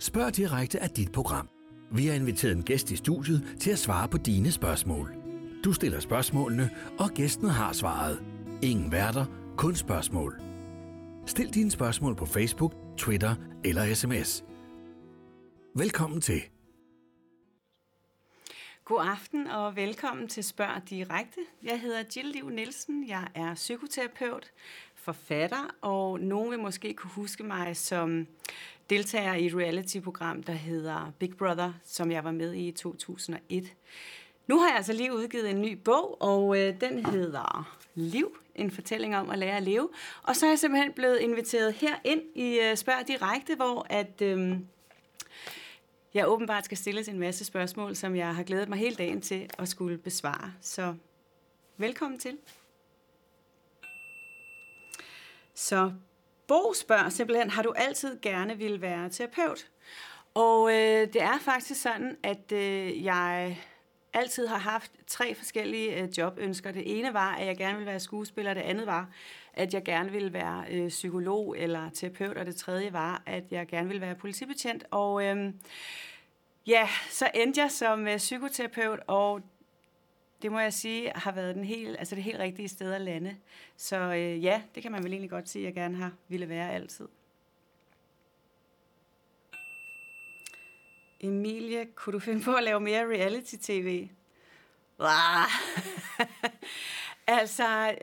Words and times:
Spørg 0.00 0.36
direkte 0.36 0.80
af 0.80 0.90
dit 0.90 1.12
program. 1.12 1.48
Vi 1.92 2.06
har 2.06 2.14
inviteret 2.14 2.52
en 2.56 2.62
gæst 2.62 2.90
i 2.90 2.96
studiet 2.96 3.56
til 3.60 3.70
at 3.70 3.78
svare 3.78 4.08
på 4.08 4.18
dine 4.18 4.52
spørgsmål. 4.52 5.14
Du 5.64 5.72
stiller 5.72 6.00
spørgsmålene, 6.00 6.70
og 6.98 7.10
gæsten 7.10 7.48
har 7.48 7.72
svaret. 7.72 8.22
Ingen 8.62 8.92
værter, 8.92 9.26
kun 9.56 9.76
spørgsmål. 9.76 10.40
Stil 11.26 11.54
dine 11.54 11.70
spørgsmål 11.70 12.16
på 12.16 12.26
Facebook, 12.26 12.74
Twitter 12.96 13.34
eller 13.64 13.94
sms. 13.94 14.44
Velkommen 15.74 16.20
til. 16.20 16.42
God 18.84 19.06
aften 19.06 19.46
og 19.46 19.76
velkommen 19.76 20.28
til 20.28 20.44
Spørg 20.44 20.90
Direkte. 20.90 21.40
Jeg 21.62 21.80
hedder 21.80 22.02
Jill 22.16 22.28
Liv 22.28 22.50
Nielsen, 22.50 23.08
jeg 23.08 23.28
er 23.34 23.54
psykoterapeut, 23.54 24.50
forfatter, 24.94 25.76
og 25.80 26.20
nogen 26.20 26.50
vil 26.50 26.58
måske 26.58 26.94
kunne 26.94 27.10
huske 27.10 27.42
mig 27.42 27.76
som 27.76 28.26
deltager 28.90 29.34
i 29.34 29.46
et 29.46 29.54
reality-program, 29.54 30.42
der 30.42 30.52
hedder 30.52 31.12
Big 31.18 31.36
Brother, 31.36 31.72
som 31.84 32.10
jeg 32.10 32.24
var 32.24 32.30
med 32.30 32.52
i 32.52 32.68
i 32.68 32.72
2001. 32.72 33.72
Nu 34.46 34.58
har 34.58 34.68
jeg 34.68 34.76
altså 34.76 34.92
lige 34.92 35.14
udgivet 35.14 35.50
en 35.50 35.60
ny 35.60 35.72
bog, 35.72 36.22
og 36.22 36.58
øh, 36.58 36.80
den 36.80 37.06
hedder 37.06 37.76
Liv, 37.94 38.38
en 38.54 38.70
fortælling 38.70 39.16
om 39.16 39.30
at 39.30 39.38
lære 39.38 39.56
at 39.56 39.62
leve. 39.62 39.88
Og 40.22 40.36
så 40.36 40.46
er 40.46 40.50
jeg 40.50 40.58
simpelthen 40.58 40.92
blevet 40.92 41.18
inviteret 41.18 41.72
her 41.72 41.94
ind 42.04 42.22
i 42.34 42.58
øh, 42.58 42.76
Spørg 42.76 43.08
Direkte, 43.08 43.54
hvor 43.56 43.86
at... 43.90 44.22
Øh, 44.22 44.56
jeg 46.14 46.28
åbenbart 46.28 46.64
skal 46.64 46.76
stilles 46.78 47.08
en 47.08 47.18
masse 47.18 47.44
spørgsmål, 47.44 47.96
som 47.96 48.16
jeg 48.16 48.34
har 48.34 48.42
glædet 48.42 48.68
mig 48.68 48.78
hele 48.78 48.96
dagen 48.96 49.20
til 49.20 49.50
at 49.58 49.68
skulle 49.68 49.98
besvare. 49.98 50.52
Så 50.60 50.94
velkommen 51.76 52.18
til. 52.18 52.38
Så 55.54 55.92
Bo 56.50 56.74
spørger 56.74 57.08
simpelthen, 57.08 57.50
har 57.50 57.62
du 57.62 57.72
altid 57.76 58.20
gerne 58.22 58.58
vil 58.58 58.80
være 58.80 59.08
terapeut? 59.08 59.70
Og 60.34 60.70
øh, 60.70 61.12
det 61.12 61.22
er 61.22 61.38
faktisk 61.38 61.82
sådan, 61.82 62.16
at 62.22 62.52
øh, 62.52 63.04
jeg 63.04 63.58
altid 64.12 64.46
har 64.46 64.58
haft 64.58 64.92
tre 65.06 65.34
forskellige 65.34 66.02
øh, 66.02 66.18
jobønsker. 66.18 66.72
Det 66.72 66.98
ene 66.98 67.14
var, 67.14 67.34
at 67.34 67.46
jeg 67.46 67.56
gerne 67.56 67.74
ville 67.74 67.90
være 67.90 68.00
skuespiller, 68.00 68.54
det 68.54 68.60
andet 68.60 68.86
var, 68.86 69.08
at 69.54 69.74
jeg 69.74 69.84
gerne 69.84 70.10
ville 70.10 70.32
være 70.32 70.64
øh, 70.70 70.88
psykolog 70.88 71.58
eller 71.58 71.90
terapeut, 71.90 72.36
og 72.36 72.46
det 72.46 72.56
tredje 72.56 72.92
var, 72.92 73.22
at 73.26 73.44
jeg 73.50 73.66
gerne 73.66 73.86
ville 73.86 74.00
være 74.00 74.14
politibetjent. 74.14 74.84
Og 74.90 75.24
øh, 75.24 75.52
ja, 76.66 76.88
så 77.10 77.30
endte 77.34 77.60
jeg 77.60 77.70
som 77.70 78.08
øh, 78.08 78.16
psykoterapeut, 78.16 79.00
og 79.06 79.40
det 80.42 80.52
må 80.52 80.58
jeg 80.58 80.72
sige 80.72 81.12
har 81.14 81.32
været 81.32 81.54
den 81.54 81.64
helt, 81.64 81.98
altså 81.98 82.14
det 82.14 82.24
helt 82.24 82.38
rigtige 82.38 82.68
sted 82.68 82.92
at 82.92 83.00
lande. 83.00 83.36
Så 83.76 83.96
øh, 83.96 84.44
ja, 84.44 84.62
det 84.74 84.82
kan 84.82 84.92
man 84.92 85.02
vel 85.02 85.12
egentlig 85.12 85.30
godt 85.30 85.48
sige, 85.48 85.62
at 85.62 85.66
jeg 85.66 85.74
gerne 85.74 85.96
har 85.96 86.12
ville 86.28 86.48
være 86.48 86.72
altid. 86.72 87.08
Emilie, 91.20 91.86
kunne 91.94 92.12
du 92.12 92.18
finde 92.18 92.42
på 92.42 92.54
at 92.54 92.62
lave 92.62 92.80
mere 92.80 93.06
reality-tv? 93.06 94.08
altså, 97.26 97.94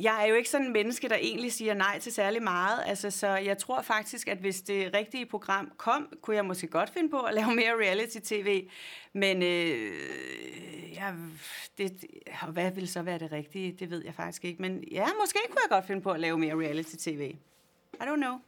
jeg 0.00 0.22
er 0.22 0.26
jo 0.26 0.34
ikke 0.34 0.50
sådan 0.50 0.66
en 0.66 0.72
menneske, 0.72 1.08
der 1.08 1.16
egentlig 1.16 1.52
siger 1.52 1.74
nej 1.74 1.98
til 1.98 2.12
særlig 2.12 2.42
meget. 2.42 2.82
Altså, 2.86 3.10
så 3.10 3.28
jeg 3.28 3.58
tror 3.58 3.82
faktisk, 3.82 4.28
at 4.28 4.38
hvis 4.38 4.62
det 4.62 4.94
rigtige 4.94 5.26
program 5.26 5.72
kom, 5.76 6.18
kunne 6.22 6.36
jeg 6.36 6.44
måske 6.44 6.66
godt 6.66 6.90
finde 6.90 7.08
på 7.08 7.20
at 7.20 7.34
lave 7.34 7.54
mere 7.54 7.72
reality-tv. 7.72 8.68
Men 9.12 9.42
øh, 9.42 10.92
ja, 10.92 11.12
det, 11.78 12.04
og 12.42 12.48
hvad 12.48 12.70
vil 12.70 12.88
så 12.88 13.02
være 13.02 13.18
det 13.18 13.32
rigtige, 13.32 13.72
det 13.72 13.90
ved 13.90 14.04
jeg 14.04 14.14
faktisk 14.14 14.44
ikke. 14.44 14.62
Men 14.62 14.84
ja, 14.90 15.06
måske 15.20 15.38
kunne 15.48 15.60
jeg 15.62 15.70
godt 15.70 15.86
finde 15.86 16.02
på 16.02 16.10
at 16.10 16.20
lave 16.20 16.38
mere 16.38 16.54
reality-tv. 16.54 17.34
I 17.94 18.04
don't 18.04 18.16
know. 18.16 18.38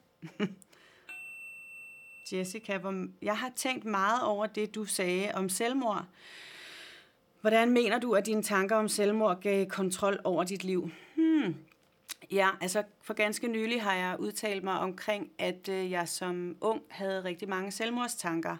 Jessica, 2.32 2.80
jeg 3.22 3.38
har 3.38 3.52
tænkt 3.56 3.84
meget 3.84 4.22
over 4.22 4.46
det, 4.46 4.74
du 4.74 4.84
sagde 4.84 5.30
om 5.34 5.48
selvmord. 5.48 6.04
Hvordan 7.44 7.70
mener 7.70 7.98
du, 7.98 8.12
at 8.12 8.26
dine 8.26 8.42
tanker 8.42 8.76
om 8.76 8.88
selvmord 8.88 9.40
gav 9.40 9.66
kontrol 9.66 10.20
over 10.24 10.44
dit 10.44 10.64
liv? 10.64 10.90
Hmm. 11.14 11.54
Ja, 12.30 12.48
altså 12.60 12.82
for 13.02 13.14
ganske 13.14 13.48
nylig 13.48 13.82
har 13.82 13.94
jeg 13.94 14.16
udtalt 14.18 14.64
mig 14.64 14.78
omkring, 14.78 15.30
at 15.38 15.68
øh, 15.68 15.90
jeg 15.90 16.08
som 16.08 16.56
ung 16.60 16.82
havde 16.88 17.24
rigtig 17.24 17.48
mange 17.48 17.70
selvmordstanker, 17.70 18.56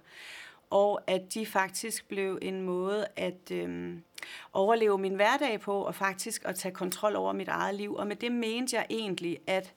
og 0.70 1.00
at 1.06 1.34
de 1.34 1.46
faktisk 1.46 2.08
blev 2.08 2.38
en 2.42 2.62
måde 2.62 3.06
at 3.16 3.50
øh, 3.50 3.94
overleve 4.52 4.98
min 4.98 5.14
hverdag 5.14 5.60
på, 5.60 5.72
og 5.72 5.94
faktisk 5.94 6.42
at 6.44 6.56
tage 6.56 6.74
kontrol 6.74 7.16
over 7.16 7.32
mit 7.32 7.48
eget 7.48 7.74
liv. 7.74 7.94
Og 7.94 8.06
med 8.06 8.16
det 8.16 8.32
mente 8.32 8.76
jeg 8.76 8.86
egentlig, 8.90 9.38
at 9.46 9.72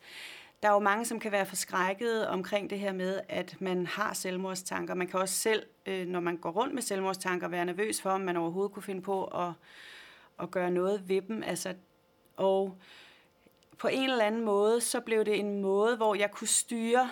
der 0.64 0.70
er 0.70 0.74
jo 0.74 0.80
mange, 0.80 1.06
som 1.06 1.20
kan 1.20 1.32
være 1.32 1.46
forskrækket 1.46 2.28
omkring 2.28 2.70
det 2.70 2.80
her 2.80 2.94
med, 2.94 3.22
at 3.30 3.62
man 3.62 3.86
har 3.86 4.14
selvmordstanker. 4.14 4.94
Man 4.94 5.08
kan 5.08 5.20
også 5.20 5.36
selv, 5.36 5.66
øh, 5.86 6.08
når 6.08 6.20
man 6.20 6.38
går 6.38 6.52
rundt 6.52 6.74
med 6.74 6.82
selvmordstanker, 6.82 7.48
være 7.48 7.66
nervøs 7.66 8.02
for, 8.02 8.10
om 8.10 8.22
man 8.22 8.38
overhovedet 8.38 8.74
kunne 8.74 8.84
finde 8.84 9.02
på 9.02 9.26
at, 9.26 9.52
at 10.40 10.52
gøre 10.52 10.72
noget 10.72 11.10
ved 11.10 11.22
dem. 11.22 11.44
Altså, 11.44 11.74
og 12.38 12.78
på 13.78 13.88
en 13.88 14.10
eller 14.10 14.26
anden 14.26 14.46
måde, 14.46 14.82
så 14.82 15.00
blev 15.00 15.26
det 15.26 15.40
en 15.40 15.62
måde, 15.62 15.96
hvor 15.98 16.16
jeg 16.16 16.32
kunne 16.32 16.48
styre 16.48 17.10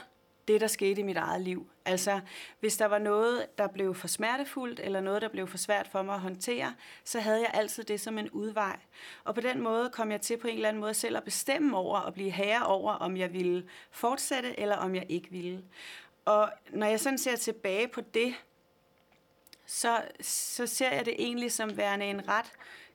det, 0.47 0.61
der 0.61 0.67
skete 0.67 1.01
i 1.01 1.03
mit 1.03 1.17
eget 1.17 1.41
liv. 1.41 1.69
Altså, 1.85 2.19
hvis 2.59 2.77
der 2.77 2.85
var 2.85 2.99
noget, 2.99 3.45
der 3.57 3.67
blev 3.67 3.95
for 3.95 4.07
smertefuldt, 4.07 4.79
eller 4.79 5.01
noget, 5.01 5.21
der 5.21 5.27
blev 5.27 5.47
for 5.47 5.57
svært 5.57 5.87
for 5.87 6.01
mig 6.01 6.15
at 6.15 6.21
håndtere, 6.21 6.75
så 7.03 7.19
havde 7.19 7.39
jeg 7.39 7.51
altid 7.53 7.83
det 7.83 8.01
som 8.01 8.17
en 8.17 8.29
udvej. 8.29 8.79
Og 9.23 9.35
på 9.35 9.41
den 9.41 9.61
måde 9.61 9.89
kom 9.89 10.11
jeg 10.11 10.21
til 10.21 10.37
på 10.37 10.47
en 10.47 10.55
eller 10.55 10.69
anden 10.69 10.81
måde 10.81 10.93
selv 10.93 11.17
at 11.17 11.23
bestemme 11.23 11.77
over 11.77 11.99
og 11.99 12.13
blive 12.13 12.29
herre 12.29 12.65
over, 12.65 12.93
om 12.93 13.17
jeg 13.17 13.33
ville 13.33 13.69
fortsætte, 13.91 14.59
eller 14.59 14.75
om 14.75 14.95
jeg 14.95 15.05
ikke 15.09 15.31
ville. 15.31 15.63
Og 16.25 16.49
når 16.69 16.87
jeg 16.87 16.99
sådan 16.99 17.17
ser 17.17 17.35
tilbage 17.35 17.87
på 17.87 18.01
det, 18.01 18.35
så, 19.65 20.01
så 20.21 20.67
ser 20.67 20.91
jeg 20.91 21.05
det 21.05 21.15
egentlig 21.17 21.51
som 21.51 21.77
værende 21.77 22.05
en 22.05 22.27
ret 22.27 22.51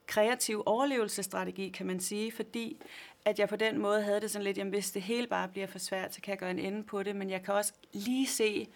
kreativ 0.06 0.62
overlevelsesstrategi, 0.66 1.69
kan 1.69 1.87
man 1.87 2.00
sige, 2.00 2.33
fordi 2.33 2.83
at 3.25 3.38
jeg 3.38 3.48
på 3.48 3.56
den 3.56 3.78
måde 3.78 4.03
havde 4.03 4.20
det 4.20 4.31
sådan 4.31 4.44
lidt, 4.44 4.58
jamen 4.58 4.72
hvis 4.72 4.91
det 4.91 5.03
hele 5.03 5.26
bare 5.26 5.48
bliver 5.48 5.66
for 5.66 5.78
svært, 5.78 6.14
så 6.14 6.20
kan 6.20 6.31
jeg 6.31 6.38
gøre 6.38 6.50
en 6.50 6.58
ende 6.58 6.84
på 6.84 7.03
det, 7.03 7.16
men 7.16 7.31
jeg 7.31 7.42
kan 7.42 7.54
også 7.54 7.72
lige 7.92 8.26
se, 8.26 8.69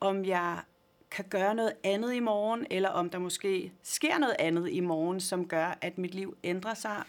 om 0.00 0.24
jeg 0.24 0.60
kan 1.10 1.24
gøre 1.24 1.54
noget 1.54 1.72
andet 1.84 2.14
i 2.14 2.20
morgen, 2.20 2.66
eller 2.70 2.88
om 2.88 3.10
der 3.10 3.18
måske 3.18 3.72
sker 3.82 4.18
noget 4.18 4.36
andet 4.38 4.70
i 4.70 4.80
morgen, 4.80 5.20
som 5.20 5.48
gør, 5.48 5.78
at 5.80 5.98
mit 5.98 6.14
liv 6.14 6.36
ændrer 6.44 6.74
sig, 6.74 7.02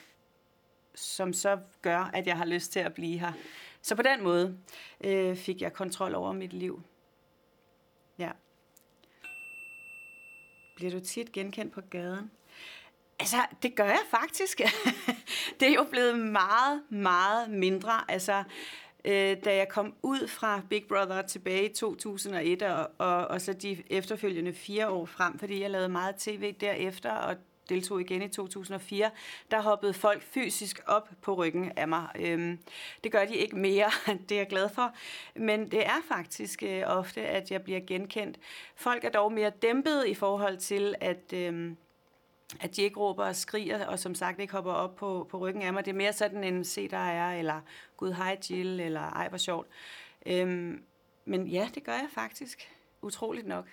som 0.96 1.34
så 1.34 1.60
gør, 1.82 2.10
at 2.14 2.28
jeg 2.28 2.38
har 2.38 2.46
lyst 2.46 2.72
til 2.72 2.80
at 2.80 2.94
blive 2.94 3.20
her. 3.20 3.34
Så 3.82 3.96
på 3.96 4.02
den 4.02 4.24
måde 4.24 4.58
øh, 5.02 5.36
fik 5.36 5.62
jeg 5.62 5.74
kontrol 5.74 6.16
over 6.16 6.34
mit 6.34 6.54
liv. 6.54 6.82
Ja. 8.18 8.32
Bliver 10.76 10.92
du 10.92 11.00
tit 11.00 11.32
genkendt 11.32 11.74
på 11.74 11.82
gaden? 11.82 12.32
Altså, 13.20 13.38
det 13.64 13.76
gør 13.76 13.86
jeg 13.86 14.02
faktisk. 14.10 14.62
det 15.60 15.68
er 15.68 15.74
jo 15.74 15.84
blevet 15.92 16.20
meget, 16.20 16.82
meget 16.90 17.50
mindre. 17.50 18.12
Altså, 18.12 18.44
øh, 19.06 19.38
da 19.46 19.56
jeg 19.56 19.68
kom 19.70 19.94
ud 20.04 20.28
fra 20.28 20.62
Big 20.70 20.86
Brother 20.88 21.22
tilbage 21.22 21.70
i 21.70 21.74
2001, 21.74 22.62
og, 22.62 22.92
og, 22.98 23.28
og 23.28 23.42
så 23.42 23.54
de 23.54 23.84
efterfølgende 23.90 24.54
fire 24.54 24.90
år 24.90 25.06
frem, 25.06 25.40
fordi 25.40 25.62
jeg 25.62 25.72
lavede 25.72 25.90
meget 25.90 26.16
tv 26.16 26.52
derefter, 26.52 27.12
og 27.12 27.36
deltog 27.70 28.02
igen 28.02 28.22
i 28.22 28.28
2004, 28.28 29.12
der 29.52 29.62
hoppede 29.62 29.94
folk 29.94 30.24
fysisk 30.24 30.82
op 30.88 31.10
på 31.22 31.34
ryggen 31.34 31.72
af 31.76 31.88
mig. 31.88 32.08
Øhm, 32.20 32.60
det 33.04 33.12
gør 33.12 33.26
de 33.26 33.36
ikke 33.36 33.56
mere, 33.56 33.92
det 34.30 34.32
er 34.32 34.40
jeg 34.40 34.48
glad 34.48 34.70
for, 34.70 34.96
men 35.36 35.72
det 35.72 35.86
er 35.86 36.02
faktisk 36.08 36.64
øh, 36.64 36.84
ofte, 36.86 37.22
at 37.22 37.52
jeg 37.52 37.64
bliver 37.64 37.80
genkendt. 37.88 38.38
Folk 38.76 39.04
er 39.04 39.10
dog 39.10 39.34
mere 39.34 39.50
dæmpet 39.50 40.08
i 40.08 40.14
forhold 40.14 40.58
til, 40.58 40.96
at... 41.02 41.34
Øh, 41.34 41.72
at 42.60 42.76
de 42.76 42.82
ikke 42.82 43.00
råber 43.00 43.26
og 43.26 43.36
skriger, 43.36 43.86
og 43.86 44.00
som 44.00 44.16
sagt 44.16 44.40
ikke 44.40 44.54
hopper 44.54 44.74
op 44.74 44.96
på, 44.96 45.28
på 45.30 45.38
ryggen 45.38 45.62
af 45.62 45.74
mig. 45.74 45.86
Det 45.86 45.92
er 45.92 45.96
mere 45.96 46.14
sådan 46.14 46.44
en, 46.44 46.64
se 46.64 46.88
der 46.88 46.98
er, 46.98 47.40
eller 47.40 47.62
gud 47.98 48.12
hej 48.12 48.38
Jill, 48.50 48.80
eller 48.80 49.02
ej 49.02 49.30
hvor 49.30 49.38
sjovt. 49.38 49.68
Øhm, 50.26 50.84
men 51.26 51.48
ja, 51.48 51.70
det 51.76 51.84
gør 51.84 51.94
jeg 51.94 52.08
faktisk. 52.14 52.72
Utroligt 53.02 53.48
nok. 53.48 53.66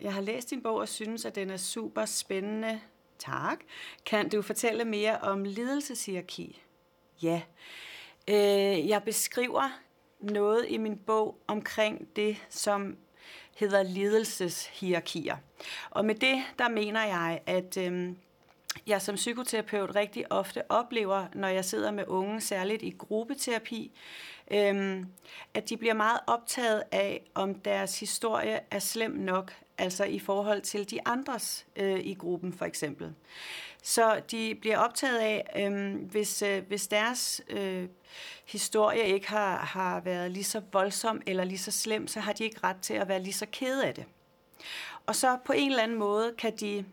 Jeg 0.00 0.14
har 0.14 0.20
læst 0.20 0.50
din 0.50 0.62
bog 0.62 0.76
og 0.76 0.88
synes, 0.88 1.24
at 1.24 1.34
den 1.34 1.50
er 1.50 1.56
super 1.56 2.04
spændende. 2.04 2.80
Tak. 3.18 3.58
Kan 4.06 4.28
du 4.28 4.42
fortælle 4.42 4.84
mere 4.84 5.18
om 5.18 5.44
lidelseshierarki? 5.44 6.62
Ja. 7.22 7.42
Øh, 8.28 8.88
jeg 8.88 9.02
beskriver 9.02 9.80
noget 10.20 10.66
i 10.68 10.76
min 10.76 10.98
bog 10.98 11.38
omkring 11.46 12.16
det, 12.16 12.46
som 12.48 12.96
hedder 13.56 13.82
lidelseshierarkier. 13.82 15.36
Og 15.90 16.04
med 16.04 16.14
det, 16.14 16.42
der 16.58 16.68
mener 16.68 17.04
jeg, 17.04 17.40
at 17.46 17.76
øh, 17.76 18.14
jeg 18.86 19.02
som 19.02 19.14
psykoterapeut 19.14 19.94
rigtig 19.94 20.32
ofte 20.32 20.70
oplever, 20.70 21.26
når 21.34 21.48
jeg 21.48 21.64
sidder 21.64 21.90
med 21.90 22.04
unge, 22.06 22.40
særligt 22.40 22.82
i 22.82 22.90
gruppeterapi, 22.98 23.92
øhm, 24.50 25.06
at 25.54 25.68
de 25.68 25.76
bliver 25.76 25.94
meget 25.94 26.20
optaget 26.26 26.82
af, 26.92 27.22
om 27.34 27.54
deres 27.54 28.00
historie 28.00 28.60
er 28.70 28.78
slem 28.78 29.10
nok. 29.10 29.52
altså 29.78 30.04
i 30.04 30.18
forhold 30.18 30.60
til 30.62 30.90
de 30.90 30.98
andres 31.06 31.66
øh, 31.76 32.00
i 32.00 32.14
gruppen 32.14 32.52
for 32.52 32.64
eksempel. 32.64 33.14
Så 33.86 34.20
de 34.30 34.54
bliver 34.60 34.78
optaget 34.78 35.18
af, 35.18 35.50
øh, 35.56 35.94
hvis, 36.10 36.42
øh, 36.42 36.62
hvis 36.68 36.86
deres 36.86 37.42
øh, 37.48 37.88
historie 38.44 39.04
ikke 39.06 39.28
har, 39.28 39.56
har 39.56 40.00
været 40.00 40.30
lige 40.30 40.44
så 40.44 40.62
voldsom 40.72 41.22
eller 41.26 41.44
lige 41.44 41.58
så 41.58 41.70
slem, 41.70 42.06
så 42.06 42.20
har 42.20 42.32
de 42.32 42.44
ikke 42.44 42.60
ret 42.64 42.76
til 42.82 42.94
at 42.94 43.08
være 43.08 43.22
lige 43.22 43.32
så 43.32 43.46
kede 43.52 43.86
af 43.86 43.94
det. 43.94 44.04
Og 45.06 45.16
så 45.16 45.38
på 45.44 45.52
en 45.52 45.70
eller 45.70 45.82
anden 45.82 45.98
måde 45.98 46.34
kan 46.38 46.56
de 46.56 46.84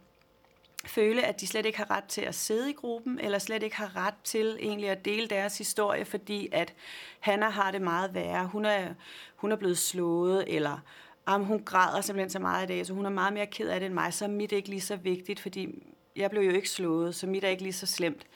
føle, 0.85 1.23
at 1.23 1.41
de 1.41 1.47
slet 1.47 1.65
ikke 1.65 1.77
har 1.77 1.91
ret 1.91 2.03
til 2.03 2.21
at 2.21 2.35
sidde 2.35 2.69
i 2.69 2.73
gruppen, 2.73 3.19
eller 3.19 3.39
slet 3.39 3.63
ikke 3.63 3.75
har 3.75 3.95
ret 3.95 4.15
til 4.23 4.57
egentlig 4.61 4.89
at 4.89 5.05
dele 5.05 5.27
deres 5.27 5.57
historie, 5.57 6.05
fordi 6.05 6.49
at 6.51 6.73
Hanna 7.19 7.49
har 7.49 7.71
det 7.71 7.81
meget 7.81 8.13
værre. 8.13 8.47
Hun 8.47 8.65
er, 8.65 8.93
hun 9.35 9.51
er 9.51 9.55
blevet 9.55 9.77
slået, 9.77 10.55
eller 10.55 10.77
om 11.25 11.43
hun 11.43 11.63
græder 11.63 12.01
simpelthen 12.01 12.29
så 12.29 12.39
meget 12.39 12.63
i 12.63 12.67
dag, 12.67 12.85
så 12.85 12.93
hun 12.93 13.05
er 13.05 13.09
meget 13.09 13.33
mere 13.33 13.47
ked 13.47 13.69
af 13.69 13.79
det 13.79 13.85
end 13.85 13.93
mig, 13.93 14.13
så 14.13 14.25
er 14.25 14.29
mit 14.29 14.51
ikke 14.51 14.69
lige 14.69 14.81
så 14.81 14.95
vigtigt, 14.95 15.39
fordi 15.39 15.67
jeg 16.15 16.29
blev 16.29 16.41
jo 16.41 16.51
ikke 16.51 16.69
slået, 16.69 17.15
så 17.15 17.27
mit 17.27 17.43
er 17.43 17.49
ikke 17.49 17.63
lige 17.63 17.73
så 17.73 17.85
slemt. 17.85 18.27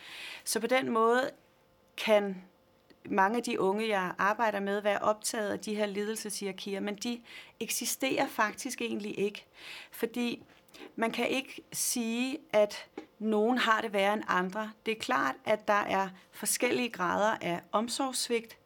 Så 0.43 0.59
på 0.59 0.67
den 0.67 0.89
måde 0.89 1.31
kan 1.97 2.43
mange 3.09 3.37
af 3.37 3.43
de 3.43 3.59
unge, 3.59 3.87
jeg 3.87 4.13
arbejder 4.17 4.59
med, 4.59 4.81
være 4.81 4.99
optaget 4.99 5.51
af 5.51 5.59
de 5.59 5.75
her 5.75 5.85
lidelseshierarkier, 5.85 6.79
men 6.79 6.95
de 6.95 7.21
eksisterer 7.59 8.27
faktisk 8.27 8.81
egentlig 8.81 9.19
ikke. 9.19 9.45
Fordi 9.91 10.43
man 10.95 11.11
kan 11.11 11.27
ikke 11.27 11.61
sige, 11.73 12.37
at 12.53 12.87
nogen 13.19 13.57
har 13.57 13.81
det 13.81 13.93
værre 13.93 14.13
end 14.13 14.23
andre. 14.27 14.71
Det 14.85 14.91
er 14.91 14.99
klart, 14.99 15.35
at 15.45 15.67
der 15.67 15.73
er 15.73 16.09
forskellige 16.31 16.89
grader 16.89 17.37
af 17.41 17.61
omsorgssvigt, 17.71 18.57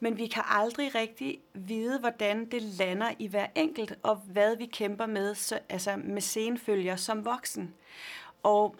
men 0.00 0.18
vi 0.18 0.26
kan 0.26 0.42
aldrig 0.46 0.94
rigtig 0.94 1.38
vide, 1.54 1.98
hvordan 1.98 2.50
det 2.50 2.62
lander 2.62 3.10
i 3.18 3.26
hver 3.26 3.46
enkelt, 3.54 3.94
og 4.02 4.16
hvad 4.16 4.56
vi 4.56 4.66
kæmper 4.66 5.06
med, 5.06 5.34
så, 5.34 5.58
altså 5.68 5.96
med 5.96 6.22
senfølger 6.22 6.96
som 6.96 7.24
voksen. 7.24 7.74
Og 8.46 8.76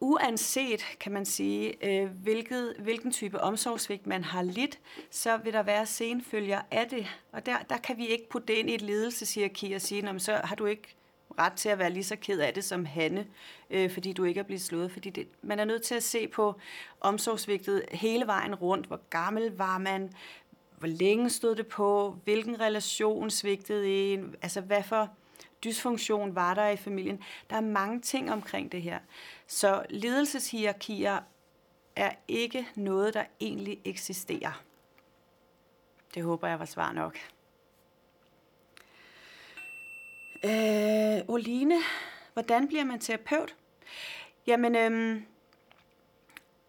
uanset, 0.00 0.84
kan 1.00 1.12
man 1.12 1.24
sige, 1.24 1.74
øh, 1.82 2.10
hvilket, 2.10 2.74
hvilken 2.78 3.12
type 3.12 3.40
omsorgssvigt 3.40 4.06
man 4.06 4.24
har 4.24 4.42
lidt, 4.42 4.78
så 5.10 5.36
vil 5.36 5.52
der 5.52 5.62
være 5.62 5.86
senfølger 5.86 6.60
af 6.70 6.86
det. 6.88 7.06
Og 7.32 7.46
der, 7.46 7.56
der 7.68 7.76
kan 7.76 7.96
vi 7.96 8.06
ikke 8.06 8.28
putte 8.28 8.46
det 8.46 8.54
ind 8.54 8.70
i 8.70 8.74
et 8.74 8.82
ledelseshierarki 8.82 9.72
og 9.72 9.80
sige, 9.80 10.20
så 10.20 10.40
har 10.44 10.56
du 10.56 10.66
ikke 10.66 10.96
ret 11.38 11.52
til 11.52 11.68
at 11.68 11.78
være 11.78 11.90
lige 11.90 12.04
så 12.04 12.16
ked 12.16 12.40
af 12.40 12.54
det 12.54 12.64
som 12.64 12.84
Hanne, 12.84 13.26
øh, 13.70 13.90
fordi 13.90 14.12
du 14.12 14.24
ikke 14.24 14.40
er 14.40 14.44
blevet 14.44 14.62
slået. 14.62 14.92
Fordi 14.92 15.10
det, 15.10 15.28
man 15.42 15.58
er 15.58 15.64
nødt 15.64 15.82
til 15.82 15.94
at 15.94 16.02
se 16.02 16.28
på 16.28 16.54
omsorgsvigtet 17.00 17.84
hele 17.90 18.26
vejen 18.26 18.54
rundt. 18.54 18.86
Hvor 18.86 19.00
gammel 19.10 19.56
var 19.56 19.78
man? 19.78 20.12
Hvor 20.78 20.88
længe 20.88 21.30
stod 21.30 21.54
det 21.54 21.66
på? 21.66 22.16
Hvilken 22.24 22.60
relation 22.60 23.30
svigtede 23.30 23.88
en? 23.88 24.34
Altså, 24.42 24.60
hvad 24.60 24.82
for 24.82 25.10
dysfunktion 25.64 26.34
var 26.34 26.54
der 26.54 26.68
i 26.68 26.76
familien? 26.76 27.22
Der 27.50 27.56
er 27.56 27.60
mange 27.60 28.00
ting 28.00 28.32
omkring 28.32 28.72
det 28.72 28.82
her. 28.82 28.98
Så 29.46 29.84
ledelseshierarkier 29.90 31.20
er 31.96 32.10
ikke 32.28 32.68
noget, 32.74 33.14
der 33.14 33.24
egentlig 33.40 33.80
eksisterer. 33.84 34.62
Det 36.14 36.22
håber 36.22 36.48
jeg 36.48 36.58
var 36.58 36.64
svar 36.64 36.92
nok. 36.92 37.18
Øh, 40.44 41.24
Oline, 41.28 41.78
hvordan 42.32 42.68
bliver 42.68 42.84
man 42.84 43.00
terapeut? 43.00 43.56
Jamen, 44.46 44.76
øhm, 44.76 45.26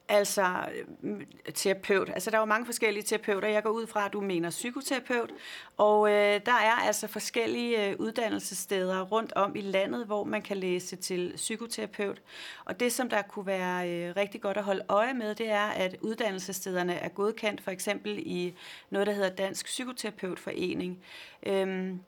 altså, 0.10 0.70
øh, 1.04 1.22
terapeut. 1.54 2.10
Altså, 2.10 2.32
der 2.32 2.38
er 2.38 2.42
jo 2.42 2.46
mange 2.46 2.66
forskellige 2.66 3.04
terapeuter. 3.04 3.48
Jeg 3.48 3.64
går 3.64 3.70
ud 3.70 3.88
fra, 3.88 4.06
at 4.06 4.14
du 4.14 4.22
mener 4.22 4.50
psykoterapeut. 4.50 5.32
Og 5.78 6.10
øh, 6.10 6.42
der 6.46 6.52
er 6.52 6.86
altså 6.86 7.08
forskellige 7.08 7.90
øh, 7.90 7.96
uddannelsessteder 8.00 9.02
rundt 9.02 9.34
om 9.34 9.56
i 9.56 9.62
landet, 9.62 10.06
hvor 10.06 10.24
man 10.24 10.42
kan 10.42 10.58
læse 10.58 10.96
til 10.96 11.34
psykoterapeut. 11.36 12.22
Og 12.66 12.80
det, 12.80 12.94
som 12.94 13.10
der 13.10 13.22
kunne 13.22 13.46
være 13.46 13.90
øh, 13.90 14.16
rigtig 14.16 14.42
godt 14.42 14.58
at 14.58 14.64
holde 14.64 14.86
øje 14.90 15.14
med, 15.14 15.36
det 15.36 15.50
er, 15.50 15.68
at 15.68 15.96
uddannelsesstederne 16.02 16.94
er 16.94 17.10
godkendt 17.10 17.62
for 17.62 17.72
eksempel 17.72 18.20
i 18.26 18.56
noget, 18.90 19.08
der 19.08 19.14
hedder 19.14 19.30
Dansk 19.30 19.66
Psykoterapeutforening. 19.66 21.04
Øhm, 21.46 22.00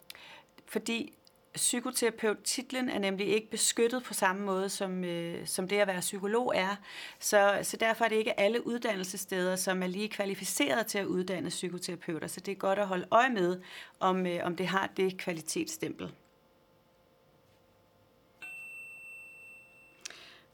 fordi 0.67 1.13
psykoterapeut-titlen 1.59 2.89
er 2.89 2.99
nemlig 2.99 3.27
ikke 3.27 3.49
beskyttet 3.49 4.03
på 4.03 4.13
samme 4.13 4.45
måde, 4.45 4.69
som, 4.69 5.03
øh, 5.03 5.47
som 5.47 5.67
det 5.67 5.75
at 5.75 5.87
være 5.87 5.99
psykolog 5.99 6.53
er. 6.55 6.75
Så, 7.19 7.59
så 7.63 7.77
derfor 7.77 8.05
er 8.05 8.09
det 8.09 8.15
ikke 8.15 8.39
alle 8.39 8.67
uddannelsessteder, 8.67 9.55
som 9.55 9.83
er 9.83 9.87
lige 9.87 10.09
kvalificeret 10.09 10.87
til 10.87 10.97
at 10.97 11.05
uddanne 11.05 11.49
psykoterapeuter. 11.49 12.27
Så 12.27 12.39
det 12.39 12.51
er 12.51 12.55
godt 12.55 12.79
at 12.79 12.87
holde 12.87 13.07
øje 13.11 13.29
med, 13.29 13.61
om, 13.99 14.25
øh, 14.25 14.39
om 14.43 14.55
det 14.55 14.67
har 14.67 14.89
det 14.97 15.17
kvalitetsstempel. 15.17 16.11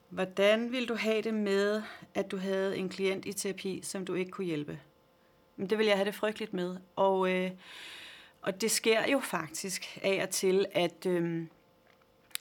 Hvordan 0.09 0.71
vil 0.71 0.89
du 0.89 0.95
have 0.95 1.21
det 1.21 1.33
med, 1.33 1.83
at 2.13 2.31
du 2.31 2.37
havde 2.37 2.77
en 2.77 2.89
klient 2.89 3.25
i 3.25 3.33
terapi, 3.33 3.81
som 3.83 4.05
du 4.05 4.13
ikke 4.13 4.31
kunne 4.31 4.47
hjælpe? 4.47 4.79
Men 5.55 5.69
det 5.69 5.77
vil 5.77 5.87
jeg 5.87 5.95
have 5.95 6.05
det 6.05 6.15
frygteligt 6.15 6.53
med. 6.53 6.77
Og 6.95 7.31
øh, 7.31 7.51
og 8.45 8.61
det 8.61 8.71
sker 8.71 9.11
jo 9.11 9.19
faktisk 9.19 9.99
af 10.03 10.23
og 10.23 10.29
til, 10.29 10.65
at, 10.71 11.05
øhm, 11.05 11.49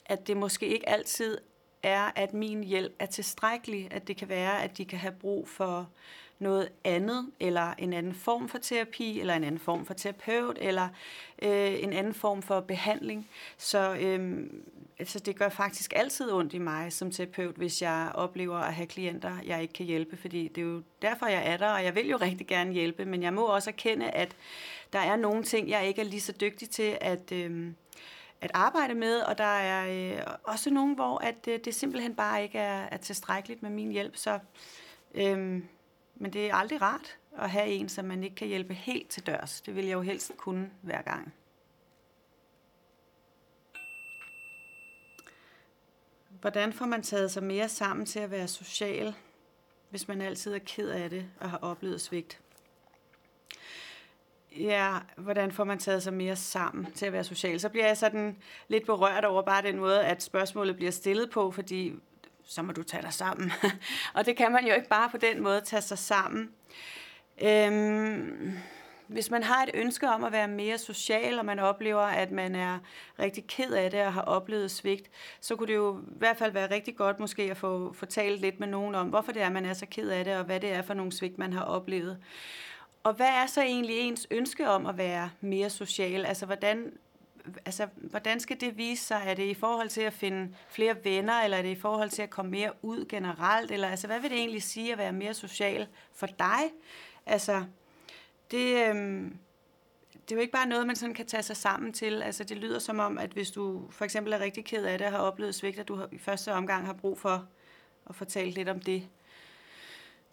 at 0.06 0.26
det 0.26 0.36
måske 0.36 0.66
ikke 0.66 0.88
altid 0.88 1.38
er, 1.82 2.10
at 2.16 2.34
min 2.34 2.64
hjælp 2.64 2.92
er 2.98 3.06
tilstrækkelig. 3.06 3.88
At 3.90 4.08
det 4.08 4.16
kan 4.16 4.28
være, 4.28 4.62
at 4.62 4.78
de 4.78 4.84
kan 4.84 4.98
have 4.98 5.14
brug 5.20 5.48
for 5.48 5.88
noget 6.38 6.68
andet, 6.84 7.30
eller 7.40 7.74
en 7.78 7.92
anden 7.92 8.14
form 8.14 8.48
for 8.48 8.58
terapi, 8.58 9.20
eller 9.20 9.34
en 9.34 9.44
anden 9.44 9.60
form 9.60 9.86
for 9.86 9.94
terapeut, 9.94 10.58
eller 10.60 10.88
øh, 11.42 11.82
en 11.82 11.92
anden 11.92 12.14
form 12.14 12.42
for 12.42 12.60
behandling. 12.60 13.28
Så 13.56 13.96
øh, 14.00 14.46
altså, 14.98 15.18
det 15.18 15.36
gør 15.36 15.48
faktisk 15.48 15.92
altid 15.96 16.32
ondt 16.32 16.54
i 16.54 16.58
mig 16.58 16.92
som 16.92 17.10
terapeut, 17.10 17.54
hvis 17.54 17.82
jeg 17.82 18.10
oplever 18.14 18.56
at 18.56 18.74
have 18.74 18.86
klienter, 18.86 19.36
jeg 19.46 19.62
ikke 19.62 19.74
kan 19.74 19.86
hjælpe, 19.86 20.16
fordi 20.16 20.48
det 20.48 20.60
er 20.60 20.66
jo 20.66 20.82
derfor, 21.02 21.26
jeg 21.26 21.42
er 21.46 21.56
der, 21.56 21.68
og 21.68 21.84
jeg 21.84 21.94
vil 21.94 22.08
jo 22.08 22.16
rigtig 22.16 22.46
gerne 22.46 22.72
hjælpe, 22.72 23.04
men 23.04 23.22
jeg 23.22 23.34
må 23.34 23.44
også 23.44 23.70
erkende, 23.70 24.10
at 24.10 24.36
der 24.94 25.00
er 25.00 25.16
nogle 25.16 25.42
ting, 25.42 25.68
jeg 25.68 25.88
ikke 25.88 26.00
er 26.00 26.04
lige 26.04 26.20
så 26.20 26.32
dygtig 26.32 26.70
til 26.70 26.98
at... 27.00 27.32
Øh, 27.32 27.72
at 28.40 28.50
arbejde 28.54 28.94
med, 28.94 29.20
og 29.20 29.38
der 29.38 29.44
er 29.44 30.16
øh, 30.16 30.34
også 30.44 30.70
nogle, 30.70 30.94
hvor 30.94 31.18
at, 31.18 31.48
øh, 31.48 31.60
det 31.64 31.74
simpelthen 31.74 32.14
bare 32.14 32.42
ikke 32.42 32.58
er, 32.58 32.88
er 32.90 32.96
tilstrækkeligt 32.96 33.62
med 33.62 33.70
min 33.70 33.90
hjælp. 33.90 34.16
Så 34.16 34.38
øh, 35.14 35.62
men 36.14 36.32
det 36.32 36.50
er 36.50 36.54
aldrig 36.54 36.82
rart 36.82 37.18
at 37.38 37.50
have 37.50 37.66
en, 37.66 37.88
som 37.88 38.04
man 38.04 38.24
ikke 38.24 38.36
kan 38.36 38.48
hjælpe 38.48 38.74
helt 38.74 39.10
til 39.10 39.26
dørs. 39.26 39.60
Det 39.60 39.76
vil 39.76 39.84
jeg 39.84 39.92
jo 39.92 40.02
helst 40.02 40.32
kunne 40.36 40.70
hver 40.82 41.02
gang. 41.02 41.34
Hvordan 46.28 46.72
får 46.72 46.86
man 46.86 47.02
taget 47.02 47.30
sig 47.30 47.42
mere 47.42 47.68
sammen 47.68 48.06
til 48.06 48.18
at 48.18 48.30
være 48.30 48.48
social, 48.48 49.14
hvis 49.90 50.08
man 50.08 50.20
altid 50.20 50.54
er 50.54 50.58
ked 50.58 50.88
af 50.88 51.10
det 51.10 51.30
og 51.40 51.50
har 51.50 51.58
oplevet 51.58 52.00
svigt? 52.00 52.43
Ja, 54.58 54.98
hvordan 55.16 55.52
får 55.52 55.64
man 55.64 55.78
taget 55.78 56.02
sig 56.02 56.12
mere 56.12 56.36
sammen 56.36 56.92
til 56.92 57.06
at 57.06 57.12
være 57.12 57.24
social? 57.24 57.60
Så 57.60 57.68
bliver 57.68 57.86
jeg 57.86 57.96
sådan 57.96 58.36
lidt 58.68 58.86
berørt 58.86 59.24
over 59.24 59.42
bare 59.42 59.62
den 59.62 59.78
måde, 59.78 60.04
at 60.04 60.22
spørgsmålet 60.22 60.76
bliver 60.76 60.90
stillet 60.90 61.30
på, 61.30 61.50
fordi 61.50 61.92
så 62.44 62.62
må 62.62 62.72
du 62.72 62.82
tage 62.82 63.02
dig 63.02 63.12
sammen. 63.12 63.52
og 64.14 64.26
det 64.26 64.36
kan 64.36 64.52
man 64.52 64.66
jo 64.66 64.74
ikke 64.74 64.88
bare 64.88 65.10
på 65.10 65.16
den 65.16 65.42
måde 65.42 65.60
tage 65.60 65.82
sig 65.82 65.98
sammen. 65.98 66.50
Øhm, 67.42 68.58
hvis 69.06 69.30
man 69.30 69.42
har 69.42 69.62
et 69.62 69.70
ønske 69.74 70.08
om 70.08 70.24
at 70.24 70.32
være 70.32 70.48
mere 70.48 70.78
social, 70.78 71.38
og 71.38 71.44
man 71.44 71.58
oplever, 71.58 72.02
at 72.02 72.30
man 72.30 72.54
er 72.54 72.78
rigtig 73.18 73.46
ked 73.46 73.72
af 73.72 73.90
det 73.90 74.02
og 74.02 74.12
har 74.12 74.22
oplevet 74.22 74.70
svigt, 74.70 75.10
så 75.40 75.56
kunne 75.56 75.66
det 75.66 75.74
jo 75.74 75.98
i 75.98 76.18
hvert 76.18 76.36
fald 76.36 76.52
være 76.52 76.70
rigtig 76.70 76.96
godt 76.96 77.20
måske 77.20 77.42
at 77.42 77.56
få 77.56 77.92
få 77.92 78.06
talt 78.06 78.40
lidt 78.40 78.60
med 78.60 78.68
nogen 78.68 78.94
om, 78.94 79.08
hvorfor 79.08 79.32
det 79.32 79.42
er, 79.42 79.50
man 79.50 79.64
er 79.64 79.74
så 79.74 79.86
ked 79.90 80.08
af 80.08 80.24
det, 80.24 80.36
og 80.36 80.44
hvad 80.44 80.60
det 80.60 80.72
er 80.72 80.82
for 80.82 80.94
nogle 80.94 81.12
svigt, 81.12 81.38
man 81.38 81.52
har 81.52 81.62
oplevet. 81.62 82.18
Og 83.04 83.14
hvad 83.14 83.28
er 83.28 83.46
så 83.46 83.62
egentlig 83.62 83.98
ens 83.98 84.26
ønske 84.30 84.68
om 84.68 84.86
at 84.86 84.98
være 84.98 85.30
mere 85.40 85.70
social? 85.70 86.26
Altså, 86.26 86.46
hvordan 86.46 86.92
altså, 87.64 87.88
hvordan 87.96 88.40
skal 88.40 88.60
det 88.60 88.76
vise 88.76 89.04
sig? 89.04 89.22
Er 89.26 89.34
det 89.34 89.42
i 89.42 89.54
forhold 89.54 89.88
til 89.88 90.00
at 90.00 90.12
finde 90.12 90.54
flere 90.68 91.04
venner, 91.04 91.40
eller 91.40 91.56
er 91.56 91.62
det 91.62 91.68
i 91.68 91.80
forhold 91.80 92.10
til 92.10 92.22
at 92.22 92.30
komme 92.30 92.50
mere 92.50 92.72
ud 92.82 93.04
generelt? 93.08 93.70
Eller 93.70 93.88
altså, 93.88 94.06
hvad 94.06 94.20
vil 94.20 94.30
det 94.30 94.38
egentlig 94.38 94.62
sige 94.62 94.92
at 94.92 94.98
være 94.98 95.12
mere 95.12 95.34
social 95.34 95.86
for 96.12 96.26
dig? 96.26 96.72
Altså, 97.26 97.64
det, 98.50 98.88
øhm, 98.88 99.38
det 100.12 100.32
er 100.32 100.36
jo 100.36 100.40
ikke 100.40 100.52
bare 100.52 100.66
noget, 100.66 100.86
man 100.86 100.96
sådan 100.96 101.14
kan 101.14 101.26
tage 101.26 101.42
sig 101.42 101.56
sammen 101.56 101.92
til. 101.92 102.22
Altså, 102.22 102.44
det 102.44 102.56
lyder 102.56 102.78
som 102.78 102.98
om, 102.98 103.18
at 103.18 103.30
hvis 103.30 103.50
du 103.50 103.90
for 103.90 104.04
eksempel 104.04 104.32
er 104.32 104.40
rigtig 104.40 104.64
ked 104.64 104.84
af 104.84 104.98
det 104.98 105.06
og 105.06 105.12
har 105.12 105.18
oplevet 105.18 105.54
svigt, 105.54 105.78
at 105.78 105.88
du 105.88 106.06
i 106.12 106.18
første 106.18 106.52
omgang 106.52 106.86
har 106.86 106.92
brug 106.92 107.18
for 107.18 107.48
at 108.08 108.14
fortælle 108.14 108.50
lidt 108.50 108.68
om 108.68 108.80
det. 108.80 109.08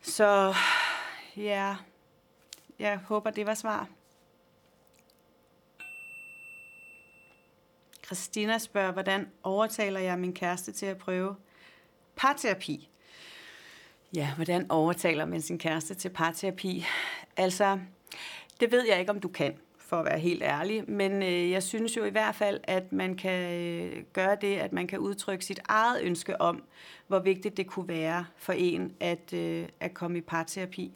Så 0.01 0.55
ja, 1.37 1.75
jeg 2.81 2.97
håber, 2.97 3.29
det 3.29 3.45
var 3.45 3.53
svar. 3.53 3.88
Christina 8.05 8.57
spørger, 8.57 8.91
hvordan 8.91 9.31
overtaler 9.43 10.00
jeg 10.00 10.19
min 10.19 10.33
kæreste 10.33 10.71
til 10.71 10.85
at 10.85 10.97
prøve 10.97 11.35
parterapi? 12.15 12.89
Ja, 14.15 14.33
hvordan 14.35 14.71
overtaler 14.71 15.25
man 15.25 15.41
sin 15.41 15.59
kæreste 15.59 15.93
til 15.93 16.09
parterapi? 16.09 16.85
Altså, 17.38 17.79
det 18.59 18.71
ved 18.71 18.88
jeg 18.88 19.00
ikke, 19.00 19.11
om 19.11 19.19
du 19.19 19.27
kan. 19.27 19.57
for 19.77 20.00
at 20.00 20.05
være 20.05 20.19
helt 20.19 20.43
ærlig. 20.43 20.89
Men 20.89 21.23
øh, 21.23 21.51
jeg 21.51 21.63
synes 21.63 21.97
jo 21.97 22.03
i 22.03 22.09
hvert 22.09 22.35
fald, 22.35 22.59
at 22.63 22.91
man 22.91 23.15
kan 23.15 23.53
øh, 23.53 24.03
gøre 24.13 24.38
det, 24.41 24.57
at 24.57 24.73
man 24.73 24.88
kan 24.88 25.00
udtrykke 25.00 25.45
sit 25.45 25.59
eget 25.65 26.01
ønske 26.03 26.41
om, 26.41 26.63
hvor 27.07 27.19
vigtigt 27.19 27.57
det 27.57 27.67
kunne 27.67 27.88
være 27.88 28.25
for 28.38 28.53
en 28.53 28.95
at, 29.00 29.33
øh, 29.33 29.67
at 29.79 29.93
komme 29.93 30.17
i 30.17 30.21
parterapi. 30.21 30.91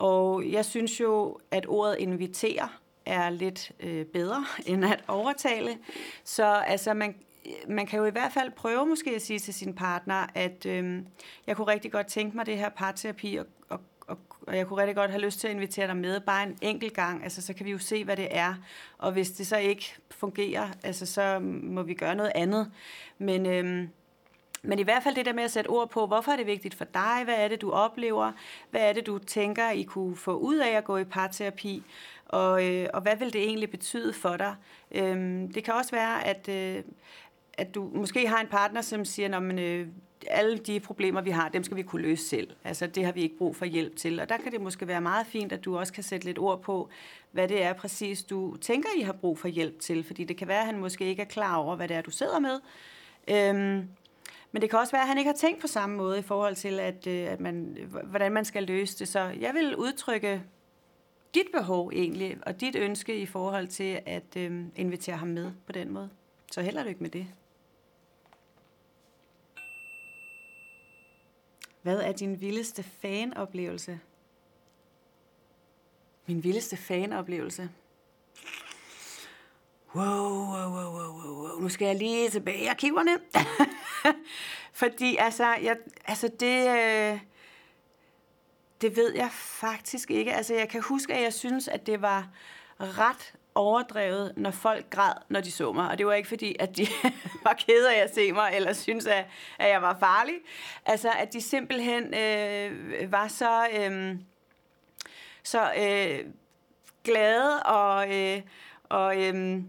Og 0.00 0.50
jeg 0.50 0.64
synes 0.64 1.00
jo, 1.00 1.38
at 1.50 1.66
ordet 1.68 1.96
invitere 1.98 2.68
er 3.06 3.30
lidt 3.30 3.72
øh, 3.80 4.04
bedre 4.04 4.46
end 4.66 4.84
at 4.84 5.04
overtale. 5.08 5.78
Så 6.24 6.44
altså, 6.44 6.94
man, 6.94 7.14
man 7.68 7.86
kan 7.86 7.98
jo 7.98 8.04
i 8.04 8.10
hvert 8.10 8.32
fald 8.32 8.50
prøve 8.50 8.86
måske 8.86 9.14
at 9.14 9.22
sige 9.22 9.38
til 9.38 9.54
sin 9.54 9.74
partner, 9.74 10.26
at 10.34 10.66
øh, 10.66 11.02
jeg 11.46 11.56
kunne 11.56 11.66
rigtig 11.66 11.92
godt 11.92 12.06
tænke 12.06 12.36
mig 12.36 12.46
det 12.46 12.58
her 12.58 12.68
parterapi, 12.68 13.36
og, 13.36 13.46
og, 13.68 13.80
og, 14.06 14.18
og 14.46 14.56
jeg 14.56 14.66
kunne 14.66 14.80
rigtig 14.80 14.96
godt 14.96 15.10
have 15.10 15.22
lyst 15.22 15.40
til 15.40 15.48
at 15.48 15.54
invitere 15.54 15.86
dig 15.86 15.96
med 15.96 16.20
bare 16.20 16.42
en 16.42 16.58
enkelt 16.62 16.94
gang, 16.94 17.24
altså 17.24 17.42
så 17.42 17.54
kan 17.54 17.66
vi 17.66 17.70
jo 17.70 17.78
se, 17.78 18.04
hvad 18.04 18.16
det 18.16 18.28
er. 18.30 18.54
Og 18.98 19.12
hvis 19.12 19.30
det 19.30 19.46
så 19.46 19.56
ikke 19.56 19.94
fungerer, 20.10 20.68
altså 20.82 21.06
så 21.06 21.38
må 21.62 21.82
vi 21.82 21.94
gøre 21.94 22.14
noget 22.14 22.32
andet. 22.34 22.72
Men... 23.18 23.46
Øh, 23.46 23.88
men 24.62 24.78
i 24.78 24.82
hvert 24.82 25.02
fald 25.02 25.14
det 25.14 25.26
der 25.26 25.32
med 25.32 25.44
at 25.44 25.50
sætte 25.50 25.68
ord 25.68 25.90
på, 25.90 26.06
hvorfor 26.06 26.32
er 26.32 26.36
det 26.36 26.46
vigtigt 26.46 26.74
for 26.74 26.84
dig, 26.84 27.20
hvad 27.24 27.34
er 27.36 27.48
det, 27.48 27.60
du 27.60 27.70
oplever, 27.70 28.32
hvad 28.70 28.88
er 28.88 28.92
det, 28.92 29.06
du 29.06 29.18
tænker, 29.18 29.70
I 29.70 29.82
kunne 29.82 30.16
få 30.16 30.36
ud 30.36 30.56
af 30.56 30.70
at 30.70 30.84
gå 30.84 30.96
i 30.96 31.04
parterapi, 31.04 31.82
og, 32.26 32.66
øh, 32.66 32.88
og 32.94 33.00
hvad 33.00 33.16
vil 33.16 33.32
det 33.32 33.42
egentlig 33.42 33.70
betyde 33.70 34.12
for 34.12 34.36
dig? 34.36 34.54
Øhm, 34.92 35.52
det 35.52 35.64
kan 35.64 35.74
også 35.74 35.90
være, 35.90 36.26
at, 36.26 36.48
øh, 36.48 36.82
at 37.58 37.74
du 37.74 37.90
måske 37.94 38.28
har 38.28 38.40
en 38.40 38.46
partner, 38.46 38.80
som 38.80 39.04
siger, 39.04 39.36
at 39.36 39.60
øh, 39.60 39.86
alle 40.26 40.58
de 40.58 40.80
problemer, 40.80 41.20
vi 41.20 41.30
har, 41.30 41.48
dem 41.48 41.64
skal 41.64 41.76
vi 41.76 41.82
kunne 41.82 42.02
løse 42.02 42.28
selv. 42.28 42.50
Altså, 42.64 42.86
det 42.86 43.04
har 43.04 43.12
vi 43.12 43.22
ikke 43.22 43.38
brug 43.38 43.56
for 43.56 43.64
hjælp 43.64 43.96
til. 43.96 44.20
Og 44.20 44.28
der 44.28 44.36
kan 44.36 44.52
det 44.52 44.60
måske 44.60 44.88
være 44.88 45.00
meget 45.00 45.26
fint, 45.26 45.52
at 45.52 45.64
du 45.64 45.78
også 45.78 45.92
kan 45.92 46.02
sætte 46.02 46.26
lidt 46.26 46.38
ord 46.38 46.62
på, 46.62 46.88
hvad 47.32 47.48
det 47.48 47.62
er 47.62 47.72
præcis, 47.72 48.22
du 48.22 48.56
tænker, 48.56 48.88
I 48.96 49.00
har 49.00 49.12
brug 49.12 49.38
for 49.38 49.48
hjælp 49.48 49.80
til. 49.80 50.04
Fordi 50.04 50.24
det 50.24 50.36
kan 50.36 50.48
være, 50.48 50.60
at 50.60 50.66
han 50.66 50.78
måske 50.78 51.04
ikke 51.04 51.22
er 51.22 51.26
klar 51.26 51.56
over, 51.56 51.76
hvad 51.76 51.88
det 51.88 51.96
er, 51.96 52.02
du 52.02 52.10
sidder 52.10 52.38
med. 52.38 52.60
Øhm, 53.28 53.88
men 54.52 54.62
det 54.62 54.70
kan 54.70 54.78
også 54.78 54.92
være, 54.92 55.02
at 55.02 55.08
han 55.08 55.18
ikke 55.18 55.28
har 55.28 55.36
tænkt 55.36 55.60
på 55.60 55.66
samme 55.66 55.96
måde 55.96 56.18
i 56.18 56.22
forhold 56.22 56.54
til, 56.54 56.80
at, 56.80 57.06
øh, 57.06 57.32
at 57.32 57.40
man, 57.40 57.76
hvordan 58.04 58.32
man 58.32 58.44
skal 58.44 58.62
løse 58.62 58.98
det. 58.98 59.08
Så 59.08 59.20
jeg 59.20 59.54
vil 59.54 59.76
udtrykke 59.76 60.42
dit 61.34 61.46
behov 61.52 61.90
egentlig, 61.94 62.38
og 62.46 62.60
dit 62.60 62.76
ønske 62.76 63.16
i 63.16 63.26
forhold 63.26 63.68
til 63.68 64.00
at 64.06 64.36
øh, 64.36 64.64
invitere 64.76 65.16
ham 65.16 65.28
med 65.28 65.52
på 65.66 65.72
den 65.72 65.90
måde. 65.92 66.10
Så 66.52 66.62
held 66.62 66.76
og 66.76 66.84
lykke 66.84 67.02
med 67.02 67.10
det. 67.10 67.26
Hvad 71.82 72.00
er 72.00 72.12
din 72.12 72.40
vildeste 72.40 72.82
fanoplevelse? 72.82 74.00
Min 76.26 76.44
vildeste 76.44 76.76
fanoplevelse? 76.76 77.70
Wow, 79.94 80.02
wow, 80.02 80.70
wow, 80.70 80.92
wow, 80.92 81.12
wow. 81.18 81.60
Nu 81.60 81.68
skal 81.68 81.86
jeg 81.86 81.96
lige 81.96 82.30
tilbage 82.30 82.62
i 82.62 82.66
arkiverne. 82.66 83.18
Fordi 84.72 85.16
altså, 85.16 85.44
jeg, 85.62 85.76
altså 86.06 86.30
det, 86.40 86.68
øh, 86.68 87.20
det 88.80 88.96
ved 88.96 89.14
jeg 89.14 89.28
faktisk 89.32 90.10
ikke. 90.10 90.34
Altså 90.34 90.54
jeg 90.54 90.68
kan 90.68 90.82
huske, 90.82 91.14
at 91.14 91.22
jeg 91.22 91.32
synes, 91.32 91.68
at 91.68 91.86
det 91.86 92.02
var 92.02 92.28
ret 92.80 93.34
overdrevet, 93.54 94.32
når 94.36 94.50
folk 94.50 94.90
græd, 94.90 95.14
når 95.28 95.40
de 95.40 95.50
så 95.52 95.72
mig. 95.72 95.90
Og 95.90 95.98
det 95.98 96.06
var 96.06 96.12
ikke 96.12 96.28
fordi, 96.28 96.56
at 96.58 96.76
de 96.76 96.86
var 97.44 97.52
kede 97.52 97.94
af 97.94 98.02
at 98.02 98.14
se 98.14 98.32
mig, 98.32 98.52
eller 98.54 98.72
synes 98.72 99.06
at, 99.06 99.26
at 99.58 99.68
jeg 99.68 99.82
var 99.82 99.96
farlig. 99.98 100.36
Altså, 100.86 101.10
at 101.10 101.32
de 101.32 101.40
simpelthen 101.40 102.14
øh, 102.14 103.12
var 103.12 103.28
så, 103.28 103.68
øh, 103.78 104.16
så 105.42 105.72
øh, 105.78 106.32
glade 107.04 107.62
og, 107.62 108.18
øh, 108.18 108.42
og 108.88 109.22
øh, 109.22 109.62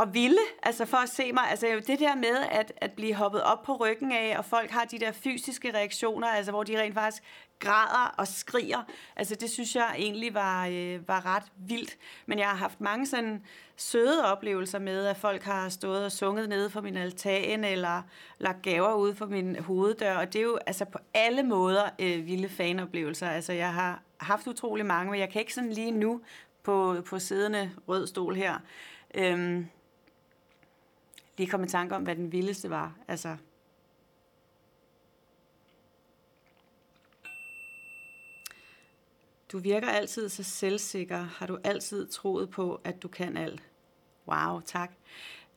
og 0.00 0.14
ville, 0.14 0.38
altså 0.62 0.84
for 0.84 0.96
at 0.96 1.08
se 1.08 1.32
mig, 1.32 1.50
altså 1.50 1.66
det 1.86 1.98
der 1.98 2.14
med 2.14 2.36
at, 2.50 2.72
at 2.76 2.92
blive 2.92 3.14
hoppet 3.14 3.42
op 3.42 3.62
på 3.62 3.76
ryggen 3.76 4.12
af, 4.12 4.38
og 4.38 4.44
folk 4.44 4.70
har 4.70 4.84
de 4.84 4.98
der 4.98 5.12
fysiske 5.12 5.74
reaktioner, 5.74 6.28
altså 6.28 6.52
hvor 6.52 6.62
de 6.62 6.80
rent 6.80 6.94
faktisk 6.94 7.22
græder 7.58 8.14
og 8.18 8.28
skriger, 8.28 8.82
altså 9.16 9.34
det 9.34 9.50
synes 9.50 9.76
jeg 9.76 9.94
egentlig 9.98 10.34
var, 10.34 10.66
øh, 10.66 11.08
var 11.08 11.26
ret 11.26 11.42
vildt. 11.56 11.96
Men 12.26 12.38
jeg 12.38 12.48
har 12.48 12.56
haft 12.56 12.80
mange 12.80 13.06
sådan 13.06 13.42
søde 13.76 14.32
oplevelser 14.32 14.78
med, 14.78 15.06
at 15.06 15.16
folk 15.16 15.42
har 15.42 15.68
stået 15.68 16.04
og 16.04 16.12
sunget 16.12 16.48
nede 16.48 16.70
for 16.70 16.80
min 16.80 16.96
altan, 16.96 17.64
eller 17.64 18.02
lagt 18.38 18.62
gaver 18.62 18.94
ude 18.94 19.14
for 19.14 19.26
min 19.26 19.56
hoveddør, 19.56 20.16
og 20.16 20.32
det 20.32 20.38
er 20.38 20.42
jo 20.42 20.58
altså 20.66 20.84
på 20.84 20.98
alle 21.14 21.42
måder 21.42 21.84
øh, 21.98 22.26
vilde 22.26 22.48
fanoplevelser. 22.48 23.28
Altså 23.28 23.52
jeg 23.52 23.74
har 23.74 24.02
haft 24.20 24.46
utrolig 24.46 24.86
mange, 24.86 25.10
men 25.10 25.20
jeg 25.20 25.30
kan 25.30 25.40
ikke 25.40 25.54
sådan 25.54 25.72
lige 25.72 25.90
nu 25.90 26.20
på, 26.62 26.96
på 27.06 27.18
siddende 27.18 27.70
rød 27.88 28.06
stol 28.06 28.34
her, 28.34 28.54
øhm, 29.14 29.66
lige 31.36 31.50
komme 31.50 31.66
i 31.66 31.68
tanke 31.68 31.96
om, 31.96 32.02
hvad 32.02 32.16
den 32.16 32.32
vildeste 32.32 32.70
var. 32.70 32.94
Altså, 33.08 33.36
Du 39.52 39.58
virker 39.58 39.88
altid 39.88 40.28
så 40.28 40.42
selvsikker. 40.42 41.18
Har 41.18 41.46
du 41.46 41.58
altid 41.64 42.08
troet 42.08 42.50
på, 42.50 42.80
at 42.84 43.02
du 43.02 43.08
kan 43.08 43.36
alt? 43.36 43.62
Wow, 44.28 44.60
tak. 44.60 44.90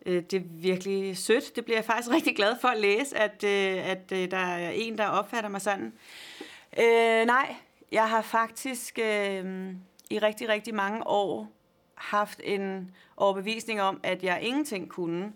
Øh, 0.06 0.24
det 0.24 0.34
er 0.34 0.44
virkelig 0.46 1.18
sødt. 1.18 1.56
Det 1.56 1.66
bliver 1.66 1.78
jeg 1.78 1.86
faktisk 1.86 2.12
rigtig 2.16 2.36
glad 2.36 2.56
for 2.62 2.68
at 2.68 2.80
læse, 2.80 3.18
at, 3.18 3.44
øh, 3.44 3.90
at 3.90 4.12
øh, 4.12 4.32
der 4.32 4.38
er 4.38 4.70
en, 4.70 4.98
der 4.98 5.08
opfatter 5.08 5.50
mig 5.50 5.62
sådan. 5.62 5.94
Øh, 6.80 7.26
nej, 7.26 7.56
jeg 7.92 8.10
har 8.10 8.22
faktisk 8.22 9.00
øh, 9.00 9.74
i 10.10 10.20
rigtig, 10.20 10.50
rigtig 10.50 10.76
mange 10.76 11.08
år 11.08 11.52
haft 11.96 12.42
en 12.44 12.92
overbevisning 13.18 13.82
om, 13.82 14.00
at 14.04 14.24
jeg 14.24 14.42
ingenting 14.42 14.90
kunne 14.90 15.34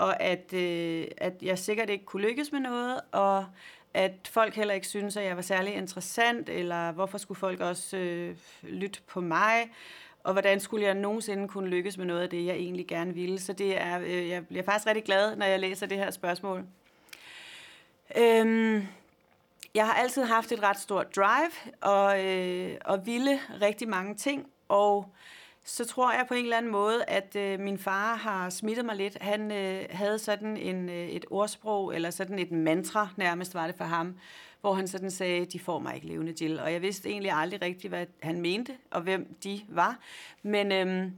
og 0.00 0.22
at, 0.22 0.52
øh, 0.52 1.06
at 1.16 1.32
jeg 1.42 1.58
sikkert 1.58 1.90
ikke 1.90 2.04
kunne 2.04 2.22
lykkes 2.22 2.52
med 2.52 2.60
noget, 2.60 3.00
og 3.12 3.46
at 3.94 4.30
folk 4.30 4.54
heller 4.54 4.74
ikke 4.74 4.86
synes, 4.86 5.16
at 5.16 5.24
jeg 5.24 5.36
var 5.36 5.42
særlig 5.42 5.74
interessant, 5.74 6.48
eller 6.48 6.92
hvorfor 6.92 7.18
skulle 7.18 7.38
folk 7.38 7.60
også 7.60 7.96
øh, 7.96 8.36
lytte 8.62 9.00
på 9.06 9.20
mig, 9.20 9.70
og 10.24 10.32
hvordan 10.32 10.60
skulle 10.60 10.86
jeg 10.86 10.94
nogensinde 10.94 11.48
kunne 11.48 11.68
lykkes 11.68 11.98
med 11.98 12.06
noget 12.06 12.22
af 12.22 12.30
det, 12.30 12.46
jeg 12.46 12.54
egentlig 12.54 12.86
gerne 12.86 13.14
ville. 13.14 13.40
Så 13.40 13.52
det 13.52 13.80
er, 13.80 14.00
øh, 14.00 14.28
jeg 14.28 14.46
bliver 14.46 14.62
faktisk 14.62 14.86
rigtig 14.86 15.04
glad, 15.04 15.36
når 15.36 15.46
jeg 15.46 15.60
læser 15.60 15.86
det 15.86 15.98
her 15.98 16.10
spørgsmål. 16.10 16.64
Øhm, 18.16 18.86
jeg 19.74 19.86
har 19.86 19.94
altid 19.94 20.24
haft 20.24 20.52
et 20.52 20.62
ret 20.62 20.78
stort 20.78 21.16
drive, 21.16 21.74
og, 21.80 22.24
øh, 22.24 22.76
og 22.84 23.06
ville 23.06 23.40
rigtig 23.60 23.88
mange 23.88 24.14
ting, 24.14 24.46
og 24.68 25.06
øh, 25.08 25.39
så 25.64 25.84
tror 25.84 26.12
jeg 26.12 26.24
på 26.28 26.34
en 26.34 26.44
eller 26.44 26.56
anden 26.56 26.72
måde, 26.72 27.04
at 27.04 27.36
øh, 27.36 27.60
min 27.60 27.78
far 27.78 28.14
har 28.14 28.50
smittet 28.50 28.84
mig 28.84 28.96
lidt. 28.96 29.18
Han 29.20 29.52
øh, 29.52 29.84
havde 29.90 30.18
sådan 30.18 30.56
en, 30.56 30.88
øh, 30.88 31.08
et 31.08 31.24
ordsprog, 31.30 31.94
eller 31.94 32.10
sådan 32.10 32.38
et 32.38 32.52
mantra 32.52 33.08
nærmest 33.16 33.54
var 33.54 33.66
det 33.66 33.76
for 33.76 33.84
ham, 33.84 34.18
hvor 34.60 34.74
han 34.74 34.88
sådan 34.88 35.10
sagde, 35.10 35.46
de 35.46 35.58
får 35.58 35.78
mig 35.78 35.94
ikke 35.94 36.06
levende 36.06 36.32
til. 36.32 36.60
Og 36.60 36.72
jeg 36.72 36.82
vidste 36.82 37.08
egentlig 37.08 37.32
aldrig 37.32 37.62
rigtigt, 37.62 37.90
hvad 37.90 38.06
han 38.22 38.40
mente, 38.40 38.72
og 38.90 39.00
hvem 39.00 39.36
de 39.44 39.60
var. 39.68 39.98
Men, 40.42 40.72
øh, 40.72 41.10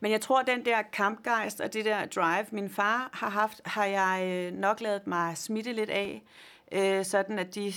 men 0.00 0.12
jeg 0.12 0.20
tror, 0.20 0.42
den 0.42 0.64
der 0.64 0.82
kampgejst 0.82 1.60
og 1.60 1.72
det 1.72 1.84
der 1.84 2.06
drive, 2.06 2.46
min 2.50 2.70
far 2.70 3.10
har 3.12 3.30
haft, 3.30 3.60
har 3.64 3.84
jeg 3.84 4.22
øh, 4.26 4.58
nok 4.58 4.80
lavet 4.80 5.06
mig 5.06 5.38
smitte 5.38 5.72
lidt 5.72 5.90
af. 5.90 6.22
Øh, 6.72 7.04
sådan 7.04 7.38
at 7.38 7.54
de 7.54 7.72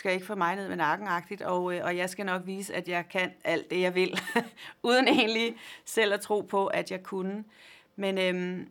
skal 0.00 0.12
ikke 0.12 0.26
få 0.26 0.34
mig 0.34 0.56
ned 0.56 0.68
med 0.68 0.76
nakken 0.76 1.08
og, 1.44 1.74
øh, 1.74 1.84
og 1.84 1.96
jeg 1.96 2.10
skal 2.10 2.26
nok 2.26 2.42
vise, 2.46 2.74
at 2.74 2.88
jeg 2.88 3.08
kan 3.08 3.32
alt 3.44 3.70
det, 3.70 3.80
jeg 3.80 3.94
vil, 3.94 4.20
uden 4.82 5.08
egentlig 5.08 5.56
selv 5.84 6.12
at 6.12 6.20
tro 6.20 6.40
på, 6.40 6.66
at 6.66 6.90
jeg 6.90 7.02
kunne. 7.02 7.44
Men 7.96 8.18
øh, 8.18 8.66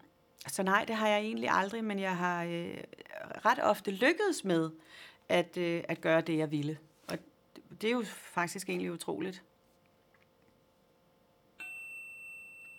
så 0.48 0.63
nej, 0.63 0.86
det 0.86 0.95
har 0.95 1.07
jeg 1.07 1.19
egentlig 1.19 1.50
aldrig, 1.50 1.83
men 1.83 2.00
jeg 2.00 2.17
har 2.17 2.43
øh, 2.43 2.77
ret 3.45 3.59
ofte 3.63 3.91
lykkedes 3.91 4.43
med 4.43 4.69
at, 5.29 5.57
øh, 5.57 5.83
at 5.88 6.01
gøre 6.01 6.21
det, 6.21 6.38
jeg 6.38 6.51
ville. 6.51 6.77
Og 7.07 7.17
det 7.81 7.88
er 7.88 7.91
jo 7.91 8.03
faktisk 8.07 8.69
egentlig 8.69 8.91
utroligt. 8.91 9.43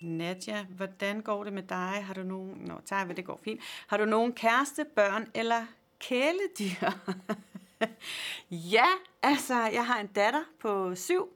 Nadja, 0.01 0.65
hvordan 0.65 1.21
går 1.21 1.45
det 1.45 1.53
med 1.53 1.63
dig? 1.63 2.05
Har 2.05 2.15
du 2.15 2.23
nogen... 2.23 2.59
Nå, 2.59 2.81
tager 2.85 3.05
det 3.05 3.25
går 3.25 3.41
fint. 3.45 3.61
Har 3.87 3.97
du 3.97 4.05
nogen 4.05 4.33
kæreste, 4.33 4.85
børn 4.85 5.31
eller 5.35 5.67
kæledyr? 5.99 6.91
ja, 8.77 8.87
altså, 9.23 9.55
jeg 9.55 9.87
har 9.87 10.01
en 10.01 10.07
datter 10.07 10.45
på 10.59 10.95
syv, 10.95 11.29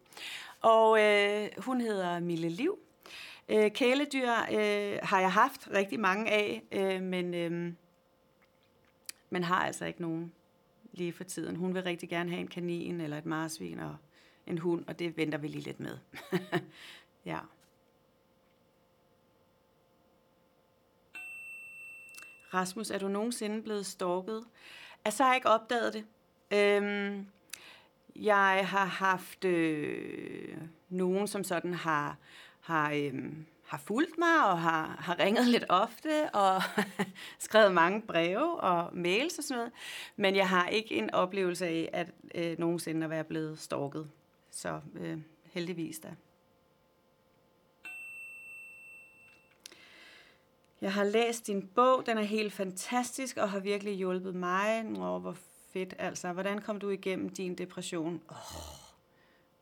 og 0.61 1.03
øh, 1.03 1.49
hun 1.59 1.81
hedder 1.81 2.21
Mille 2.21 2.49
Liv. 2.49 2.79
Øh, 3.49 3.71
kæledyr 3.71 4.31
øh, 4.31 4.99
har 5.03 5.21
jeg 5.21 5.33
haft 5.33 5.69
rigtig 5.71 6.01
mange 6.01 6.31
af, 6.31 6.63
øh, 6.73 7.03
men, 7.03 7.35
øh, 7.35 7.73
men 9.31 9.45
har 9.45 9.67
altså 9.67 9.85
ikke 9.85 10.03
nogen 10.03 10.33
lige 10.93 11.13
for 11.13 11.25
tiden. 11.25 11.57
Hun 11.57 11.75
vil 11.75 11.83
rigtig 11.83 12.09
gerne 12.09 12.31
have 12.31 12.41
en 12.41 12.49
kanin 12.49 13.01
eller 13.01 13.19
et 13.19 13.27
marsvin 13.27 13.79
og 13.79 13.97
en 14.47 14.59
hund, 14.59 14.85
og 14.87 14.99
det 14.99 15.17
venter 15.17 15.39
vi 15.39 15.49
lige 15.49 15.65
lidt 15.65 15.81
med. 15.81 15.99
ja. 17.25 17.39
Rasmus, 22.55 22.91
er 22.91 22.99
du 22.99 23.09
nogensinde 23.09 23.63
blevet 23.63 23.87
stalket? 23.87 24.45
Altså, 25.05 25.23
jeg 25.23 25.29
har 25.29 25.35
ikke 25.35 25.49
opdaget 25.49 25.93
det. 25.93 26.05
Øhm, 26.55 27.27
Jeg 28.17 28.67
har 28.69 28.85
haft 28.85 29.45
øh, 29.45 30.57
nogen, 30.89 31.29
som 31.29 31.45
sådan 31.45 31.75
har, 31.75 32.17
har, 32.61 32.93
øh, 32.93 33.15
har 33.67 33.79
fulgt 33.79 34.19
mig 34.19 34.45
og 34.51 34.61
har, 34.61 34.97
har 34.99 35.19
ringet 35.19 35.47
lidt 35.47 35.65
ofte 35.69 36.31
og 36.35 36.63
skrevet 37.39 37.75
mange 37.75 38.03
breve 38.03 38.61
og 38.61 38.97
mails 38.97 39.39
og 39.39 39.45
sådan 39.45 39.59
noget. 39.59 39.73
Men 40.17 40.37
jeg 40.37 40.49
har 40.49 40.69
ikke 40.69 40.95
en 40.95 41.15
oplevelse 41.15 41.67
af, 41.67 41.91
at 41.93 42.11
øh, 42.35 42.59
nogensinde 42.59 43.05
at 43.05 43.11
være 43.11 43.25
blevet 43.25 43.59
stalket. 43.59 44.11
Så 44.51 44.81
øh, 45.01 45.19
heldigvis 45.45 45.99
da. 45.99 46.15
Jeg 50.81 50.93
har 50.93 51.05
læst 51.05 51.47
din 51.47 51.67
bog, 51.75 52.07
den 52.07 52.19
er 52.19 52.23
helt 52.23 52.53
fantastisk 52.53 53.37
og 53.37 53.51
har 53.51 53.59
virkelig 53.59 53.95
hjulpet 53.95 54.35
mig. 54.35 54.83
Nå, 54.83 55.19
hvor 55.19 55.37
fedt 55.75 55.95
altså. 55.99 56.33
Hvordan 56.33 56.61
kom 56.61 56.79
du 56.79 56.91
igennem 56.91 57.29
din 57.29 57.55
depression? 57.55 58.23
Åh, 58.31 58.37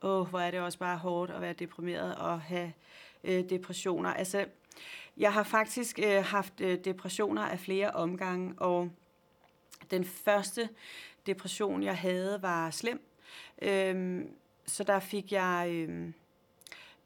oh, 0.00 0.20
oh, 0.20 0.28
hvor 0.28 0.40
er 0.40 0.50
det 0.50 0.60
også 0.60 0.78
bare 0.78 0.98
hårdt 0.98 1.30
at 1.30 1.40
være 1.40 1.52
deprimeret 1.52 2.14
og 2.14 2.40
have 2.40 2.72
øh, 3.24 3.50
depressioner. 3.50 4.10
Altså, 4.14 4.46
jeg 5.16 5.32
har 5.32 5.42
faktisk 5.42 5.98
øh, 5.98 6.24
haft 6.24 6.60
øh, 6.60 6.78
depressioner 6.84 7.42
af 7.42 7.58
flere 7.58 7.90
omgange, 7.90 8.54
og 8.56 8.90
den 9.90 10.04
første 10.04 10.68
depression, 11.26 11.82
jeg 11.82 11.98
havde, 11.98 12.42
var 12.42 12.70
slem. 12.70 13.08
Øhm, 13.62 14.28
så 14.66 14.84
der 14.84 15.00
fik 15.00 15.32
jeg 15.32 15.68
øhm, 15.70 16.14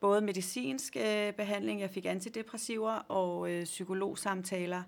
både 0.01 0.21
medicinsk 0.21 0.97
øh, 0.97 1.33
behandling, 1.33 1.81
jeg 1.81 1.91
fik 1.91 2.07
antidepressiver 2.07 2.93
og 2.93 3.51
øh, 3.51 3.65
psykologsamtaler. 3.65 4.83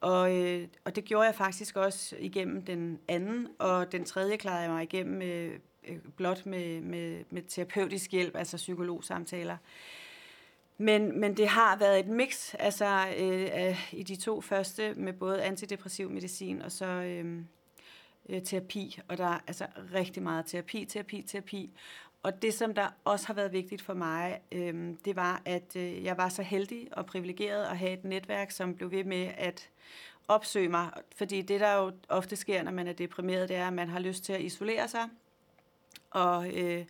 Og, 0.00 0.36
øh, 0.36 0.68
og 0.84 0.96
det 0.96 1.04
gjorde 1.04 1.26
jeg 1.26 1.34
faktisk 1.34 1.76
også 1.76 2.16
igennem 2.18 2.64
den 2.64 2.98
anden, 3.08 3.48
og 3.58 3.92
den 3.92 4.04
tredje 4.04 4.36
klarede 4.36 4.62
jeg 4.62 4.70
mig 4.70 4.82
igennem 4.82 5.22
øh, 5.22 5.58
øh 5.88 5.98
blot 6.16 6.46
med, 6.46 6.80
med, 6.80 7.24
med 7.30 7.42
terapeutisk 7.42 8.10
hjælp, 8.10 8.36
altså 8.36 8.56
psykologsamtaler. 8.56 9.56
Men, 10.78 11.20
men 11.20 11.36
det 11.36 11.48
har 11.48 11.76
været 11.76 12.00
et 12.00 12.06
mix 12.06 12.54
altså, 12.58 13.06
øh, 13.18 13.92
i 13.92 14.02
de 14.02 14.16
to 14.16 14.40
første 14.40 14.94
med 14.94 15.12
både 15.12 15.42
antidepressiv 15.42 16.10
medicin 16.10 16.62
og 16.62 16.72
så 16.72 16.86
øh, 16.86 17.42
øh, 18.28 18.42
terapi. 18.42 19.00
Og 19.08 19.18
der 19.18 19.26
er 19.26 19.38
altså 19.46 19.66
rigtig 19.94 20.22
meget 20.22 20.46
terapi, 20.46 20.84
terapi, 20.84 21.22
terapi. 21.22 21.70
Og 22.22 22.42
det, 22.42 22.54
som 22.54 22.74
der 22.74 22.88
også 23.04 23.26
har 23.26 23.34
været 23.34 23.52
vigtigt 23.52 23.82
for 23.82 23.94
mig, 23.94 24.40
øh, 24.52 24.94
det 25.04 25.16
var, 25.16 25.42
at 25.44 25.76
øh, 25.76 26.04
jeg 26.04 26.16
var 26.16 26.28
så 26.28 26.42
heldig 26.42 26.88
og 26.92 27.06
privilegeret 27.06 27.64
at 27.64 27.78
have 27.78 27.92
et 27.92 28.04
netværk, 28.04 28.50
som 28.50 28.74
blev 28.74 28.90
ved 28.90 29.04
med 29.04 29.30
at 29.36 29.70
opsøge 30.28 30.68
mig. 30.68 30.90
Fordi 31.16 31.42
det, 31.42 31.60
der 31.60 31.74
jo 31.74 31.92
ofte 32.08 32.36
sker, 32.36 32.62
når 32.62 32.72
man 32.72 32.86
er 32.86 32.92
deprimeret, 32.92 33.48
det 33.48 33.56
er, 33.56 33.66
at 33.66 33.72
man 33.72 33.88
har 33.88 33.98
lyst 33.98 34.24
til 34.24 34.32
at 34.32 34.40
isolere 34.40 34.88
sig. 34.88 35.08
Og 36.10 36.58
øh, 36.58 36.84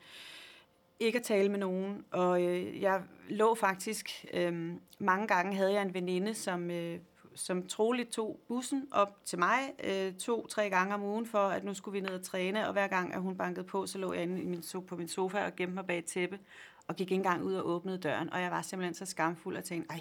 ikke 1.00 1.18
at 1.18 1.24
tale 1.24 1.48
med 1.48 1.58
nogen. 1.58 2.04
Og 2.10 2.42
øh, 2.42 2.82
jeg 2.82 3.02
lå 3.28 3.54
faktisk, 3.54 4.26
øh, 4.34 4.72
mange 4.98 5.26
gange 5.26 5.56
havde 5.56 5.72
jeg 5.72 5.82
en 5.82 5.94
veninde, 5.94 6.34
som, 6.34 6.70
øh, 6.70 6.98
som 7.40 7.66
troligt 7.66 8.10
tog 8.10 8.40
bussen 8.48 8.88
op 8.92 9.16
til 9.24 9.38
mig 9.38 9.58
øh, 9.84 10.14
to-tre 10.14 10.70
gange 10.70 10.94
om 10.94 11.02
ugen, 11.02 11.26
for 11.26 11.38
at 11.38 11.64
nu 11.64 11.74
skulle 11.74 11.92
vi 11.92 12.00
ned 12.00 12.14
og 12.14 12.22
træne. 12.22 12.66
Og 12.66 12.72
hver 12.72 12.86
gang, 12.86 13.14
at 13.14 13.20
hun 13.20 13.36
bankede 13.36 13.64
på, 13.64 13.86
så 13.86 13.98
lå 13.98 14.12
jeg 14.12 14.22
inde 14.22 14.42
i 14.42 14.46
min, 14.46 14.64
på 14.88 14.96
min 14.96 15.08
sofa 15.08 15.44
og 15.44 15.56
gemte 15.56 15.74
mig 15.74 15.86
bag 15.86 15.98
et 15.98 16.04
tæppe, 16.04 16.38
og 16.86 16.96
gik 16.96 17.04
ikke 17.04 17.14
engang 17.14 17.42
ud 17.42 17.54
og 17.54 17.66
åbnede 17.66 17.98
døren. 17.98 18.32
Og 18.32 18.40
jeg 18.40 18.50
var 18.50 18.62
simpelthen 18.62 18.94
så 18.94 19.06
skamfuld 19.06 19.56
og 19.56 19.64
tænkte, 19.64 19.90
ej, 19.90 20.00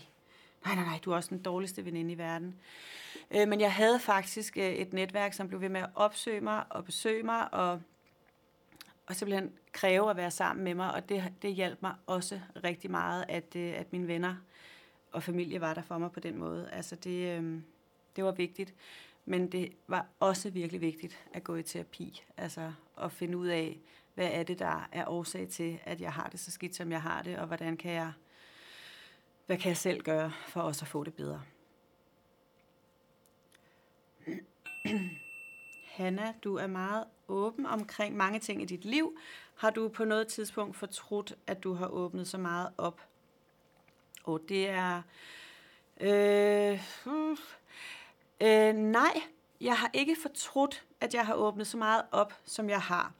nej, 0.66 0.76
nej, 0.76 0.86
nej, 0.86 1.00
du 1.06 1.12
er 1.12 1.16
også 1.16 1.30
den 1.30 1.42
dårligste 1.42 1.86
veninde 1.86 2.12
i 2.12 2.18
verden. 2.18 2.56
Øh, 3.32 3.48
men 3.48 3.62
jeg 3.62 3.74
havde 3.74 4.00
faktisk 4.00 4.58
øh, 4.58 4.74
et 4.74 4.94
netværk, 4.94 5.34
som 5.34 5.48
blev 5.48 5.62
ved 5.62 5.70
med 5.70 5.82
at 5.82 5.90
opsøge 5.96 6.42
mig 6.42 6.64
og 6.70 6.86
besøge 6.86 7.24
mig, 7.24 7.54
og 7.54 7.82
og 9.10 9.16
simpelthen 9.16 9.52
kræve 9.72 10.10
at 10.10 10.18
være 10.18 10.32
sammen 10.32 10.64
med 10.64 10.74
mig, 10.74 10.94
og 10.94 11.10
det, 11.10 11.34
det 11.42 11.54
hjalp 11.54 11.82
mig 11.82 11.94
også 12.08 12.40
rigtig 12.64 12.92
meget, 12.92 13.26
at, 13.30 13.56
øh, 13.56 13.74
at 13.78 13.92
mine 13.92 14.08
venner 14.08 14.36
og 15.12 15.24
familie 15.24 15.62
var 15.62 15.74
der 15.74 15.82
for 15.82 15.98
mig 15.98 16.12
på 16.12 16.20
den 16.20 16.38
måde. 16.38 16.70
Altså 16.72 16.96
det, 16.96 17.40
øh, 17.40 17.62
det 18.16 18.24
var 18.24 18.32
vigtigt, 18.32 18.74
men 19.26 19.52
det 19.52 19.74
var 19.88 20.06
også 20.20 20.50
virkelig 20.50 20.82
vigtigt 20.82 21.26
at 21.34 21.44
gå 21.44 21.56
i 21.56 21.64
terapi, 21.64 22.24
altså 22.38 22.74
at 23.02 23.12
finde 23.12 23.38
ud 23.38 23.48
af, 23.48 23.80
hvad 24.16 24.30
er 24.32 24.44
det, 24.44 24.60
der 24.60 24.90
er 24.92 25.08
årsag 25.08 25.48
til, 25.48 25.80
at 25.84 26.02
jeg 26.02 26.14
har 26.14 26.30
det 26.30 26.40
så 26.40 26.52
skidt, 26.52 26.76
som 26.76 26.92
jeg 26.92 27.02
har 27.02 27.22
det, 27.22 27.38
og 27.38 27.48
hvordan 27.48 27.78
kan 27.78 27.92
jeg, 27.92 28.12
hvad 29.46 29.58
kan 29.58 29.70
jeg 29.70 29.78
selv 29.78 30.02
gøre 30.02 30.32
for 30.48 30.62
også 30.62 30.84
at 30.84 30.88
få 30.88 31.04
det 31.04 31.14
bedre. 31.14 31.42
Hanna, 35.86 36.34
du 36.44 36.56
er 36.56 36.68
meget 36.68 37.04
åben 37.28 37.66
omkring 37.66 38.18
mange 38.18 38.40
ting 38.40 38.62
i 38.62 38.66
dit 38.66 38.86
liv. 38.86 39.18
Har 39.56 39.70
du 39.70 39.88
på 39.88 40.06
noget 40.06 40.28
tidspunkt 40.28 40.76
fortrudt, 40.76 41.36
at 41.48 41.64
du 41.64 41.74
har 41.74 41.88
åbnet 41.88 42.28
så 42.28 42.38
meget 42.38 42.70
op? 42.78 43.09
På. 44.30 44.46
det 44.50 44.70
er... 44.70 45.02
Øh, 46.02 46.82
hmm, 47.06 47.38
øh, 48.42 48.74
nej, 48.74 49.22
jeg 49.62 49.78
har 49.78 49.90
ikke 49.94 50.16
fortrudt, 50.22 50.84
at 51.02 51.14
jeg 51.14 51.26
har 51.26 51.34
åbnet 51.34 51.68
så 51.68 51.78
meget 51.78 52.02
op, 52.12 52.34
som 52.46 52.70
jeg 52.70 52.82
har. 52.82 53.14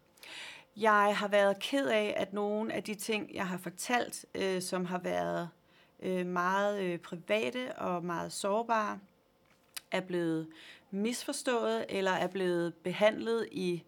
Jeg 0.78 1.18
har 1.18 1.28
været 1.28 1.60
ked 1.60 1.88
af, 1.88 2.14
at 2.18 2.34
nogle 2.34 2.74
af 2.74 2.84
de 2.84 2.96
ting, 2.96 3.34
jeg 3.34 3.48
har 3.48 3.58
fortalt, 3.58 4.26
øh, 4.36 4.62
som 4.62 4.86
har 4.86 4.98
været 4.98 5.50
øh, 6.00 6.26
meget 6.26 6.82
øh, 6.82 7.00
private 7.00 7.76
og 7.76 8.06
meget 8.06 8.32
sårbare, 8.32 9.00
er 9.92 10.02
blevet 10.02 10.48
misforstået 10.92 11.86
eller 11.90 12.12
er 12.12 12.28
blevet 12.28 12.74
behandlet 12.74 13.48
i 13.52 13.84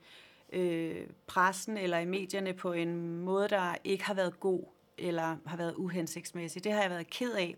øh, 0.53 1.07
pressen 1.27 1.77
eller 1.77 1.97
i 1.97 2.05
medierne 2.05 2.53
på 2.53 2.73
en 2.73 3.19
måde, 3.19 3.49
der 3.49 3.75
ikke 3.83 4.03
har 4.03 4.13
været 4.13 4.39
god 4.39 4.63
eller 5.01 5.37
har 5.45 5.57
været 5.57 5.75
uhensigtsmæssig. 5.75 6.63
Det 6.63 6.71
har 6.71 6.81
jeg 6.81 6.89
været 6.89 7.09
ked 7.09 7.33
af. 7.33 7.55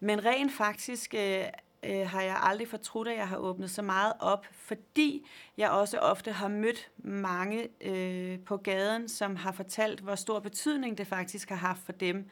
Men 0.00 0.24
rent 0.24 0.52
faktisk 0.52 1.14
øh, 1.14 1.44
øh, 1.82 2.08
har 2.08 2.22
jeg 2.22 2.40
aldrig 2.42 2.68
fortrudt, 2.68 3.08
at 3.08 3.16
jeg 3.16 3.28
har 3.28 3.36
åbnet 3.36 3.70
så 3.70 3.82
meget 3.82 4.12
op, 4.20 4.46
fordi 4.52 5.26
jeg 5.56 5.70
også 5.70 5.98
ofte 5.98 6.32
har 6.32 6.48
mødt 6.48 6.90
mange 6.96 7.68
øh, 7.80 8.38
på 8.40 8.56
gaden, 8.56 9.08
som 9.08 9.36
har 9.36 9.52
fortalt, 9.52 10.00
hvor 10.00 10.14
stor 10.14 10.40
betydning 10.40 10.98
det 10.98 11.06
faktisk 11.06 11.48
har 11.48 11.56
haft 11.56 11.80
for 11.84 11.92
dem, 11.92 12.28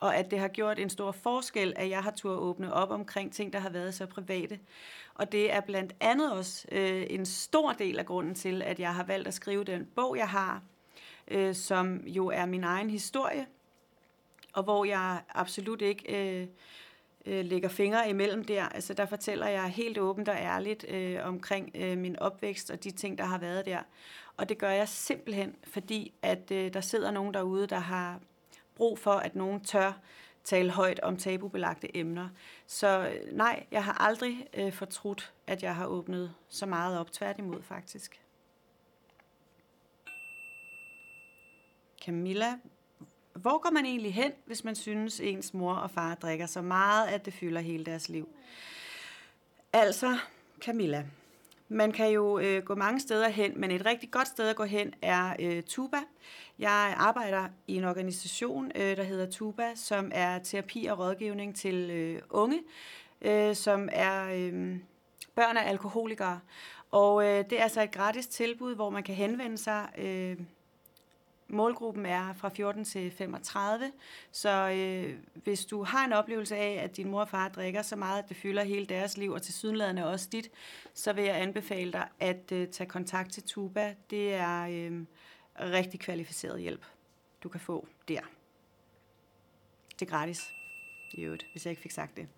og 0.00 0.16
at 0.16 0.30
det 0.30 0.38
har 0.38 0.48
gjort 0.48 0.78
en 0.78 0.90
stor 0.90 1.12
forskel, 1.12 1.72
at 1.76 1.90
jeg 1.90 2.02
har 2.02 2.10
turde 2.10 2.36
åbne 2.36 2.72
op 2.72 2.90
omkring 2.90 3.32
ting, 3.32 3.52
der 3.52 3.58
har 3.58 3.70
været 3.70 3.94
så 3.94 4.06
private. 4.06 4.58
Og 5.14 5.32
det 5.32 5.52
er 5.52 5.60
blandt 5.60 5.94
andet 6.00 6.32
også 6.32 6.66
øh, 6.72 7.06
en 7.10 7.26
stor 7.26 7.72
del 7.72 7.98
af 7.98 8.06
grunden 8.06 8.34
til, 8.34 8.62
at 8.62 8.80
jeg 8.80 8.94
har 8.94 9.04
valgt 9.04 9.28
at 9.28 9.34
skrive 9.34 9.64
den 9.64 9.86
bog, 9.96 10.16
jeg 10.16 10.28
har, 10.28 10.62
øh, 11.28 11.54
som 11.54 12.06
jo 12.06 12.26
er 12.26 12.46
min 12.46 12.64
egen 12.64 12.90
historie, 12.90 13.46
og 14.52 14.62
hvor 14.62 14.84
jeg 14.84 15.22
absolut 15.28 15.82
ikke 15.82 16.40
øh, 16.40 16.46
øh, 17.26 17.44
lægger 17.44 17.68
fingre 17.68 18.10
imellem 18.10 18.44
der. 18.44 18.64
Altså 18.64 18.94
der 18.94 19.06
fortæller 19.06 19.48
jeg 19.48 19.68
helt 19.68 19.98
åbent 19.98 20.28
og 20.28 20.36
ærligt 20.36 20.84
øh, 20.88 21.18
omkring 21.26 21.70
øh, 21.74 21.98
min 21.98 22.18
opvækst 22.18 22.70
og 22.70 22.84
de 22.84 22.90
ting, 22.90 23.18
der 23.18 23.24
har 23.24 23.38
været 23.38 23.66
der. 23.66 23.82
Og 24.36 24.48
det 24.48 24.58
gør 24.58 24.70
jeg 24.70 24.88
simpelthen, 24.88 25.56
fordi 25.64 26.12
at 26.22 26.50
øh, 26.50 26.72
der 26.72 26.80
sidder 26.80 27.10
nogen 27.10 27.34
derude, 27.34 27.66
der 27.66 27.78
har 27.78 28.20
brug 28.74 28.98
for, 28.98 29.12
at 29.12 29.34
nogen 29.34 29.64
tør 29.64 29.92
tale 30.44 30.70
højt 30.70 31.00
om 31.00 31.16
tabubelagte 31.16 31.96
emner. 31.96 32.28
Så 32.66 33.08
øh, 33.08 33.36
nej, 33.36 33.66
jeg 33.70 33.84
har 33.84 33.92
aldrig 33.92 34.46
øh, 34.54 34.72
fortrudt, 34.72 35.32
at 35.46 35.62
jeg 35.62 35.76
har 35.76 35.86
åbnet 35.86 36.34
så 36.48 36.66
meget 36.66 36.98
op. 36.98 37.12
Tværtimod 37.12 37.62
faktisk. 37.62 38.20
Camilla, 42.04 42.58
hvor 43.34 43.58
går 43.58 43.70
man 43.70 43.84
egentlig 43.84 44.14
hen, 44.14 44.32
hvis 44.46 44.64
man 44.64 44.74
synes, 44.74 45.20
ens 45.20 45.54
mor 45.54 45.74
og 45.74 45.90
far 45.90 46.14
drikker 46.14 46.46
så 46.46 46.62
meget, 46.62 47.08
at 47.08 47.24
det 47.24 47.34
fylder 47.34 47.60
hele 47.60 47.84
deres 47.84 48.08
liv? 48.08 48.28
Altså, 49.72 50.18
Camilla, 50.60 51.04
man 51.68 51.92
kan 51.92 52.10
jo 52.10 52.38
øh, 52.38 52.62
gå 52.62 52.74
mange 52.74 53.00
steder 53.00 53.28
hen, 53.28 53.60
men 53.60 53.70
et 53.70 53.86
rigtig 53.86 54.10
godt 54.10 54.28
sted 54.28 54.48
at 54.48 54.56
gå 54.56 54.64
hen 54.64 54.94
er 55.02 55.36
øh, 55.40 55.62
Tuba. 55.62 55.96
Jeg 56.58 56.94
arbejder 56.98 57.48
i 57.66 57.76
en 57.76 57.84
organisation, 57.84 58.72
øh, 58.74 58.96
der 58.96 59.02
hedder 59.02 59.30
Tuba, 59.30 59.74
som 59.74 60.10
er 60.14 60.38
terapi 60.38 60.86
og 60.86 60.98
rådgivning 60.98 61.56
til 61.56 61.90
øh, 61.90 62.22
unge, 62.30 62.60
øh, 63.20 63.54
som 63.56 63.88
er 63.92 64.24
øh, 64.32 64.76
børn 65.34 65.56
af 65.56 65.68
alkoholikere. 65.68 66.40
Og 66.90 67.24
øh, 67.24 67.44
det 67.50 67.58
er 67.58 67.62
altså 67.62 67.82
et 67.82 67.90
gratis 67.90 68.26
tilbud, 68.26 68.74
hvor 68.74 68.90
man 68.90 69.02
kan 69.02 69.14
henvende 69.14 69.58
sig. 69.58 69.88
Øh, 69.98 70.36
Målgruppen 71.52 72.06
er 72.06 72.32
fra 72.32 72.48
14 72.48 72.84
til 72.84 73.10
35, 73.10 73.92
så 74.32 74.70
øh, 74.70 75.18
hvis 75.34 75.64
du 75.64 75.82
har 75.82 76.04
en 76.04 76.12
oplevelse 76.12 76.56
af, 76.56 76.80
at 76.84 76.96
din 76.96 77.08
mor 77.08 77.20
og 77.20 77.28
far 77.28 77.48
drikker 77.48 77.82
så 77.82 77.96
meget, 77.96 78.22
at 78.22 78.28
det 78.28 78.36
fylder 78.36 78.64
hele 78.64 78.86
deres 78.86 79.16
liv, 79.16 79.30
og 79.32 79.42
til 79.42 79.54
sydenladende 79.54 80.06
også 80.06 80.28
dit, 80.32 80.50
så 80.94 81.12
vil 81.12 81.24
jeg 81.24 81.40
anbefale 81.40 81.92
dig 81.92 82.08
at 82.20 82.52
øh, 82.52 82.68
tage 82.68 82.90
kontakt 82.90 83.32
til 83.32 83.42
Tuba. 83.42 83.94
Det 84.10 84.34
er 84.34 84.62
øh, 84.62 85.02
rigtig 85.60 86.00
kvalificeret 86.00 86.60
hjælp, 86.60 86.84
du 87.42 87.48
kan 87.48 87.60
få 87.60 87.86
der. 88.08 88.20
Det 90.00 90.06
er 90.06 90.10
gratis, 90.10 90.52
i 91.12 91.22
øvrigt, 91.22 91.46
hvis 91.52 91.66
jeg 91.66 91.70
ikke 91.70 91.82
fik 91.82 91.90
sagt 91.90 92.16
det. 92.16 92.28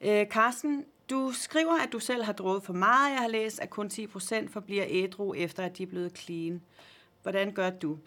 Øh, 0.00 0.26
Carsten, 0.26 0.84
du 1.10 1.32
skriver, 1.32 1.82
at 1.82 1.92
du 1.92 1.98
selv 1.98 2.22
har 2.22 2.32
drukket 2.32 2.62
for 2.62 2.72
meget. 2.72 3.12
Jeg 3.12 3.20
har 3.20 3.28
læst, 3.28 3.60
at 3.60 3.70
kun 3.70 3.86
10% 3.86 4.48
forbliver 4.48 4.84
ædru, 4.88 5.34
efter 5.34 5.62
at 5.64 5.78
de 5.78 5.82
er 5.82 5.86
blevet 5.86 6.18
clean. 6.18 6.62
Hvordan 7.24 7.52
gør 7.52 7.70
du? 7.70 7.98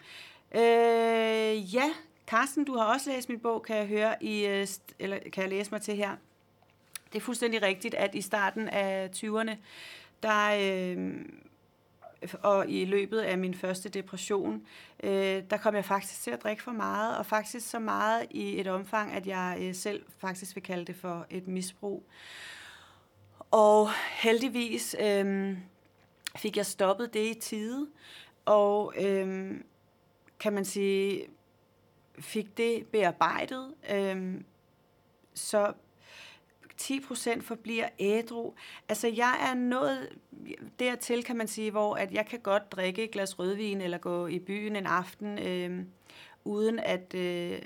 Øh, 0.54 1.74
ja, 1.74 1.90
Carsten, 2.26 2.64
du 2.64 2.76
har 2.76 2.84
også 2.84 3.10
læst 3.10 3.28
min 3.28 3.40
bog, 3.40 3.62
kan 3.62 3.76
jeg 3.76 3.86
høre, 3.86 4.22
i, 4.22 4.46
øh, 4.46 4.66
eller 4.98 5.18
kan 5.32 5.42
jeg 5.42 5.50
læse 5.50 5.70
mig 5.70 5.82
til 5.82 5.96
her. 5.96 6.16
Det 7.12 7.18
er 7.18 7.20
fuldstændig 7.20 7.62
rigtigt, 7.62 7.94
at 7.94 8.14
i 8.14 8.20
starten 8.20 8.68
af 8.68 9.10
20'erne, 9.16 9.56
der, 10.22 10.50
øh, 10.60 11.24
og 12.42 12.70
i 12.70 12.84
løbet 12.84 13.20
af 13.20 13.38
min 13.38 13.54
første 13.54 13.88
depression, 13.88 14.66
øh, 15.02 15.42
der 15.50 15.56
kom 15.56 15.74
jeg 15.74 15.84
faktisk 15.84 16.22
til 16.22 16.30
at 16.30 16.42
drikke 16.42 16.62
for 16.62 16.72
meget, 16.72 17.18
og 17.18 17.26
faktisk 17.26 17.70
så 17.70 17.78
meget 17.78 18.26
i 18.30 18.60
et 18.60 18.66
omfang, 18.66 19.12
at 19.12 19.26
jeg 19.26 19.58
øh, 19.60 19.74
selv 19.74 20.02
faktisk 20.18 20.56
vil 20.56 20.62
kalde 20.62 20.84
det 20.84 20.96
for 20.96 21.26
et 21.30 21.48
misbrug. 21.48 22.06
Og 23.50 23.90
heldigvis 24.10 24.96
øh, 25.00 25.56
fik 26.36 26.56
jeg 26.56 26.66
stoppet 26.66 27.14
det 27.14 27.36
i 27.36 27.40
tide, 27.40 27.88
og 28.48 28.94
øhm, 29.00 29.64
kan 30.40 30.52
man 30.52 30.64
sige, 30.64 31.26
fik 32.18 32.56
det 32.56 32.86
bearbejdet, 32.86 33.74
øhm, 33.90 34.44
så 35.34 35.72
10 36.76 37.00
procent 37.00 37.44
forbliver 37.44 37.88
ædru. 37.98 38.52
Altså, 38.88 39.08
jeg 39.08 39.50
er 39.50 39.54
nået 39.54 40.18
dertil, 40.78 41.24
kan 41.24 41.36
man 41.36 41.48
sige, 41.48 41.70
hvor 41.70 41.94
at 41.94 42.12
jeg 42.12 42.26
kan 42.26 42.40
godt 42.40 42.72
drikke 42.72 43.04
et 43.04 43.10
glas 43.10 43.38
rødvin 43.38 43.80
eller 43.80 43.98
gå 43.98 44.26
i 44.26 44.38
byen 44.38 44.76
en 44.76 44.86
aften, 44.86 45.38
øh, 45.38 45.84
uden 46.44 46.78
at, 46.78 47.14
øh, 47.14 47.62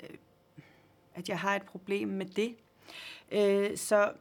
at 1.15 1.29
jeg 1.29 1.39
har 1.39 1.57
et 1.57 1.63
problem 1.63 2.09
med 2.09 2.27
det. 2.27 2.57
Øh, 3.33 3.77
så 3.77 4.13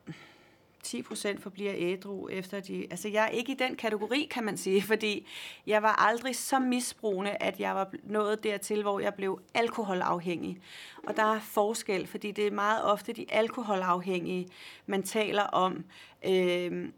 10 0.84 1.02
procent 1.02 1.42
forbliver 1.42 1.74
ædru 1.76 2.28
efter 2.28 2.60
de... 2.60 2.88
Altså, 2.92 3.08
jeg 3.08 3.24
er 3.24 3.30
ikke 3.30 3.52
i 3.52 3.56
den 3.56 3.76
kategori, 3.76 4.28
kan 4.32 4.44
man 4.44 4.58
sige, 4.58 4.82
fordi 4.82 5.28
jeg 5.68 5.84
var 5.84 6.08
aldrig 6.08 6.36
så 6.36 6.60
misbrugende, 6.60 7.32
at 7.32 7.60
jeg 7.60 7.76
var 7.76 7.94
nået 8.04 8.44
dertil, 8.44 8.82
hvor 8.82 9.00
jeg 9.00 9.14
blev 9.14 9.40
alkoholafhængig. 9.54 10.58
Og 11.08 11.18
der 11.18 11.36
er 11.36 11.40
forskel, 11.40 12.08
fordi 12.08 12.32
det 12.32 12.48
er 12.48 12.52
meget 12.52 12.84
ofte 12.84 13.14
de 13.14 13.26
alkoholafhængige, 13.30 14.48
man 14.86 15.04
taler 15.04 15.44
om, 15.44 15.84
øh, 16.26 16.90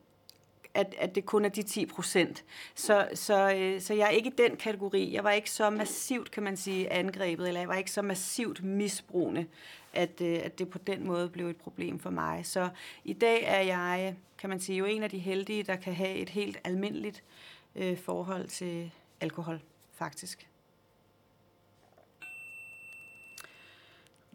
at, 0.74 0.96
at 0.98 1.16
det 1.16 1.26
kun 1.26 1.46
er 1.46 1.50
de 1.50 1.64
10 1.64 1.86
procent. 1.86 2.44
Så, 2.76 3.08
så, 3.14 3.54
øh, 3.56 3.82
så 3.82 3.94
jeg 3.94 4.06
er 4.06 4.10
ikke 4.10 4.30
i 4.30 4.34
den 4.38 4.58
kategori. 4.58 5.14
Jeg 5.14 5.24
var 5.24 5.32
ikke 5.32 5.52
så 5.52 5.70
massivt, 5.70 6.32
kan 6.32 6.44
man 6.44 6.58
sige, 6.58 6.94
angrebet, 6.94 7.48
eller 7.48 7.60
jeg 7.62 7.70
var 7.70 7.76
ikke 7.76 7.92
så 7.92 8.02
massivt 8.02 8.64
misbrugende, 8.64 9.46
at, 9.94 10.22
øh, 10.22 10.40
at 10.44 10.60
det 10.60 10.70
på 10.70 10.78
den 10.78 11.08
måde 11.08 11.30
blev 11.30 11.48
et 11.48 11.58
problem 11.58 12.00
for 12.00 12.10
mig. 12.10 12.46
Så 12.46 12.70
i 13.04 13.14
dag 13.14 13.44
er 13.44 13.62
jeg, 13.62 14.16
kan 14.38 14.50
man 14.50 14.60
sige, 14.60 14.78
jo 14.78 14.86
en 14.86 15.04
af 15.04 15.10
de 15.10 15.20
heldige, 15.20 15.64
der 15.64 15.76
kan 15.76 15.94
have 15.94 16.16
et 16.16 16.30
helt 16.30 16.60
almindeligt 16.64 17.24
øh, 17.76 17.98
forhold 17.98 18.48
til 18.48 18.92
alkohol, 19.22 19.62
faktisk. 19.94 20.48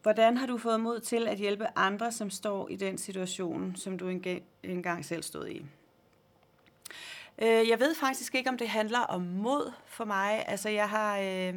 Hvordan 0.02 0.36
har 0.36 0.46
du 0.46 0.58
fået 0.58 0.80
mod 0.80 1.00
til 1.00 1.28
at 1.28 1.38
hjælpe 1.38 1.66
andre, 1.76 2.12
som 2.12 2.30
står 2.30 2.68
i 2.68 2.76
den 2.76 2.98
situation, 2.98 3.76
som 3.76 3.98
du 3.98 4.08
engang 4.62 5.04
selv 5.04 5.22
stod 5.22 5.48
i? 5.48 5.64
Øh, 7.38 7.68
jeg 7.68 7.80
ved 7.80 7.94
faktisk 7.94 8.34
ikke, 8.34 8.50
om 8.50 8.58
det 8.58 8.68
handler 8.68 9.00
om 9.00 9.22
mod 9.22 9.72
for 9.86 10.04
mig. 10.04 10.44
Altså, 10.48 10.68
jeg 10.68 10.88
har, 10.88 11.18
øh, 11.18 11.54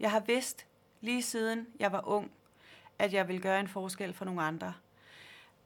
jeg 0.00 0.10
har 0.10 0.20
vidst 0.20 0.66
lige 1.00 1.22
siden 1.22 1.66
jeg 1.78 1.92
var 1.92 2.08
ung, 2.08 2.30
at 2.98 3.12
jeg 3.12 3.28
vil 3.28 3.40
gøre 3.40 3.60
en 3.60 3.68
forskel 3.68 4.12
for 4.12 4.24
nogle 4.24 4.42
andre. 4.42 4.72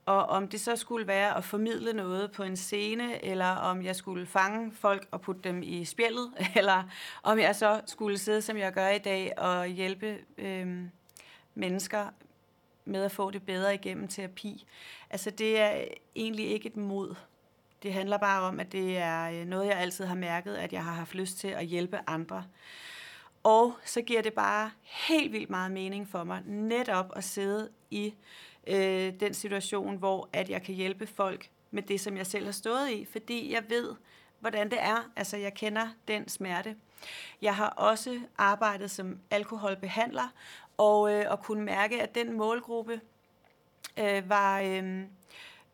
Og 0.07 0.27
om 0.27 0.49
det 0.49 0.61
så 0.61 0.77
skulle 0.77 1.07
være 1.07 1.37
at 1.37 1.45
formidle 1.45 1.93
noget 1.93 2.33
på 2.33 2.43
en 2.43 2.57
scene, 2.57 3.25
eller 3.25 3.47
om 3.47 3.83
jeg 3.83 3.97
skulle 3.97 4.27
fange 4.27 4.73
folk 4.73 5.09
og 5.11 5.21
putte 5.21 5.41
dem 5.45 5.63
i 5.63 5.85
spjældet, 5.85 6.33
eller 6.57 6.83
om 7.23 7.39
jeg 7.39 7.57
så 7.57 7.81
skulle 7.87 8.19
sidde, 8.19 8.43
som 8.43 8.57
jeg 8.57 8.73
gør 8.73 8.89
i 8.89 8.99
dag, 8.99 9.39
og 9.39 9.67
hjælpe 9.67 10.19
øh, 10.39 10.79
mennesker 11.55 12.07
med 12.85 13.05
at 13.05 13.13
få 13.13 13.31
det 13.31 13.43
bedre 13.43 13.75
igennem 13.75 14.09
terapi. 14.09 14.67
Altså 15.11 15.31
det 15.31 15.61
er 15.61 15.85
egentlig 16.17 16.51
ikke 16.51 16.69
et 16.69 16.77
mod. 16.77 17.15
Det 17.83 17.93
handler 17.93 18.19
bare 18.19 18.43
om, 18.43 18.61
at 18.61 18.73
det 18.73 18.99
er 18.99 19.31
øh, 19.31 19.47
noget, 19.47 19.67
jeg 19.67 19.79
altid 19.79 20.05
har 20.05 20.15
mærket, 20.15 20.55
at 20.55 20.73
jeg 20.73 20.85
har 20.85 20.93
haft 20.93 21.15
lyst 21.15 21.39
til 21.39 21.49
at 21.49 21.67
hjælpe 21.67 21.99
andre. 22.07 22.45
Og 23.43 23.75
så 23.85 24.03
giver 24.03 24.23
det 24.23 24.33
bare 24.33 24.71
helt 24.83 25.33
vildt 25.33 25.51
meget 25.51 25.71
mening 25.71 26.09
for 26.09 26.25
mig 26.25 26.43
netop 26.47 27.13
at 27.17 27.25
sidde 27.25 27.71
i 27.91 28.15
øh, 28.67 29.13
den 29.21 29.35
situation, 29.35 29.97
hvor 29.97 30.29
at 30.33 30.51
jeg 30.51 30.63
kan 30.63 30.75
hjælpe 30.75 31.07
folk 31.07 31.51
med 31.71 31.83
det, 31.83 32.01
som 32.01 32.17
jeg 32.17 32.27
selv 32.27 32.45
har 32.45 32.53
stået 32.53 32.91
i, 32.91 33.05
fordi 33.05 33.53
jeg 33.53 33.65
ved, 33.69 33.95
hvordan 34.41 34.71
det 34.71 34.79
er. 34.81 35.11
Altså, 35.17 35.37
jeg 35.37 35.55
kender 35.55 35.89
den 36.09 36.29
smerte. 36.29 36.77
Jeg 37.43 37.57
har 37.57 37.69
også 37.69 38.21
arbejdet 38.39 38.91
som 38.91 39.19
alkoholbehandler, 39.31 40.29
og, 40.77 41.13
øh, 41.13 41.25
og 41.31 41.43
kunne 41.43 41.63
mærke, 41.63 42.03
at 42.03 42.15
den 42.15 42.33
målgruppe 42.33 43.01
øh, 43.99 44.29
var... 44.29 44.61
Øh, 44.61 45.03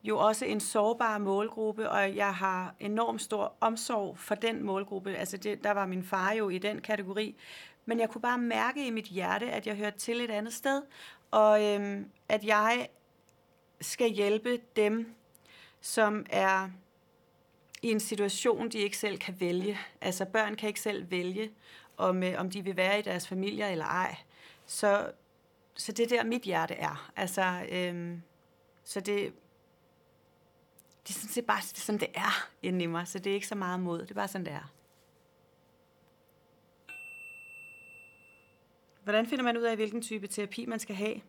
jo 0.08 0.18
også 0.18 0.44
en 0.44 0.60
sårbar 0.60 1.18
målgruppe, 1.18 1.90
og 1.90 2.16
jeg 2.16 2.34
har 2.34 2.74
enormt 2.80 3.22
stor 3.22 3.56
omsorg 3.60 4.18
for 4.18 4.34
den 4.34 4.64
målgruppe. 4.64 5.16
Altså 5.16 5.36
det, 5.36 5.64
der 5.64 5.70
var 5.70 5.86
min 5.86 6.04
far 6.04 6.32
jo 6.32 6.48
i 6.48 6.58
den 6.58 6.80
kategori. 6.80 7.36
Men 7.86 8.00
jeg 8.00 8.10
kunne 8.10 8.22
bare 8.22 8.38
mærke 8.38 8.86
i 8.86 8.90
mit 8.90 9.04
hjerte, 9.04 9.50
at 9.50 9.66
jeg 9.66 9.76
hørte 9.76 9.98
til 9.98 10.20
et 10.20 10.30
andet 10.30 10.52
sted, 10.52 10.82
og 11.30 11.64
øhm, 11.64 12.10
at 12.28 12.44
jeg 12.44 12.88
skal 13.80 14.10
hjælpe 14.10 14.60
dem, 14.76 15.14
som 15.80 16.26
er 16.30 16.68
i 17.82 17.90
en 17.90 18.00
situation, 18.00 18.68
de 18.68 18.78
ikke 18.78 18.96
selv 18.96 19.18
kan 19.18 19.40
vælge. 19.40 19.78
Altså 20.00 20.24
børn 20.24 20.54
kan 20.56 20.68
ikke 20.68 20.80
selv 20.80 21.10
vælge, 21.10 21.50
om, 21.96 22.22
øh, 22.22 22.40
om 22.40 22.50
de 22.50 22.64
vil 22.64 22.76
være 22.76 22.98
i 22.98 23.02
deres 23.02 23.28
familier 23.28 23.68
eller 23.68 23.84
ej. 23.84 24.16
Så, 24.66 25.10
så 25.74 25.92
det 25.92 26.12
er 26.12 26.16
der, 26.16 26.24
mit 26.24 26.42
hjerte 26.42 26.74
er. 26.74 27.10
Altså, 27.16 27.66
øhm, 27.70 28.22
så 28.84 29.00
det, 29.00 29.32
det 31.08 31.14
er 31.14 31.20
sådan 31.20 31.32
set 31.32 31.46
bare 31.46 31.60
det, 31.60 31.78
sådan, 31.78 32.00
det 32.00 32.08
er 32.14 32.48
inde 32.62 32.84
i 32.84 32.86
mig, 32.86 33.08
så 33.08 33.18
det 33.18 33.30
er 33.30 33.34
ikke 33.34 33.46
så 33.46 33.54
meget 33.54 33.80
mod. 33.80 34.00
Det 34.02 34.10
er 34.10 34.14
bare 34.14 34.28
sådan, 34.28 34.44
det 34.46 34.52
er. 34.52 34.72
Hvordan 39.02 39.26
finder 39.26 39.44
man 39.44 39.56
ud 39.56 39.62
af, 39.62 39.76
hvilken 39.76 40.02
type 40.02 40.26
terapi 40.26 40.66
man 40.66 40.78
skal 40.78 40.96
have? 40.96 41.20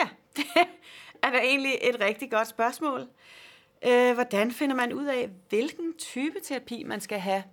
Ja, 0.00 0.08
det 0.36 0.44
er 1.22 1.30
da 1.30 1.38
egentlig 1.38 1.78
et 1.82 2.00
rigtig 2.00 2.30
godt 2.30 2.48
spørgsmål. 2.48 3.08
Øh, 3.86 4.14
hvordan 4.14 4.52
finder 4.52 4.76
man 4.76 4.92
ud 4.92 5.06
af, 5.06 5.30
hvilken 5.48 5.98
type 5.98 6.40
terapi 6.44 6.82
man 6.82 7.00
skal 7.00 7.18
have? 7.18 7.44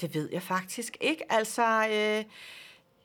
Det 0.00 0.14
ved 0.14 0.28
jeg 0.32 0.42
faktisk 0.42 0.96
ikke. 1.00 1.32
Altså, 1.32 1.88
øh, 1.90 2.24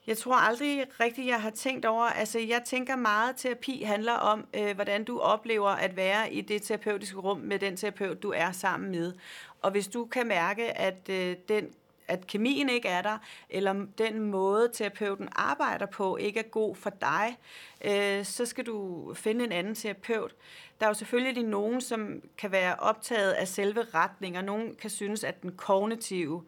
jeg 0.08 0.18
tror 0.18 0.36
aldrig 0.36 0.86
rigtigt, 1.00 1.28
jeg 1.28 1.42
har 1.42 1.50
tænkt 1.50 1.86
over, 1.86 2.04
altså 2.04 2.40
jeg 2.40 2.62
tænker 2.66 2.96
meget, 2.96 3.36
terapi 3.38 3.84
handler 3.84 4.14
om, 4.14 4.48
øh, 4.54 4.76
hvordan 4.76 5.04
du 5.04 5.20
oplever 5.20 5.70
at 5.70 5.96
være 5.96 6.34
i 6.34 6.42
det 6.42 6.64
terapeutiske 6.64 7.18
rum 7.18 7.38
med 7.38 7.60
den 7.60 7.78
terapeut, 7.78 8.24
du 8.24 8.32
er 8.36 8.52
sammen 8.52 8.92
med. 8.92 9.14
Og 9.62 9.72
hvis 9.72 9.88
du 9.88 10.06
kan 10.06 10.28
mærke, 10.28 10.78
at 10.78 11.10
øh, 11.10 11.36
den 11.50 11.70
at 12.08 12.28
kemien 12.28 12.70
ikke 12.70 12.88
er 12.88 13.02
der, 13.02 13.18
eller 13.50 13.86
den 13.98 14.20
måde, 14.22 14.70
terapeuten 14.74 15.30
arbejder 15.32 15.86
på, 15.86 16.18
ikke 16.18 16.40
er 16.40 16.44
god 16.44 16.76
for 16.76 16.90
dig, 16.90 17.38
øh, 17.86 18.26
så 18.26 18.46
skal 18.46 18.66
du 18.66 19.14
finde 19.14 19.46
en 19.46 19.52
anden 19.52 19.76
terapeut. 19.76 20.36
Der 20.80 20.86
er 20.86 20.90
jo 20.90 20.94
selvfølgelig 20.94 21.44
nogen, 21.44 21.82
som 21.82 22.22
kan 22.38 22.52
være 22.52 22.76
optaget 22.76 23.32
af 23.32 23.48
selve 23.48 23.86
retning, 23.94 24.38
og 24.38 24.44
nogen 24.44 24.76
kan 24.76 24.90
synes, 24.90 25.24
at 25.24 25.42
den 25.42 25.52
kognitive 25.52 26.44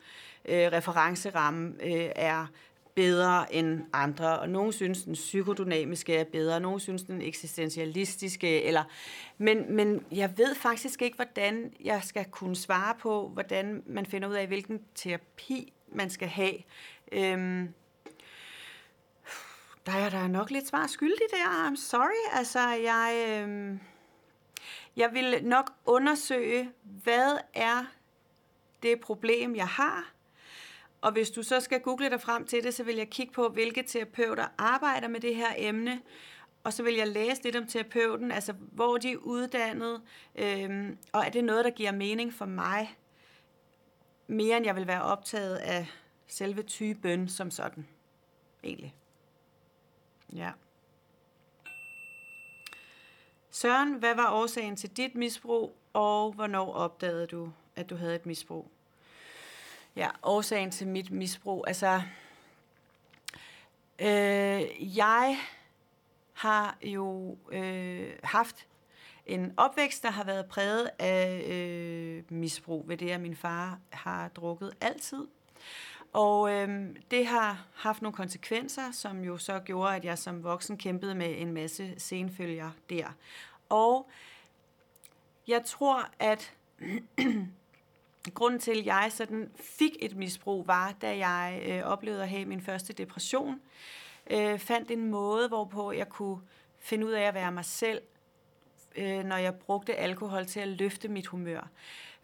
øh, 0.45 0.71
referenceramme 0.71 1.73
øh, 1.83 2.09
er 2.15 2.47
bedre 2.99 3.53
end 3.53 3.81
andre, 3.93 4.39
og 4.39 4.49
nogen 4.49 4.73
synes, 4.73 5.03
den 5.03 5.13
psykodynamiske 5.13 6.15
er 6.15 6.23
bedre, 6.23 6.55
og 6.55 6.61
nogen 6.61 6.79
synes, 6.79 7.03
den 7.03 7.21
eksistentialistiske, 7.21 8.63
eller, 8.63 8.83
men, 9.37 9.75
men 9.75 10.05
jeg 10.11 10.37
ved 10.37 10.55
faktisk 10.55 11.01
ikke, 11.01 11.15
hvordan 11.15 11.73
jeg 11.83 12.01
skal 12.03 12.25
kunne 12.25 12.55
svare 12.55 12.95
på, 12.95 13.27
hvordan 13.27 13.83
man 13.85 14.05
finder 14.05 14.29
ud 14.29 14.33
af, 14.33 14.47
hvilken 14.47 14.79
terapi 14.95 15.73
man 15.87 16.09
skal 16.09 16.27
have. 16.27 16.53
Øhm, 17.11 17.73
der 19.85 19.91
er 19.91 20.09
der 20.09 20.27
nok 20.27 20.51
lidt 20.51 20.67
svar 20.67 20.87
skyldig 20.87 21.25
der, 21.31 21.69
I'm 21.69 21.75
sorry. 21.75 22.37
Altså, 22.37 22.59
jeg, 22.69 23.39
øhm, 23.41 23.79
jeg 24.95 25.09
vil 25.13 25.39
nok 25.43 25.71
undersøge, 25.85 26.71
hvad 26.83 27.37
er 27.53 27.85
det 28.83 28.99
problem, 28.99 29.55
jeg 29.55 29.67
har, 29.67 30.13
og 31.01 31.11
hvis 31.11 31.31
du 31.31 31.43
så 31.43 31.59
skal 31.59 31.81
google 31.81 32.09
dig 32.09 32.21
frem 32.21 32.45
til 32.45 32.63
det, 32.63 32.73
så 32.73 32.83
vil 32.83 32.95
jeg 32.95 33.09
kigge 33.09 33.33
på, 33.33 33.49
hvilke 33.49 33.83
terapeuter 33.83 34.47
arbejder 34.57 35.07
med 35.07 35.19
det 35.19 35.35
her 35.35 35.53
emne, 35.57 36.01
og 36.63 36.73
så 36.73 36.83
vil 36.83 36.95
jeg 36.95 37.07
læse 37.07 37.43
lidt 37.43 37.55
om 37.55 37.67
terapeuten, 37.67 38.31
altså 38.31 38.53
hvor 38.53 38.97
de 38.97 39.11
er 39.11 39.17
uddannet, 39.17 40.01
øhm, 40.35 40.97
og 41.11 41.25
er 41.25 41.29
det 41.29 41.43
noget, 41.43 41.65
der 41.65 41.71
giver 41.71 41.91
mening 41.91 42.33
for 42.33 42.45
mig, 42.45 42.97
mere 44.27 44.57
end 44.57 44.65
jeg 44.65 44.75
vil 44.75 44.87
være 44.87 45.01
optaget 45.01 45.55
af 45.55 45.87
selve 46.27 46.61
typen 46.61 47.29
som 47.29 47.51
sådan, 47.51 47.87
egentlig. 48.63 48.95
Ja. 50.33 50.51
Søren, 53.51 53.93
hvad 53.93 54.15
var 54.15 54.31
årsagen 54.31 54.75
til 54.75 54.97
dit 54.97 55.15
misbrug, 55.15 55.75
og 55.93 56.31
hvornår 56.31 56.73
opdagede 56.73 57.27
du, 57.27 57.51
at 57.75 57.89
du 57.89 57.95
havde 57.95 58.15
et 58.15 58.25
misbrug? 58.25 58.71
Ja, 59.99 60.09
årsagen 60.23 60.71
til 60.71 60.87
mit 60.87 61.11
misbrug. 61.11 61.63
Altså, 61.67 62.01
øh, 63.99 64.97
jeg 64.97 65.37
har 66.33 66.77
jo 66.83 67.37
øh, 67.51 68.13
haft 68.23 68.67
en 69.25 69.53
opvækst, 69.57 70.03
der 70.03 70.09
har 70.09 70.23
været 70.23 70.45
præget 70.45 70.89
af 70.99 71.43
øh, 71.47 72.23
misbrug, 72.29 72.87
ved 72.87 72.97
det, 72.97 73.09
at 73.09 73.21
min 73.21 73.35
far 73.35 73.79
har 73.89 74.27
drukket 74.27 74.73
altid. 74.81 75.27
Og 76.13 76.51
øh, 76.51 76.95
det 77.11 77.27
har 77.27 77.67
haft 77.75 78.01
nogle 78.01 78.15
konsekvenser, 78.15 78.91
som 78.91 79.23
jo 79.23 79.37
så 79.37 79.59
gjorde, 79.59 79.95
at 79.95 80.05
jeg 80.05 80.17
som 80.17 80.43
voksen 80.43 80.77
kæmpede 80.77 81.15
med 81.15 81.41
en 81.41 81.53
masse 81.53 81.93
senfølger 81.97 82.71
der. 82.89 83.07
Og 83.69 84.09
jeg 85.47 85.65
tror, 85.65 86.09
at 86.19 86.53
grunden 88.33 88.59
til, 88.59 88.79
at 88.79 88.85
jeg 88.85 89.11
sådan 89.13 89.51
fik 89.55 89.97
et 89.99 90.15
misbrug, 90.15 90.67
var, 90.67 90.95
da 91.01 91.17
jeg 91.17 91.63
øh, 91.65 91.83
oplevede 91.83 92.21
at 92.23 92.29
have 92.29 92.45
min 92.45 92.61
første 92.61 92.93
depression. 92.93 93.61
Øh, 94.29 94.59
fandt 94.59 94.91
en 94.91 95.11
måde, 95.11 95.47
hvorpå 95.47 95.91
jeg 95.91 96.09
kunne 96.09 96.37
finde 96.79 97.05
ud 97.05 97.11
af 97.11 97.23
at 97.23 97.33
være 97.33 97.51
mig 97.51 97.65
selv, 97.65 98.01
øh, 98.95 99.23
når 99.23 99.37
jeg 99.37 99.55
brugte 99.55 99.95
alkohol 99.95 100.45
til 100.45 100.59
at 100.59 100.67
løfte 100.67 101.07
mit 101.07 101.27
humør. 101.27 101.67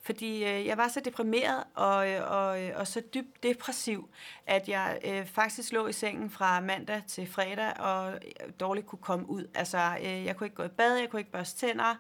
Fordi 0.06 0.44
øh, 0.44 0.66
jeg 0.66 0.78
var 0.78 0.88
så 0.88 1.00
deprimeret 1.00 1.64
og, 1.74 2.10
øh, 2.10 2.32
og, 2.32 2.64
øh, 2.64 2.72
og 2.76 2.88
så 2.88 3.02
dybt 3.14 3.44
depressiv, 3.44 4.10
at 4.46 4.70
jeg 4.70 5.00
øh, 5.06 5.26
faktisk 5.26 5.72
lå 5.72 5.88
i 5.88 5.94
sengen 5.94 6.30
fra 6.30 6.60
mandag 6.60 7.02
til 7.08 7.28
fredag 7.28 7.80
og 7.80 8.20
dårligt 8.60 8.88
kunne 8.88 9.00
komme 9.02 9.30
ud. 9.30 9.48
Altså, 9.54 9.98
øh, 10.02 10.26
jeg 10.26 10.36
kunne 10.36 10.48
ikke 10.48 10.56
gå 10.56 10.64
i 10.64 10.68
bad, 10.68 10.96
jeg 10.98 11.10
kunne 11.10 11.20
ikke 11.20 11.32
børste 11.32 11.68
tænder, 11.68 11.96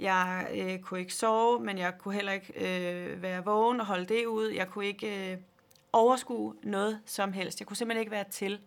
jeg 0.00 0.46
øh, 0.54 0.78
kunne 0.78 1.00
ikke 1.00 1.14
sove, 1.14 1.60
men 1.60 1.78
jeg 1.78 1.98
kunne 1.98 2.14
heller 2.14 2.32
ikke 2.32 2.52
øh, 2.56 3.22
være 3.22 3.44
vågen 3.44 3.80
og 3.80 3.86
holde 3.86 4.06
det 4.06 4.26
ud. 4.26 4.48
Jeg 4.48 4.68
kunne 4.68 4.86
ikke 4.86 5.32
øh, 5.32 5.38
overskue 5.92 6.54
noget 6.62 7.00
som 7.06 7.32
helst. 7.32 7.60
Jeg 7.60 7.66
kunne 7.66 7.76
simpelthen 7.76 8.00
ikke 8.00 8.12
være 8.12 8.30
til. 8.30 8.60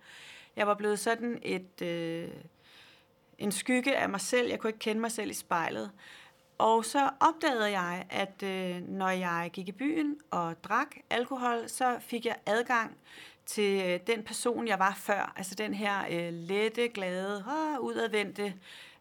Jeg 0.55 0.67
var 0.67 0.73
blevet 0.73 0.99
sådan 0.99 1.39
et... 1.41 1.81
Øh, 1.81 2.29
en 3.37 3.51
skygge 3.51 3.97
af 3.97 4.09
mig 4.09 4.21
selv. 4.21 4.49
Jeg 4.49 4.59
kunne 4.59 4.69
ikke 4.69 4.79
kende 4.79 5.01
mig 5.01 5.11
selv 5.11 5.29
i 5.29 5.33
spejlet. 5.33 5.91
Og 6.57 6.85
så 6.85 7.09
opdagede 7.19 7.79
jeg, 7.79 8.05
at 8.09 8.43
øh, 8.43 8.81
når 8.87 9.09
jeg 9.09 9.49
gik 9.53 9.67
i 9.67 9.71
byen 9.71 10.17
og 10.31 10.63
drak 10.63 10.95
alkohol, 11.09 11.69
så 11.69 11.97
fik 11.99 12.25
jeg 12.25 12.35
adgang 12.45 12.97
til 13.45 13.81
øh, 13.85 13.99
den 14.07 14.23
person, 14.23 14.67
jeg 14.67 14.79
var 14.79 14.93
før. 14.97 15.33
Altså 15.35 15.55
den 15.55 15.73
her 15.73 16.05
øh, 16.11 16.33
lette, 16.33 16.87
glade, 16.87 17.45
øh, 17.47 17.79
udadvendte 17.79 18.53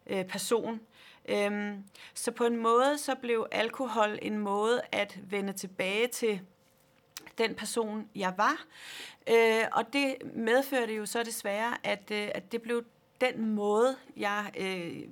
øh, 0.07 0.25
person. 0.25 0.81
Øhm, 1.29 1.85
så 2.15 2.31
på 2.31 2.45
en 2.45 2.57
måde, 2.57 2.99
så 2.99 3.15
blev 3.15 3.47
alkohol 3.53 4.19
en 4.23 4.39
måde 4.39 4.83
at 4.93 5.19
vende 5.23 5.53
tilbage 5.53 6.09
til 6.09 6.41
den 7.39 7.55
person, 7.55 8.09
jeg 8.15 8.35
var. 8.37 8.65
Øh, 9.31 9.65
og 9.73 9.93
det 9.93 10.17
medførte 10.35 10.95
jo 10.95 11.07
så 11.07 11.23
desværre, 11.23 11.77
at, 11.83 12.11
øh, 12.11 12.29
at 12.35 12.53
det 12.53 12.63
blev 12.63 12.85
den 13.21 13.55
måde, 13.55 13.97
jeg 14.17 14.51
øh, 14.59 15.09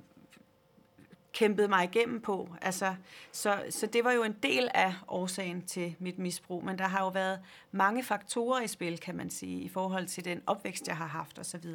kæmpede 1.33 1.67
mig 1.67 1.83
igennem 1.83 2.21
på. 2.21 2.49
Altså, 2.61 2.95
så, 3.31 3.63
så 3.69 3.87
det 3.87 4.03
var 4.03 4.11
jo 4.11 4.23
en 4.23 4.35
del 4.43 4.69
af 4.73 4.93
årsagen 5.07 5.61
til 5.61 5.95
mit 5.99 6.19
misbrug, 6.19 6.65
men 6.65 6.77
der 6.77 6.87
har 6.87 7.03
jo 7.03 7.09
været 7.09 7.39
mange 7.71 8.03
faktorer 8.03 8.61
i 8.61 8.67
spil, 8.67 8.99
kan 8.99 9.15
man 9.15 9.29
sige, 9.29 9.61
i 9.61 9.69
forhold 9.69 10.07
til 10.07 10.25
den 10.25 10.41
opvækst, 10.47 10.87
jeg 10.87 10.97
har 10.97 11.07
haft 11.07 11.39
osv. 11.39 11.65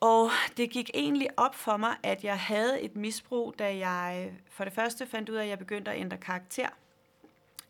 Og 0.00 0.30
det 0.56 0.70
gik 0.70 0.90
egentlig 0.94 1.28
op 1.36 1.54
for 1.54 1.76
mig, 1.76 1.96
at 2.02 2.24
jeg 2.24 2.38
havde 2.38 2.80
et 2.80 2.96
misbrug, 2.96 3.54
da 3.58 3.76
jeg 3.76 4.32
for 4.50 4.64
det 4.64 4.72
første 4.72 5.06
fandt 5.06 5.28
ud 5.28 5.34
af, 5.34 5.42
at 5.42 5.48
jeg 5.48 5.58
begyndte 5.58 5.90
at 5.90 6.00
ændre 6.00 6.16
karakter. 6.16 6.68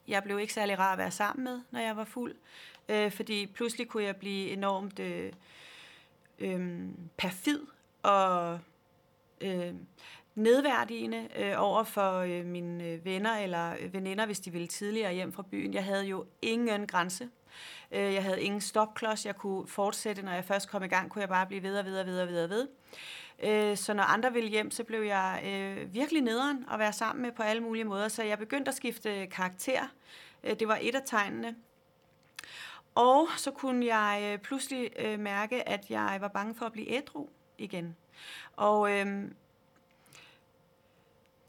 Jeg 0.08 0.22
blev 0.22 0.38
ikke 0.38 0.52
særlig 0.52 0.78
rar 0.78 0.92
at 0.92 0.98
være 0.98 1.10
sammen 1.10 1.44
med, 1.44 1.60
når 1.70 1.80
jeg 1.80 1.96
var 1.96 2.04
fuld, 2.04 2.34
øh, 2.88 3.12
fordi 3.12 3.46
pludselig 3.46 3.88
kunne 3.88 4.02
jeg 4.02 4.16
blive 4.16 4.50
enormt 4.50 4.98
øh, 4.98 5.32
øh, 6.38 6.88
perfid 7.16 7.60
og 8.02 8.60
øh, 9.40 9.74
nedværdigende 10.34 11.28
øh, 11.36 11.54
over 11.56 11.84
for 11.84 12.18
øh, 12.18 12.44
mine 12.44 12.84
øh, 12.84 13.04
venner 13.04 13.36
eller 13.36 13.74
øh, 13.80 13.92
veninder, 13.92 14.26
hvis 14.26 14.40
de 14.40 14.50
ville 14.50 14.68
tidligere 14.68 15.14
hjem 15.14 15.32
fra 15.32 15.44
byen. 15.50 15.74
Jeg 15.74 15.84
havde 15.84 16.04
jo 16.04 16.26
ingen 16.42 16.86
grænse. 16.86 17.28
Øh, 17.92 18.14
jeg 18.14 18.22
havde 18.22 18.42
ingen 18.42 18.60
stopklods. 18.60 19.26
Jeg 19.26 19.36
kunne 19.36 19.66
fortsætte, 19.66 20.22
når 20.22 20.32
jeg 20.32 20.44
først 20.44 20.70
kom 20.70 20.82
i 20.82 20.88
gang, 20.88 21.10
kunne 21.10 21.20
jeg 21.20 21.28
bare 21.28 21.46
blive 21.46 21.62
ved 21.62 21.78
og 21.78 21.84
ved 21.84 22.00
og 22.00 22.06
ved 22.06 22.20
og 22.20 22.28
ved 22.28 22.44
og 22.44 22.50
ved. 22.50 22.68
Øh, 23.42 23.76
så 23.76 23.94
når 23.94 24.02
andre 24.02 24.32
ville 24.32 24.48
hjem, 24.48 24.70
så 24.70 24.84
blev 24.84 25.02
jeg 25.02 25.42
øh, 25.44 25.94
virkelig 25.94 26.22
nederen 26.22 26.64
at 26.72 26.78
være 26.78 26.92
sammen 26.92 27.22
med 27.22 27.32
på 27.32 27.42
alle 27.42 27.62
mulige 27.62 27.84
måder. 27.84 28.08
Så 28.08 28.22
jeg 28.22 28.38
begyndte 28.38 28.68
at 28.68 28.74
skifte 28.74 29.26
karakter. 29.26 29.82
Øh, 30.44 30.58
det 30.58 30.68
var 30.68 30.78
et 30.80 30.94
af 30.94 31.02
tegnene. 31.06 31.56
Og 32.94 33.28
så 33.36 33.50
kunne 33.50 33.86
jeg 33.86 34.30
øh, 34.32 34.38
pludselig 34.38 34.90
mærke, 35.18 35.68
at 35.68 35.90
jeg 35.90 36.16
var 36.20 36.28
bange 36.28 36.54
for 36.54 36.66
at 36.66 36.72
blive 36.72 36.90
ædru 36.90 37.28
igen. 37.58 37.96
Og 38.56 38.92
øh, 38.92 39.30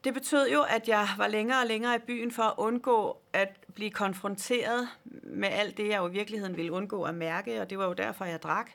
det 0.03 0.13
betød 0.13 0.49
jo, 0.49 0.61
at 0.61 0.87
jeg 0.87 1.07
var 1.17 1.27
længere 1.27 1.61
og 1.61 1.67
længere 1.67 1.95
i 1.95 1.99
byen 1.99 2.31
for 2.31 2.43
at 2.43 2.53
undgå 2.57 3.17
at 3.33 3.49
blive 3.73 3.91
konfronteret 3.91 4.87
med 5.23 5.49
alt 5.49 5.77
det, 5.77 5.89
jeg 5.89 5.97
jo 5.97 6.07
i 6.07 6.11
virkeligheden 6.11 6.57
ville 6.57 6.71
undgå 6.71 7.03
at 7.03 7.15
mærke, 7.15 7.61
og 7.61 7.69
det 7.69 7.77
var 7.77 7.85
jo 7.85 7.93
derfor, 7.93 8.25
jeg 8.25 8.43
drak. 8.43 8.71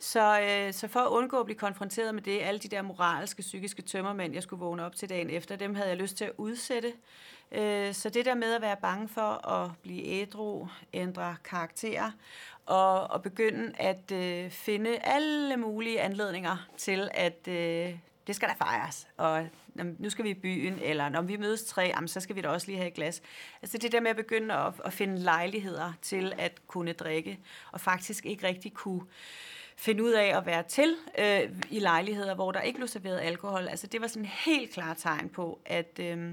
Så, 0.00 0.40
øh, 0.40 0.72
så 0.72 0.88
for 0.88 1.00
at 1.00 1.08
undgå 1.08 1.40
at 1.40 1.44
blive 1.44 1.58
konfronteret 1.58 2.14
med 2.14 2.22
det, 2.22 2.40
alle 2.40 2.60
de 2.60 2.68
der 2.68 2.82
moralske, 2.82 3.42
psykiske 3.42 3.82
tømmermænd, 3.82 4.34
jeg 4.34 4.42
skulle 4.42 4.60
vågne 4.60 4.84
op 4.84 4.96
til 4.96 5.08
dagen 5.08 5.30
efter, 5.30 5.56
dem 5.56 5.74
havde 5.74 5.88
jeg 5.88 5.96
lyst 5.96 6.16
til 6.16 6.24
at 6.24 6.32
udsætte. 6.36 6.92
Øh, 7.52 7.94
så 7.94 8.08
det 8.08 8.24
der 8.24 8.34
med 8.34 8.54
at 8.54 8.62
være 8.62 8.76
bange 8.82 9.08
for 9.08 9.48
at 9.48 9.70
blive 9.82 10.04
ædru, 10.04 10.68
ændre 10.92 11.36
karakter, 11.44 12.10
og, 12.66 13.10
og 13.10 13.22
begynde 13.22 13.72
at 13.78 14.12
øh, 14.12 14.50
finde 14.50 14.98
alle 14.98 15.56
mulige 15.56 16.00
anledninger 16.00 16.68
til, 16.76 17.10
at 17.14 17.48
øh, 17.48 17.94
det 18.26 18.36
skal 18.36 18.48
der 18.48 18.54
fejres, 18.54 19.08
og 19.16 19.46
nu 19.74 20.10
skal 20.10 20.24
vi 20.24 20.30
i 20.30 20.34
byen, 20.34 20.78
eller 20.82 21.08
når 21.08 21.22
vi 21.22 21.36
mødes 21.36 21.64
tre, 21.64 21.82
jamen, 21.82 22.08
så 22.08 22.20
skal 22.20 22.36
vi 22.36 22.40
da 22.40 22.48
også 22.48 22.66
lige 22.66 22.76
have 22.76 22.88
et 22.88 22.94
glas. 22.94 23.22
Altså 23.62 23.78
det 23.78 23.92
der 23.92 24.00
med 24.00 24.10
at 24.10 24.16
begynde 24.16 24.54
at, 24.54 24.74
at 24.84 24.92
finde 24.92 25.18
lejligheder 25.18 25.92
til 26.02 26.32
at 26.38 26.66
kunne 26.66 26.92
drikke, 26.92 27.38
og 27.72 27.80
faktisk 27.80 28.26
ikke 28.26 28.46
rigtig 28.46 28.72
kunne 28.74 29.02
finde 29.76 30.02
ud 30.02 30.10
af 30.10 30.36
at 30.36 30.46
være 30.46 30.62
til 30.62 30.96
øh, 31.18 31.50
i 31.70 31.78
lejligheder, 31.78 32.34
hvor 32.34 32.52
der 32.52 32.60
ikke 32.60 32.76
blev 32.76 32.88
serveret 32.88 33.20
alkohol. 33.20 33.68
Altså 33.68 33.86
det 33.86 34.00
var 34.00 34.06
sådan 34.06 34.22
en 34.22 34.30
helt 34.44 34.70
klar 34.70 34.94
tegn 34.94 35.28
på, 35.28 35.60
at, 35.66 35.98
øh, 36.00 36.32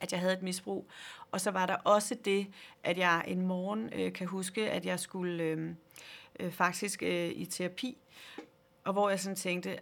at 0.00 0.12
jeg 0.12 0.20
havde 0.20 0.32
et 0.32 0.42
misbrug. 0.42 0.90
Og 1.32 1.40
så 1.40 1.50
var 1.50 1.66
der 1.66 1.74
også 1.74 2.16
det, 2.24 2.46
at 2.84 2.98
jeg 2.98 3.24
en 3.26 3.46
morgen 3.46 3.90
øh, 3.92 4.12
kan 4.12 4.26
huske, 4.26 4.70
at 4.70 4.86
jeg 4.86 5.00
skulle 5.00 5.42
øh, 5.42 5.70
øh, 6.40 6.52
faktisk 6.52 7.02
øh, 7.02 7.30
i 7.34 7.44
terapi, 7.44 7.98
og 8.84 8.92
hvor 8.92 9.10
jeg 9.10 9.20
sådan 9.20 9.36
tænkte, 9.36 9.78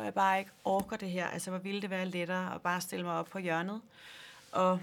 hvor 0.00 0.04
jeg 0.04 0.14
bare 0.14 0.38
ikke 0.38 0.50
orker 0.64 0.96
det 0.96 1.10
her. 1.10 1.26
Altså, 1.26 1.50
hvor 1.50 1.58
ville 1.58 1.82
det 1.82 1.90
være 1.90 2.06
lettere 2.06 2.54
at 2.54 2.62
bare 2.62 2.80
stille 2.80 3.04
mig 3.04 3.14
op 3.14 3.26
på 3.26 3.38
hjørnet, 3.38 3.80
og 4.52 4.80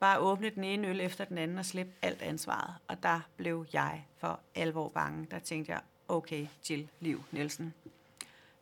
bare 0.00 0.18
åbne 0.18 0.50
den 0.50 0.64
ene 0.64 0.88
øl 0.88 1.00
efter 1.00 1.24
den 1.24 1.38
anden 1.38 1.58
og 1.58 1.64
slippe 1.64 1.92
alt 2.02 2.22
ansvaret. 2.22 2.74
Og 2.88 3.02
der 3.02 3.20
blev 3.36 3.66
jeg 3.72 4.04
for 4.18 4.40
alvor 4.54 4.88
bange. 4.88 5.26
Der 5.30 5.38
tænkte 5.38 5.72
jeg, 5.72 5.80
okay, 6.08 6.46
Jill 6.70 6.88
Liv 7.00 7.24
Nielsen, 7.30 7.74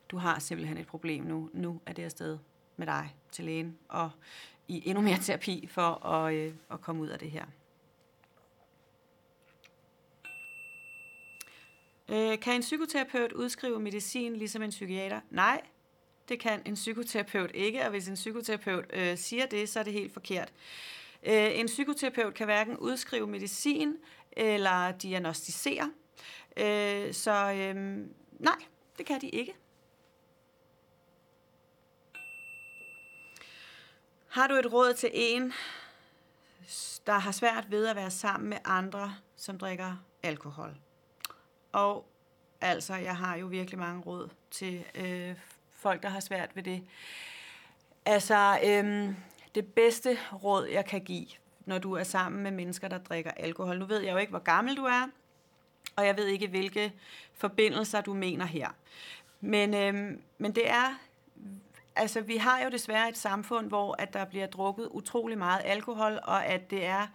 du 0.08 0.18
har 0.18 0.38
simpelthen 0.38 0.78
et 0.78 0.86
problem 0.86 1.24
nu. 1.24 1.50
Nu 1.52 1.80
er 1.86 1.92
det 1.92 2.02
afsted 2.02 2.38
med 2.76 2.86
dig 2.86 3.14
til 3.32 3.44
lægen, 3.44 3.78
og 3.88 4.10
i 4.68 4.88
endnu 4.88 5.02
mere 5.02 5.18
terapi 5.18 5.66
for 5.70 6.06
at, 6.06 6.34
øh, 6.34 6.54
at 6.70 6.80
komme 6.80 7.02
ud 7.02 7.08
af 7.08 7.18
det 7.18 7.30
her. 7.30 7.44
Øh, 12.08 12.40
kan 12.40 12.54
en 12.54 12.60
psykoterapeut 12.60 13.32
udskrive 13.32 13.80
medicin 13.80 14.36
ligesom 14.36 14.62
en 14.62 14.70
psykiater? 14.70 15.20
Nej, 15.30 15.60
det 16.28 16.40
kan 16.40 16.62
en 16.64 16.74
psykoterapeut 16.74 17.50
ikke, 17.54 17.84
og 17.84 17.90
hvis 17.90 18.08
en 18.08 18.14
psykoterapeut 18.14 18.84
øh, 18.92 19.18
siger 19.18 19.46
det, 19.46 19.68
så 19.68 19.78
er 19.78 19.82
det 19.82 19.92
helt 19.92 20.12
forkert. 20.12 20.52
Øh, 21.22 21.58
en 21.58 21.66
psykoterapeut 21.66 22.34
kan 22.34 22.46
hverken 22.46 22.76
udskrive 22.76 23.26
medicin 23.26 23.96
eller 24.32 24.92
diagnostisere. 24.92 25.92
Øh, 26.56 27.14
så 27.14 27.52
øh, 27.52 27.74
nej, 28.38 28.58
det 28.98 29.06
kan 29.06 29.20
de 29.20 29.28
ikke. 29.28 29.54
Har 34.28 34.46
du 34.46 34.54
et 34.54 34.72
råd 34.72 34.94
til 34.94 35.10
en, 35.12 35.52
der 37.06 37.18
har 37.18 37.32
svært 37.32 37.70
ved 37.70 37.86
at 37.86 37.96
være 37.96 38.10
sammen 38.10 38.48
med 38.48 38.58
andre, 38.64 39.14
som 39.36 39.58
drikker 39.58 39.96
alkohol? 40.22 40.85
Og 41.76 42.04
altså, 42.60 42.94
jeg 42.94 43.16
har 43.16 43.36
jo 43.36 43.46
virkelig 43.46 43.78
mange 43.78 44.02
råd 44.02 44.28
til 44.50 44.84
øh, 44.94 45.34
folk, 45.72 46.02
der 46.02 46.08
har 46.08 46.20
svært 46.20 46.56
ved 46.56 46.62
det. 46.62 46.82
Altså, 48.06 48.58
øh, 48.64 49.14
det 49.54 49.66
bedste 49.66 50.18
råd, 50.44 50.66
jeg 50.66 50.84
kan 50.84 51.00
give, 51.00 51.26
når 51.64 51.78
du 51.78 51.92
er 51.92 52.02
sammen 52.02 52.42
med 52.42 52.50
mennesker, 52.50 52.88
der 52.88 52.98
drikker 52.98 53.30
alkohol. 53.30 53.78
Nu 53.78 53.84
ved 53.84 54.00
jeg 54.00 54.12
jo 54.12 54.16
ikke, 54.16 54.30
hvor 54.30 54.38
gammel 54.38 54.76
du 54.76 54.84
er, 54.84 55.08
og 55.96 56.06
jeg 56.06 56.16
ved 56.16 56.26
ikke, 56.26 56.46
hvilke 56.46 56.92
forbindelser 57.34 58.00
du 58.00 58.14
mener 58.14 58.44
her. 58.44 58.68
Men, 59.40 59.74
øh, 59.74 60.18
men 60.38 60.54
det 60.54 60.70
er 60.70 60.94
altså, 61.96 62.20
vi 62.20 62.36
har 62.36 62.64
jo 62.64 62.70
desværre 62.70 63.08
et 63.08 63.16
samfund, 63.16 63.68
hvor 63.68 63.96
at 63.98 64.12
der 64.12 64.24
bliver 64.24 64.46
drukket 64.46 64.88
utrolig 64.90 65.38
meget 65.38 65.60
alkohol, 65.64 66.18
og 66.22 66.46
at 66.46 66.70
det 66.70 66.84
er 66.84 67.06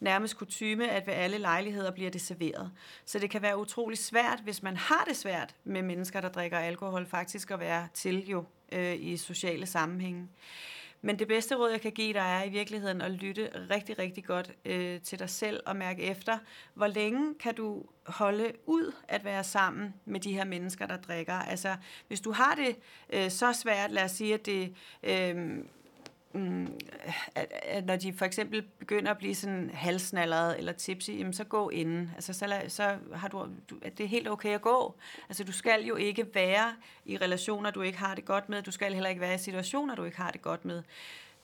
nærmest 0.00 0.36
kutyme, 0.36 0.88
at 0.88 1.06
ved 1.06 1.14
alle 1.14 1.38
lejligheder 1.38 1.90
bliver 1.90 2.10
det 2.10 2.20
serveret. 2.20 2.72
Så 3.04 3.18
det 3.18 3.30
kan 3.30 3.42
være 3.42 3.58
utrolig 3.58 3.98
svært, 3.98 4.40
hvis 4.44 4.62
man 4.62 4.76
har 4.76 5.04
det 5.08 5.16
svært 5.16 5.54
med 5.64 5.82
mennesker, 5.82 6.20
der 6.20 6.28
drikker 6.28 6.58
alkohol, 6.58 7.06
faktisk 7.06 7.50
at 7.50 7.60
være 7.60 7.88
til 7.94 8.28
jo 8.28 8.44
øh, 8.72 8.96
i 9.00 9.16
sociale 9.16 9.66
sammenhænge. 9.66 10.28
Men 11.02 11.18
det 11.18 11.28
bedste 11.28 11.56
råd, 11.56 11.70
jeg 11.70 11.80
kan 11.80 11.92
give 11.92 12.12
dig, 12.12 12.20
er 12.20 12.42
i 12.42 12.48
virkeligheden 12.48 13.00
at 13.00 13.10
lytte 13.10 13.50
rigtig, 13.70 13.98
rigtig 13.98 14.24
godt 14.24 14.52
øh, 14.64 15.00
til 15.00 15.18
dig 15.18 15.30
selv 15.30 15.60
og 15.66 15.76
mærke 15.76 16.02
efter, 16.02 16.38
hvor 16.74 16.86
længe 16.86 17.34
kan 17.34 17.54
du 17.54 17.84
holde 18.06 18.52
ud 18.66 18.92
at 19.08 19.24
være 19.24 19.44
sammen 19.44 19.94
med 20.04 20.20
de 20.20 20.32
her 20.32 20.44
mennesker, 20.44 20.86
der 20.86 20.96
drikker. 20.96 21.34
Altså, 21.34 21.76
hvis 22.08 22.20
du 22.20 22.32
har 22.32 22.54
det 22.54 22.76
øh, 23.10 23.30
så 23.30 23.52
svært, 23.52 23.90
lad 23.90 24.04
os 24.04 24.10
sige, 24.10 24.34
at 24.34 24.46
det... 24.46 24.74
Øh, 25.02 25.58
mm, 26.36 26.78
at, 27.34 27.52
at 27.62 27.86
når 27.86 27.96
de 27.96 28.12
for 28.12 28.24
eksempel 28.24 28.62
begynder 28.62 29.10
at 29.10 29.18
blive 29.18 29.34
sådan 29.34 29.70
halsnallerede 29.74 30.58
eller 30.58 30.72
tipsy, 30.72 31.10
jamen 31.10 31.32
så 31.32 31.44
gå 31.44 31.70
inden. 31.70 32.10
Altså 32.14 32.32
så, 32.32 32.62
så 32.68 32.96
har 33.14 33.28
du, 33.28 33.48
du, 33.70 33.76
at 33.82 33.98
det 33.98 34.04
er 34.04 34.08
helt 34.08 34.28
okay 34.28 34.54
at 34.54 34.62
gå. 34.62 34.94
Altså 35.28 35.44
du 35.44 35.52
skal 35.52 35.84
jo 35.84 35.96
ikke 35.96 36.26
være 36.34 36.74
i 37.04 37.16
relationer, 37.16 37.70
du 37.70 37.82
ikke 37.82 37.98
har 37.98 38.14
det 38.14 38.24
godt 38.24 38.48
med. 38.48 38.62
Du 38.62 38.70
skal 38.70 38.92
heller 38.92 39.10
ikke 39.10 39.20
være 39.20 39.34
i 39.34 39.38
situationer, 39.38 39.94
du 39.94 40.04
ikke 40.04 40.16
har 40.16 40.30
det 40.30 40.42
godt 40.42 40.64
med. 40.64 40.82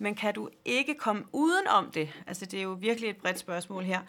Men 0.03 0.15
kan 0.15 0.35
du 0.35 0.49
ikke 0.65 0.95
komme 0.95 1.25
uden 1.33 1.67
om 1.69 1.91
det? 1.91 2.23
Altså 2.27 2.47
det 2.47 2.59
er 2.59 2.63
jo 2.63 2.73
virkelig 2.73 3.11
et 3.11 3.17
bredt 3.17 3.39
spørgsmål 3.39 3.85
her. 3.85 4.01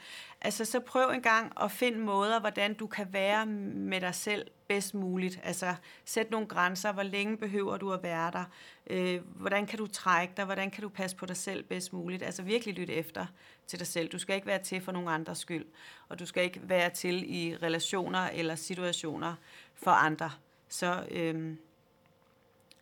Altså 0.41 0.65
så 0.65 0.79
prøv 0.79 1.09
en 1.09 1.21
gang 1.21 1.51
at 1.61 1.71
finde 1.71 1.99
måder, 1.99 2.39
hvordan 2.39 2.73
du 2.73 2.87
kan 2.87 3.13
være 3.13 3.45
med 3.45 4.01
dig 4.01 4.15
selv 4.15 4.47
bedst 4.67 4.93
muligt. 4.93 5.39
Altså 5.43 5.75
sæt 6.05 6.31
nogle 6.31 6.47
grænser. 6.47 6.91
Hvor 6.91 7.03
længe 7.03 7.37
behøver 7.37 7.77
du 7.77 7.93
at 7.93 8.03
være 8.03 8.31
der? 8.31 8.43
Øh, 8.87 9.21
hvordan 9.25 9.65
kan 9.65 9.79
du 9.79 9.87
trække 9.87 10.33
dig? 10.37 10.45
Hvordan 10.45 10.71
kan 10.71 10.81
du 10.81 10.89
passe 10.89 11.15
på 11.15 11.25
dig 11.25 11.37
selv 11.37 11.63
bedst 11.63 11.93
muligt? 11.93 12.23
Altså 12.23 12.43
virkelig 12.43 12.75
lytte 12.75 12.93
efter 12.93 13.25
til 13.67 13.79
dig 13.79 13.87
selv. 13.87 14.09
Du 14.09 14.17
skal 14.17 14.35
ikke 14.35 14.47
være 14.47 14.63
til 14.63 14.81
for 14.81 14.91
nogen 14.91 15.09
andres 15.09 15.37
skyld. 15.37 15.65
Og 16.09 16.19
du 16.19 16.25
skal 16.25 16.43
ikke 16.43 16.61
være 16.63 16.89
til 16.89 17.35
i 17.35 17.55
relationer 17.55 18.19
eller 18.19 18.55
situationer 18.55 19.35
for 19.75 19.91
andre. 19.91 20.31
Så, 20.69 21.05
øh, 21.11 21.55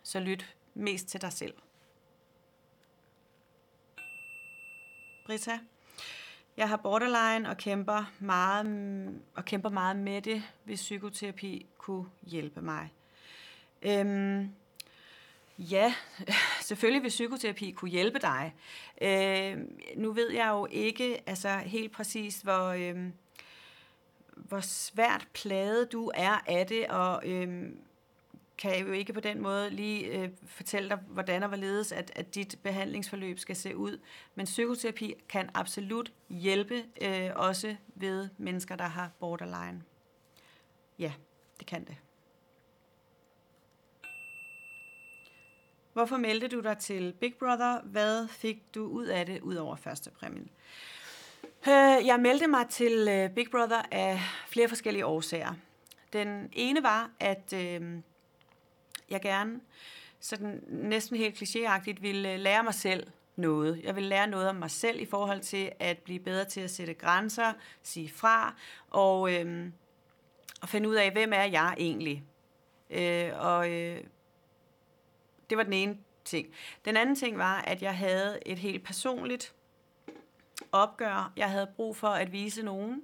så 0.04 0.20
lyt 0.20 0.56
mest 0.74 1.08
til 1.08 1.22
dig 1.22 1.34
selv. 1.34 1.54
Rita. 5.32 5.60
Jeg 6.58 6.70
har 6.70 6.78
borderline 6.78 7.50
og 7.50 7.58
kæmper 7.58 8.12
meget, 8.20 9.22
og 9.36 9.46
kæmper 9.46 9.70
meget 9.70 9.96
med 9.96 10.22
det, 10.22 10.44
hvis 10.64 10.80
psykoterapi 10.82 11.66
kunne 11.78 12.06
hjælpe 12.24 12.62
mig. 12.62 12.94
Øhm, 13.82 14.50
ja, 15.58 15.94
selvfølgelig 16.68 17.04
vil 17.04 17.10
psykoterapi 17.10 17.72
kunne 17.72 17.92
hjælpe 17.92 18.20
dig. 18.20 18.54
Øhm, 19.02 19.80
nu 19.96 20.12
ved 20.12 20.32
jeg 20.32 20.48
jo 20.50 20.68
ikke 20.72 21.24
altså 21.26 21.58
helt 21.58 21.92
præcis, 21.92 22.42
hvor, 22.42 22.68
øhm, 22.68 23.14
hvor 24.36 24.60
svært 24.60 25.28
plaget 25.34 25.92
du 25.92 26.12
er 26.16 26.44
af 26.48 26.68
det, 26.68 26.88
og 26.88 27.22
øhm, 27.26 27.80
kan 28.62 28.72
jeg 28.72 28.88
jo 28.88 28.92
ikke 28.92 29.14
på 29.14 29.20
den 29.20 29.42
måde 29.42 29.70
lige 29.70 30.06
øh, 30.06 30.30
fortælle 30.46 30.90
dig, 30.90 30.98
hvordan 30.98 31.44
og 31.44 31.50
hvorledes, 31.50 31.92
at, 31.92 32.12
at 32.16 32.36
dit 32.36 32.60
behandlingsforløb 32.64 33.40
skal 33.40 33.56
se 33.56 33.78
ud. 33.78 34.00
Men 34.36 34.46
psykoterapi 34.46 35.14
kan 35.30 35.50
absolut 35.54 36.12
hjælpe 36.30 36.84
øh, 37.02 37.30
også 37.36 37.76
ved 37.96 38.30
mennesker, 38.38 38.76
der 38.76 38.88
har 38.88 39.12
borderline. 39.20 39.84
Ja, 41.00 41.14
det 41.60 41.68
kan 41.68 41.86
det. 41.86 41.96
Hvorfor 45.94 46.18
meldte 46.18 46.48
du 46.48 46.60
dig 46.60 46.78
til 46.78 47.14
Big 47.20 47.36
Brother? 47.40 47.82
Hvad 47.82 48.28
fik 48.28 48.76
du 48.76 48.86
ud 48.86 49.06
af 49.06 49.26
det, 49.26 49.42
ud 49.42 49.56
over 49.56 49.76
første 49.76 50.12
præmien? 50.12 50.50
Øh, 51.44 52.06
jeg 52.06 52.20
meldte 52.20 52.48
mig 52.48 52.70
til 52.70 53.08
øh, 53.10 53.30
Big 53.30 53.52
Brother 53.52 53.82
af 53.92 54.20
flere 54.48 54.68
forskellige 54.68 55.06
årsager. 55.06 55.54
Den 56.14 56.50
ene 56.54 56.84
var, 56.84 57.12
at 57.20 57.54
øh, 57.54 58.02
jeg 59.12 59.22
gerne 59.22 59.60
sådan 60.20 60.64
næsten 60.68 61.18
helt 61.18 61.42
klichéagtigt 61.42 62.02
ville 62.02 62.34
øh, 62.34 62.40
lære 62.40 62.64
mig 62.64 62.74
selv 62.74 63.08
noget. 63.36 63.82
Jeg 63.84 63.96
vil 63.96 64.04
lære 64.04 64.28
noget 64.28 64.50
om 64.50 64.56
mig 64.56 64.72
selv 64.72 65.00
i 65.00 65.06
forhold 65.06 65.42
til 65.42 65.72
at 65.80 65.98
blive 65.98 66.20
bedre 66.20 66.46
til 66.46 66.62
at 66.62 66.72
sætte 66.72 66.94
grænser, 66.94 67.54
sige 67.84 68.10
fra 68.10 68.56
og, 68.90 69.34
øhm, 69.34 69.74
og 70.62 70.70
finde 70.70 70.90
ud 70.90 70.96
af, 70.96 71.12
hvem 71.12 71.34
er 71.34 71.44
jeg 71.44 71.76
egentlig. 71.78 72.24
Øh, 72.90 73.32
og 73.40 73.72
øh, 73.72 74.04
det 75.50 75.58
var 75.58 75.64
den 75.64 75.74
ene 75.74 75.98
ting. 76.26 76.48
Den 76.86 76.98
anden 76.98 77.16
ting 77.16 77.38
var, 77.38 77.62
at 77.62 77.82
jeg 77.82 77.98
havde 77.98 78.40
et 78.46 78.60
helt 78.60 78.84
personligt 78.84 79.54
opgør. 80.72 81.34
Jeg 81.38 81.50
havde 81.50 81.72
brug 81.76 81.98
for 81.98 82.08
at 82.08 82.32
vise 82.32 82.64
nogen, 82.64 83.04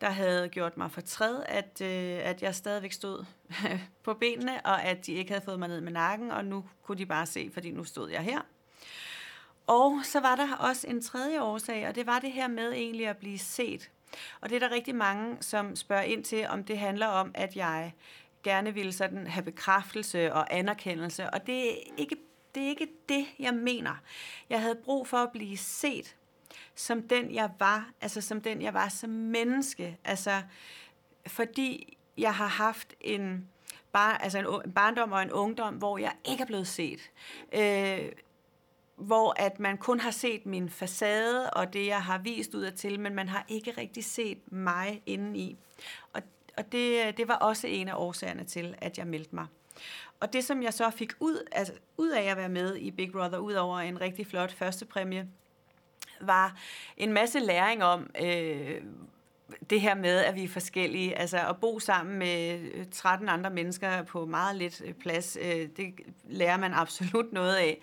der 0.00 0.10
havde 0.10 0.48
gjort 0.48 0.76
mig 0.76 0.90
fortræd, 0.90 1.42
at, 1.46 1.80
øh, 1.80 2.18
at 2.22 2.42
jeg 2.42 2.54
stadigvæk 2.54 2.92
stod 2.92 3.24
på 4.04 4.14
benene, 4.14 4.66
og 4.66 4.82
at 4.82 5.06
de 5.06 5.12
ikke 5.12 5.30
havde 5.30 5.44
fået 5.44 5.58
mig 5.58 5.68
ned 5.68 5.80
med 5.80 5.92
nakken, 5.92 6.30
og 6.30 6.44
nu 6.44 6.64
kunne 6.82 6.98
de 6.98 7.06
bare 7.06 7.26
se, 7.26 7.50
fordi 7.54 7.70
nu 7.70 7.84
stod 7.84 8.10
jeg 8.10 8.22
her. 8.22 8.40
Og 9.66 10.00
så 10.04 10.20
var 10.20 10.36
der 10.36 10.56
også 10.56 10.86
en 10.86 11.02
tredje 11.02 11.42
årsag, 11.42 11.88
og 11.88 11.94
det 11.94 12.06
var 12.06 12.18
det 12.18 12.32
her 12.32 12.48
med 12.48 12.72
egentlig 12.72 13.06
at 13.08 13.16
blive 13.16 13.38
set. 13.38 13.90
Og 14.40 14.50
det 14.50 14.56
er 14.56 14.68
der 14.68 14.74
rigtig 14.74 14.94
mange, 14.94 15.36
som 15.40 15.76
spørger 15.76 16.02
ind 16.02 16.24
til, 16.24 16.46
om 16.48 16.64
det 16.64 16.78
handler 16.78 17.06
om, 17.06 17.30
at 17.34 17.56
jeg 17.56 17.94
gerne 18.42 18.74
ville 18.74 18.92
sådan 18.92 19.26
have 19.26 19.44
bekræftelse 19.44 20.32
og 20.32 20.54
anerkendelse, 20.54 21.30
og 21.30 21.46
det 21.46 21.70
er 21.70 21.76
ikke 21.96 22.16
det, 22.54 22.62
er 22.62 22.68
ikke 22.68 22.88
det, 23.08 23.26
jeg 23.38 23.54
mener. 23.54 23.94
Jeg 24.50 24.60
havde 24.60 24.74
brug 24.84 25.08
for 25.08 25.16
at 25.16 25.32
blive 25.32 25.56
set 25.56 26.16
som 26.74 27.02
den, 27.02 27.34
jeg 27.34 27.50
var, 27.58 27.90
altså 28.00 28.20
som 28.20 28.40
den, 28.40 28.62
jeg 28.62 28.74
var 28.74 28.88
som 28.88 29.10
menneske. 29.10 29.98
Altså, 30.04 30.42
fordi 31.26 31.98
jeg 32.18 32.34
har 32.34 32.46
haft 32.46 32.94
en, 33.00 33.48
bar, 33.92 34.16
altså 34.16 34.38
en, 34.38 34.46
en 34.64 34.72
barndom 34.72 35.12
og 35.12 35.22
en 35.22 35.32
ungdom, 35.32 35.74
hvor 35.74 35.98
jeg 35.98 36.12
ikke 36.24 36.42
er 36.42 36.46
blevet 36.46 36.68
set. 36.68 37.00
Øh, 37.52 38.12
hvor 38.96 39.34
at 39.36 39.60
man 39.60 39.78
kun 39.78 40.00
har 40.00 40.10
set 40.10 40.46
min 40.46 40.70
facade 40.70 41.50
og 41.50 41.72
det, 41.72 41.86
jeg 41.86 42.02
har 42.02 42.18
vist 42.18 42.54
ud 42.54 42.70
til, 42.70 43.00
men 43.00 43.14
man 43.14 43.28
har 43.28 43.44
ikke 43.48 43.70
rigtig 43.78 44.04
set 44.04 44.52
mig 44.52 45.02
indeni. 45.06 45.56
Og, 46.12 46.22
og 46.56 46.72
det, 46.72 47.16
det 47.16 47.28
var 47.28 47.34
også 47.34 47.66
en 47.66 47.88
af 47.88 47.94
årsagerne 47.94 48.44
til, 48.44 48.74
at 48.78 48.98
jeg 48.98 49.06
meldte 49.06 49.34
mig. 49.34 49.46
Og 50.20 50.32
det, 50.32 50.44
som 50.44 50.62
jeg 50.62 50.74
så 50.74 50.90
fik 50.90 51.12
ud, 51.20 51.48
altså, 51.52 51.72
ud 51.96 52.10
af 52.10 52.22
at 52.22 52.36
være 52.36 52.48
med 52.48 52.76
i 52.76 52.90
Big 52.90 53.12
Brother, 53.12 53.38
ud 53.38 53.52
over 53.52 53.78
en 53.78 54.00
rigtig 54.00 54.26
flot 54.26 54.52
første 54.52 54.84
præmie, 54.84 55.28
var 56.20 56.56
en 56.96 57.12
masse 57.12 57.38
læring 57.38 57.84
om, 57.84 58.10
øh, 58.22 58.80
det 59.70 59.80
her 59.80 59.94
med, 59.94 60.18
at 60.18 60.34
vi 60.34 60.44
er 60.44 60.48
forskellige, 60.48 61.18
altså 61.18 61.38
at 61.48 61.56
bo 61.60 61.78
sammen 61.78 62.18
med 62.18 62.58
øh, 62.74 62.86
13 62.92 63.28
andre 63.28 63.50
mennesker 63.50 64.02
på 64.02 64.26
meget 64.26 64.56
lidt 64.56 64.82
øh, 64.84 64.92
plads, 64.92 65.38
øh, 65.40 65.68
det 65.76 65.94
lærer 66.28 66.56
man 66.56 66.72
absolut 66.74 67.32
noget 67.32 67.54
af. 67.54 67.80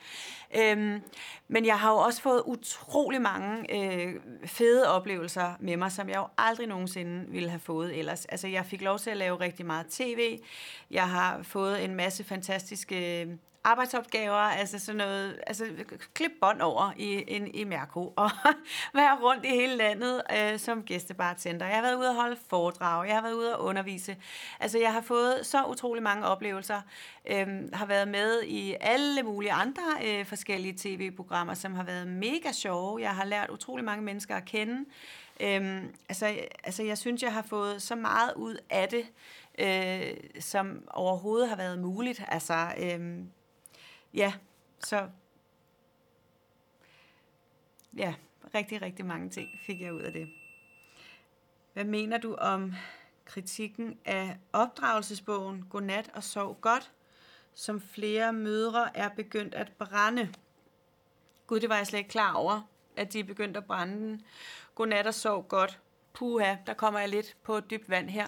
Øhm, 0.57 1.01
men 1.47 1.65
jeg 1.65 1.79
har 1.79 1.91
jo 1.91 1.97
også 1.97 2.21
fået 2.21 2.43
utrolig 2.45 3.21
mange 3.21 3.75
øh, 3.75 4.15
fede 4.45 4.87
oplevelser 4.95 5.53
med 5.59 5.77
mig, 5.77 5.91
som 5.91 6.09
jeg 6.09 6.17
jo 6.17 6.27
aldrig 6.37 6.67
nogensinde 6.67 7.25
ville 7.31 7.49
have 7.49 7.59
fået 7.59 7.99
ellers. 7.99 8.25
Altså 8.25 8.47
jeg 8.47 8.65
fik 8.65 8.81
lov 8.81 8.99
til 8.99 9.09
at 9.09 9.17
lave 9.17 9.39
rigtig 9.39 9.65
meget 9.65 9.87
tv, 9.87 10.39
jeg 10.91 11.09
har 11.09 11.43
fået 11.43 11.83
en 11.83 11.95
masse 11.95 12.23
fantastiske 12.23 13.27
arbejdsopgaver, 13.67 14.35
altså 14.35 14.79
sådan 14.79 14.97
noget, 14.97 15.39
altså 15.47 15.65
klip 16.13 16.31
bånd 16.41 16.61
over 16.61 16.91
i, 16.97 17.23
en, 17.27 17.55
i 17.55 17.63
Mærko, 17.63 18.13
og 18.15 18.31
være 18.93 19.17
rundt 19.21 19.45
i 19.45 19.49
hele 19.49 19.75
landet 19.75 20.21
øh, 20.37 20.59
som 20.59 20.83
gæstebartender. 20.83 21.65
Jeg 21.65 21.75
har 21.75 21.81
været 21.81 21.95
ude 21.95 22.09
og 22.09 22.15
holde 22.15 22.37
foredrag, 22.49 23.07
jeg 23.07 23.15
har 23.15 23.21
været 23.21 23.33
ude 23.33 23.57
og 23.57 23.65
undervise. 23.65 24.17
Altså 24.59 24.79
jeg 24.79 24.93
har 24.93 25.01
fået 25.01 25.45
så 25.45 25.63
utrolig 25.65 26.03
mange 26.03 26.25
oplevelser, 26.25 26.81
øh, 27.29 27.47
har 27.73 27.85
været 27.85 28.07
med 28.07 28.43
i 28.43 28.75
alle 28.79 29.23
mulige 29.23 29.51
andre 29.51 29.83
øh, 30.05 30.25
forskellige 30.25 30.73
tv-programmer, 30.77 31.53
som 31.53 31.75
har 31.75 31.83
været 31.83 32.07
mega 32.07 32.51
sjove. 32.51 33.01
Jeg 33.01 33.15
har 33.15 33.25
lært 33.25 33.49
utrolig 33.49 33.85
mange 33.85 34.03
mennesker 34.03 34.35
at 34.35 34.45
kende. 34.45 34.85
Øhm, 35.39 35.93
altså, 36.09 36.35
altså 36.63 36.83
jeg 36.83 36.97
synes, 36.97 37.23
jeg 37.23 37.33
har 37.33 37.41
fået 37.41 37.81
så 37.81 37.95
meget 37.95 38.33
ud 38.35 38.57
af 38.69 38.87
det, 38.89 39.05
øh, 39.59 40.17
som 40.39 40.83
overhovedet 40.93 41.49
har 41.49 41.55
været 41.55 41.79
muligt. 41.79 42.23
Altså, 42.27 42.67
øh, 42.77 43.19
ja, 44.17 44.33
så 44.79 45.09
ja, 47.97 48.13
rigtig, 48.55 48.81
rigtig 48.81 49.05
mange 49.05 49.29
ting 49.29 49.49
fik 49.61 49.81
jeg 49.81 49.93
ud 49.93 50.01
af 50.01 50.13
det. 50.13 50.29
Hvad 51.73 51.83
mener 51.83 52.17
du 52.17 52.35
om 52.35 52.73
kritikken 53.25 53.99
af 54.05 54.37
opdragelsesbogen 54.53 55.65
Godnat 55.69 56.09
og 56.13 56.23
sov 56.23 56.59
godt, 56.61 56.91
som 57.53 57.81
flere 57.81 58.33
mødre 58.33 58.97
er 58.97 59.09
begyndt 59.09 59.55
at 59.55 59.71
brænde? 59.77 60.33
Gud, 61.47 61.59
det 61.59 61.69
var 61.69 61.77
jeg 61.77 61.87
slet 61.87 61.99
ikke 61.99 62.09
klar 62.09 62.33
over, 62.33 62.61
at 62.95 63.13
de 63.13 63.19
er 63.19 63.23
begyndt 63.23 63.57
at 63.57 63.65
brænde 63.65 63.95
den. 63.95 64.21
Godnat 64.75 65.07
og 65.07 65.13
sov 65.13 65.47
godt. 65.47 65.79
Puha, 66.13 66.55
der 66.67 66.73
kommer 66.73 66.99
jeg 66.99 67.09
lidt 67.09 67.37
på 67.43 67.59
dybt 67.59 67.89
vand 67.89 68.09
her. 68.09 68.27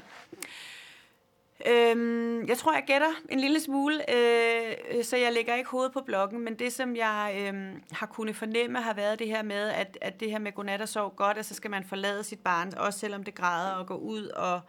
Øhm, 1.68 2.48
jeg 2.48 2.58
tror, 2.58 2.74
jeg 2.74 2.84
gætter 2.88 3.08
en 3.30 3.40
lille 3.40 3.60
smule, 3.60 4.16
øh, 4.16 4.74
øh, 4.92 5.04
så 5.04 5.18
jeg 5.18 5.34
lægger 5.34 5.56
ikke 5.56 5.70
hovedet 5.70 5.94
på 5.94 6.02
blokken, 6.02 6.40
men 6.40 6.60
det, 6.60 6.74
som 6.74 6.96
jeg 6.96 7.36
øh, 7.42 7.82
har 7.92 8.06
kunnet 8.06 8.36
fornemme, 8.36 8.82
har 8.82 8.94
været 8.94 9.20
det 9.20 9.28
her 9.28 9.44
med, 9.44 9.70
at, 9.70 9.98
at 10.02 10.20
det 10.20 10.32
her 10.32 10.40
med 10.40 10.52
godnat 10.52 10.82
og 10.82 10.90
sov 10.90 11.16
godt, 11.16 11.38
at 11.38 11.46
så 11.46 11.54
skal 11.54 11.72
man 11.72 11.84
forlade 11.84 12.24
sit 12.24 12.40
barn, 12.40 12.74
også 12.78 13.00
selvom 13.00 13.24
det 13.24 13.36
græder, 13.36 13.72
og 13.72 13.88
gå 13.88 13.96
ud 13.96 14.28
og, 14.28 14.62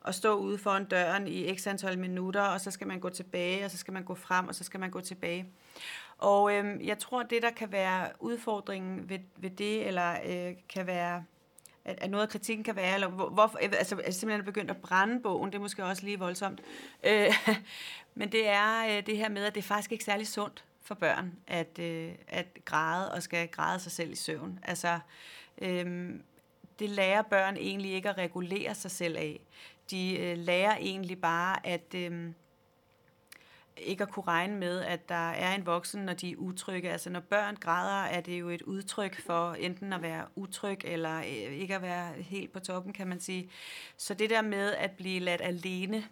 og 0.00 0.14
stå 0.14 0.34
ude 0.34 0.58
foran 0.58 0.84
døren 0.84 1.28
i 1.28 1.56
x 1.56 1.66
antal 1.66 1.98
minutter, 1.98 2.42
og 2.42 2.60
så 2.60 2.70
skal 2.70 2.86
man 2.86 3.00
gå 3.00 3.08
tilbage, 3.08 3.64
og 3.64 3.70
så 3.70 3.78
skal 3.78 3.92
man 3.92 4.04
gå 4.04 4.14
frem, 4.14 4.48
og 4.48 4.54
så 4.54 4.64
skal 4.64 4.80
man 4.80 4.90
gå 4.90 5.00
tilbage. 5.00 5.46
Og 6.18 6.54
øh, 6.54 6.86
jeg 6.86 6.98
tror, 6.98 7.22
det, 7.22 7.42
der 7.42 7.50
kan 7.50 7.72
være 7.72 8.08
udfordringen 8.20 9.08
ved, 9.08 9.18
ved 9.36 9.50
det, 9.50 9.86
eller 9.86 10.12
øh, 10.26 10.54
kan 10.68 10.86
være 10.86 11.24
at, 11.88 11.98
at 12.00 12.10
noget 12.10 12.22
af 12.22 12.28
kritikken 12.28 12.64
kan 12.64 12.76
være, 12.76 12.94
eller 12.94 13.08
hvor, 13.08 13.28
hvorfor, 13.28 13.58
altså 13.58 13.96
simpelthen 14.10 14.44
begyndt 14.44 14.70
at 14.70 14.76
brænde 14.76 15.20
bogen, 15.22 15.52
det 15.52 15.58
er 15.58 15.62
måske 15.62 15.84
også 15.84 16.04
lige 16.04 16.18
voldsomt. 16.18 16.60
Øh, 17.04 17.34
men 18.14 18.32
det 18.32 18.48
er 18.48 18.96
øh, 18.96 19.06
det 19.06 19.16
her 19.16 19.28
med, 19.28 19.44
at 19.44 19.54
det 19.54 19.60
er 19.60 19.66
faktisk 19.66 19.92
ikke 19.92 20.04
særlig 20.04 20.26
sundt 20.26 20.64
for 20.82 20.94
børn, 20.94 21.32
at, 21.46 21.78
øh, 21.78 22.12
at 22.28 22.46
græde 22.64 23.12
og 23.12 23.22
skal 23.22 23.48
græde 23.48 23.80
sig 23.80 23.92
selv 23.92 24.12
i 24.12 24.14
søvn. 24.14 24.58
Altså, 24.62 24.98
øh, 25.62 26.10
det 26.78 26.90
lærer 26.90 27.22
børn 27.22 27.56
egentlig 27.56 27.92
ikke 27.92 28.08
at 28.08 28.18
regulere 28.18 28.74
sig 28.74 28.90
selv 28.90 29.16
af. 29.16 29.40
De 29.90 30.18
øh, 30.18 30.38
lærer 30.38 30.76
egentlig 30.76 31.20
bare, 31.20 31.66
at... 31.66 31.94
Øh, 31.94 32.32
ikke 33.80 34.02
at 34.02 34.10
kunne 34.10 34.26
regne 34.28 34.56
med, 34.56 34.80
at 34.80 35.08
der 35.08 35.30
er 35.30 35.54
en 35.54 35.66
voksen, 35.66 36.02
når 36.02 36.12
de 36.12 36.30
er 36.30 36.36
utrygge. 36.36 36.90
Altså 36.90 37.10
når 37.10 37.20
børn 37.20 37.56
græder, 37.56 38.02
er 38.04 38.20
det 38.20 38.40
jo 38.40 38.48
et 38.48 38.62
udtryk 38.62 39.20
for 39.26 39.52
enten 39.52 39.92
at 39.92 40.02
være 40.02 40.24
utryg, 40.36 40.78
eller 40.84 41.18
øh, 41.18 41.24
ikke 41.52 41.74
at 41.74 41.82
være 41.82 42.12
helt 42.12 42.52
på 42.52 42.60
toppen, 42.60 42.92
kan 42.92 43.06
man 43.06 43.20
sige. 43.20 43.50
Så 43.96 44.14
det 44.14 44.30
der 44.30 44.42
med 44.42 44.72
at 44.72 44.90
blive 44.90 45.20
ladt 45.20 45.40
alene, 45.40 46.04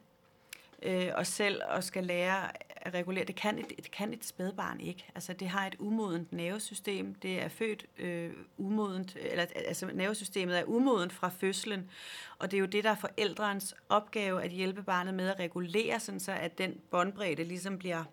øh, 0.83 1.09
og 1.14 1.27
selv 1.27 1.61
og 1.68 1.85
skal 1.85 2.05
lære 2.05 2.51
at 2.87 2.95
regulere, 2.95 3.24
det 3.24 3.37
kan 3.37 3.59
et, 3.59 3.68
det 3.77 3.91
kan 3.91 4.12
et 4.12 4.24
spædbarn 4.24 4.81
ikke. 4.81 5.07
Altså 5.14 5.33
det 5.33 5.49
har 5.49 5.66
et 5.66 5.77
umodent 5.79 6.33
nervesystem, 6.33 7.14
det 7.14 7.43
er 7.43 7.49
født 7.49 7.87
øh, 7.99 8.33
umodent, 8.57 9.16
eller 9.20 9.47
altså 9.55 9.87
nervesystemet 9.95 10.59
er 10.59 10.64
umodent 10.64 11.12
fra 11.12 11.29
fødslen, 11.29 11.91
og 12.39 12.51
det 12.51 12.57
er 12.57 12.61
jo 12.61 12.66
det, 12.66 12.85
der 12.85 12.91
er 12.91 12.95
forældrens 12.95 13.74
opgave 13.89 14.43
at 14.43 14.51
hjælpe 14.51 14.83
barnet 14.83 15.14
med 15.14 15.29
at 15.29 15.39
regulere, 15.39 16.01
sådan 16.01 16.20
så 16.20 16.33
at 16.33 16.59
den 16.59 16.81
båndbredde 16.91 17.45
ligesom 17.45 17.79
bliver 17.79 18.05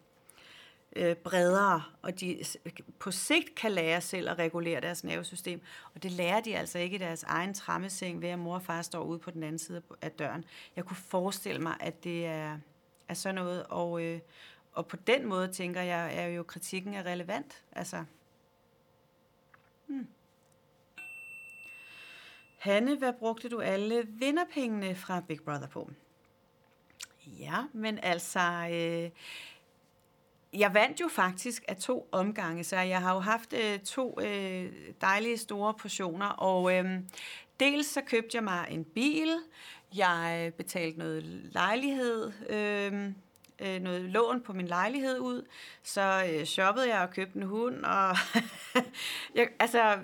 øh, 0.95 1.15
bredere, 1.15 1.83
og 2.01 2.19
de 2.19 2.43
på 2.99 3.11
sigt 3.11 3.55
kan 3.55 3.71
lære 3.71 4.01
selv 4.01 4.29
at 4.29 4.39
regulere 4.39 4.81
deres 4.81 5.03
nervesystem. 5.03 5.61
Og 5.95 6.03
det 6.03 6.11
lærer 6.11 6.41
de 6.41 6.57
altså 6.57 6.79
ikke 6.79 6.95
i 6.95 6.99
deres 6.99 7.23
egen 7.23 7.53
trammeseng, 7.53 8.21
ved 8.21 8.29
at 8.29 8.39
mor 8.39 8.55
og 8.55 8.61
far 8.61 8.81
står 8.81 9.03
ude 9.03 9.19
på 9.19 9.31
den 9.31 9.43
anden 9.43 9.59
side 9.59 9.81
af 10.01 10.11
døren. 10.11 10.45
Jeg 10.75 10.85
kunne 10.85 10.97
forestille 10.97 11.61
mig, 11.61 11.75
at 11.79 12.03
det 12.03 12.25
er, 12.25 12.57
er 13.07 13.13
sådan 13.13 13.35
noget, 13.35 13.63
og, 13.63 14.03
øh, 14.03 14.19
og 14.73 14.87
på 14.87 14.95
den 14.95 15.25
måde 15.25 15.47
tænker 15.47 15.81
jeg, 15.81 16.15
er 16.15 16.27
jo 16.27 16.43
kritikken 16.43 16.93
er 16.93 17.05
relevant. 17.05 17.63
Altså, 17.71 18.03
hmm. 19.87 20.07
Hanne, 22.57 22.97
hvad 22.97 23.13
brugte 23.13 23.49
du 23.49 23.59
alle 23.59 24.07
vinderpengene 24.07 24.95
fra 24.95 25.21
Big 25.27 25.39
Brother 25.41 25.67
på? 25.67 25.89
Ja, 27.27 27.63
men 27.73 27.99
altså, 28.03 28.39
øh, 28.71 29.09
jeg 30.53 30.73
vandt 30.73 31.01
jo 31.01 31.07
faktisk 31.07 31.63
af 31.67 31.77
to 31.77 32.09
omgange, 32.11 32.63
så 32.63 32.77
jeg 32.77 33.01
har 33.01 33.13
jo 33.13 33.19
haft 33.19 33.53
øh, 33.53 33.79
to 33.79 34.19
øh, 34.21 34.71
dejlige 35.01 35.37
store 35.37 35.73
portioner, 35.73 36.27
og 36.27 36.75
øh, 36.75 36.99
dels 37.59 37.87
så 37.87 38.01
købte 38.01 38.35
jeg 38.35 38.43
mig 38.43 38.67
en 38.69 38.83
bil, 38.83 39.29
jeg 39.95 40.43
øh, 40.45 40.51
betalte 40.51 40.99
noget 40.99 41.23
lejlighed, 41.51 42.31
øh, 42.49 43.11
øh, 43.59 43.81
noget 43.81 44.01
lån 44.01 44.41
på 44.41 44.53
min 44.53 44.67
lejlighed 44.67 45.19
ud, 45.19 45.45
så 45.83 46.23
øh, 46.31 46.45
shoppede 46.45 46.95
jeg 46.95 47.01
og 47.01 47.09
købte 47.09 47.37
en 47.37 47.43
hund, 47.43 47.83
og 47.83 48.15
jeg, 49.35 49.47
altså 49.59 49.99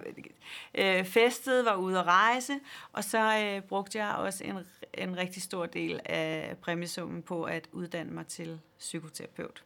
øh, 0.76 1.06
festet 1.06 1.66
var 1.66 1.76
ude 1.76 2.00
at 2.00 2.06
rejse, 2.06 2.60
og 2.94 3.04
så 3.04 3.40
øh, 3.46 3.62
brugte 3.62 3.98
jeg 3.98 4.16
også 4.16 4.44
en, 4.44 4.58
en 4.94 5.18
rigtig 5.18 5.42
stor 5.42 5.66
del 5.66 6.00
af 6.06 6.56
præmiesummen 6.62 7.22
på 7.22 7.44
at 7.44 7.70
uddanne 7.72 8.12
mig 8.12 8.28
til 8.28 8.60
psykoterapeut. 8.80 9.64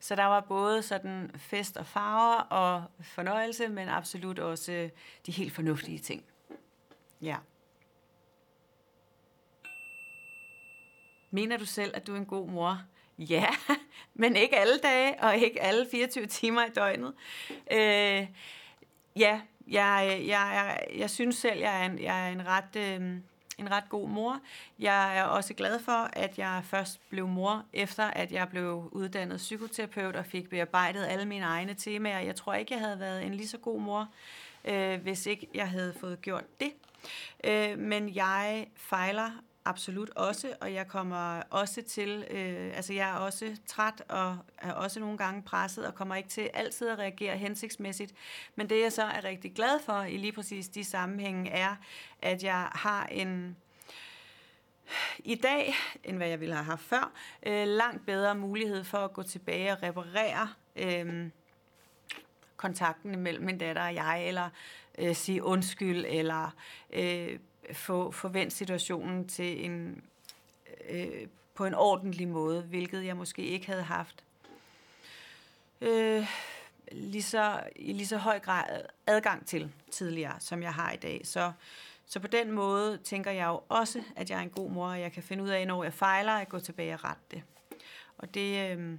Så 0.00 0.14
der 0.14 0.24
var 0.24 0.40
både 0.40 0.82
sådan 0.82 1.30
fest 1.36 1.76
og 1.76 1.86
farver 1.86 2.40
og 2.40 2.84
fornøjelse, 3.00 3.68
men 3.68 3.88
absolut 3.88 4.38
også 4.38 4.90
de 5.26 5.32
helt 5.32 5.52
fornuftige 5.52 5.98
ting. 5.98 6.24
Ja. 7.22 7.36
Mener 11.30 11.56
du 11.56 11.64
selv, 11.64 11.92
at 11.96 12.06
du 12.06 12.14
er 12.14 12.16
en 12.16 12.26
god 12.26 12.48
mor? 12.48 12.82
Ja, 13.18 13.46
men 14.14 14.36
ikke 14.36 14.56
alle 14.56 14.78
dage, 14.78 15.22
og 15.22 15.36
ikke 15.36 15.62
alle 15.62 15.86
24 15.90 16.26
timer 16.26 16.64
i 16.64 16.70
døgnet. 16.70 17.14
Øh, 17.50 18.26
ja, 19.16 19.40
jeg, 19.66 20.22
jeg, 20.26 20.26
jeg, 20.26 20.86
jeg 20.98 21.10
synes 21.10 21.36
selv, 21.36 21.58
jeg 21.58 21.80
er 21.80 21.86
en, 21.86 21.98
jeg 21.98 22.28
er 22.28 22.32
en 22.32 22.46
ret... 22.46 22.76
Øh, 22.76 23.16
en 23.58 23.70
ret 23.70 23.88
god 23.88 24.08
mor. 24.08 24.40
Jeg 24.78 25.18
er 25.18 25.24
også 25.24 25.54
glad 25.54 25.78
for, 25.78 26.10
at 26.12 26.38
jeg 26.38 26.60
først 26.64 27.00
blev 27.08 27.28
mor, 27.28 27.64
efter 27.72 28.04
at 28.04 28.32
jeg 28.32 28.48
blev 28.48 28.88
uddannet 28.92 29.36
psykoterapeut 29.36 30.16
og 30.16 30.26
fik 30.26 30.48
bearbejdet 30.48 31.04
alle 31.04 31.24
mine 31.24 31.44
egne 31.44 31.74
temaer. 31.74 32.18
Jeg 32.18 32.36
tror 32.36 32.54
ikke, 32.54 32.74
jeg 32.74 32.80
havde 32.80 33.00
været 33.00 33.26
en 33.26 33.34
lige 33.34 33.48
så 33.48 33.58
god 33.58 33.80
mor, 33.80 34.08
øh, 34.64 35.00
hvis 35.02 35.26
ikke 35.26 35.48
jeg 35.54 35.68
havde 35.68 35.94
fået 36.00 36.20
gjort 36.22 36.60
det. 36.60 36.72
Øh, 37.44 37.78
men 37.78 38.14
jeg 38.14 38.66
fejler 38.76 39.30
absolut 39.66 40.10
også, 40.10 40.54
og 40.60 40.74
jeg 40.74 40.88
kommer 40.88 41.42
også 41.50 41.82
til, 41.82 42.26
øh, 42.30 42.76
altså 42.76 42.92
jeg 42.92 43.10
er 43.10 43.14
også 43.14 43.56
træt 43.66 44.02
og 44.08 44.38
er 44.58 44.72
også 44.72 45.00
nogle 45.00 45.18
gange 45.18 45.42
presset 45.42 45.86
og 45.86 45.94
kommer 45.94 46.14
ikke 46.14 46.28
til 46.28 46.50
altid 46.54 46.88
at 46.88 46.98
reagere 46.98 47.36
hensigtsmæssigt. 47.36 48.14
Men 48.56 48.70
det 48.70 48.82
jeg 48.82 48.92
så 48.92 49.02
er 49.02 49.24
rigtig 49.24 49.54
glad 49.54 49.80
for 49.84 50.02
i 50.02 50.16
lige 50.16 50.32
præcis 50.32 50.68
de 50.68 50.84
sammenhænge 50.84 51.50
er, 51.50 51.76
at 52.22 52.44
jeg 52.44 52.68
har 52.72 53.06
en 53.06 53.56
i 55.18 55.34
dag, 55.34 55.74
end 56.04 56.16
hvad 56.16 56.28
jeg 56.28 56.40
ville 56.40 56.54
have 56.54 56.64
haft 56.64 56.82
før, 56.82 57.12
øh, 57.46 57.66
langt 57.66 58.06
bedre 58.06 58.34
mulighed 58.34 58.84
for 58.84 58.98
at 58.98 59.12
gå 59.12 59.22
tilbage 59.22 59.72
og 59.72 59.82
reparere 59.82 60.48
øh, 60.76 61.30
kontakten 62.56 63.18
mellem 63.18 63.44
min 63.44 63.58
datter 63.58 63.82
og 63.82 63.94
jeg, 63.94 64.28
eller 64.28 64.48
øh, 64.98 65.14
sige 65.14 65.42
undskyld, 65.42 66.04
eller 66.08 66.50
øh, 66.92 67.38
få, 67.72 68.10
få 68.10 68.28
vendt 68.28 68.52
situationen 68.52 69.28
til 69.28 69.64
en, 69.64 70.02
øh, 70.88 71.26
på 71.54 71.64
en 71.64 71.74
ordentlig 71.74 72.28
måde, 72.28 72.62
hvilket 72.62 73.04
jeg 73.04 73.16
måske 73.16 73.42
ikke 73.42 73.66
havde 73.66 73.82
haft 73.82 74.24
øh, 75.80 76.26
lige 76.92 77.22
så, 77.22 77.60
i 77.76 77.92
lige 77.92 78.06
så 78.06 78.16
høj 78.16 78.38
grad 78.38 78.82
adgang 79.06 79.46
til 79.46 79.72
tidligere, 79.90 80.40
som 80.40 80.62
jeg 80.62 80.74
har 80.74 80.92
i 80.92 80.96
dag. 80.96 81.20
Så, 81.24 81.52
så 82.06 82.20
på 82.20 82.26
den 82.26 82.52
måde 82.52 82.98
tænker 82.98 83.30
jeg 83.30 83.46
jo 83.46 83.60
også, 83.68 84.02
at 84.16 84.30
jeg 84.30 84.38
er 84.38 84.42
en 84.42 84.50
god 84.50 84.70
mor, 84.70 84.88
og 84.88 85.00
jeg 85.00 85.12
kan 85.12 85.22
finde 85.22 85.42
ud 85.42 85.48
af, 85.48 85.66
når 85.66 85.84
jeg 85.84 85.92
fejler, 85.92 86.32
at 86.32 86.48
gå 86.48 86.58
tilbage 86.58 86.94
og 86.94 87.04
rette 87.04 87.22
det. 87.30 87.42
Og 88.18 88.34
det, 88.34 88.70
øh, 88.70 88.98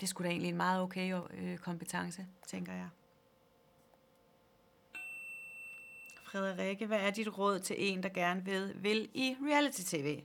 det 0.00 0.08
skulle 0.08 0.26
da 0.26 0.30
egentlig 0.30 0.48
en 0.48 0.56
meget 0.56 0.82
okay 0.82 1.14
øh, 1.34 1.58
kompetence, 1.58 2.26
tænker 2.46 2.72
jeg. 2.72 2.88
Frederikke, 6.32 6.86
hvad 6.86 6.98
er 6.98 7.10
dit 7.10 7.38
råd 7.38 7.58
til 7.58 7.76
en, 7.78 8.02
der 8.02 8.08
gerne 8.08 8.44
vil, 8.44 8.72
vil 8.74 9.08
i 9.14 9.36
reality-tv? 9.48 10.20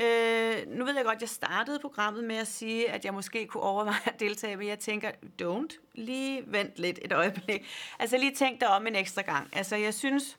Øh, 0.00 0.78
nu 0.78 0.84
ved 0.84 0.94
jeg 0.96 1.04
godt, 1.04 1.20
jeg 1.20 1.28
startede 1.28 1.78
programmet 1.78 2.24
med 2.24 2.36
at 2.36 2.46
sige, 2.46 2.90
at 2.90 3.04
jeg 3.04 3.14
måske 3.14 3.46
kunne 3.46 3.62
overveje 3.62 4.00
at 4.06 4.20
deltage, 4.20 4.56
men 4.56 4.68
jeg 4.68 4.78
tænker, 4.78 5.10
don't, 5.42 5.78
lige 5.94 6.42
vent 6.46 6.72
lidt 6.76 6.98
et 7.02 7.12
øjeblik. 7.12 7.66
Altså 7.98 8.18
lige 8.18 8.34
tænk 8.34 8.60
dig 8.60 8.68
om 8.68 8.86
en 8.86 8.96
ekstra 8.96 9.22
gang. 9.22 9.48
Altså 9.52 9.76
jeg 9.76 9.94
synes, 9.94 10.38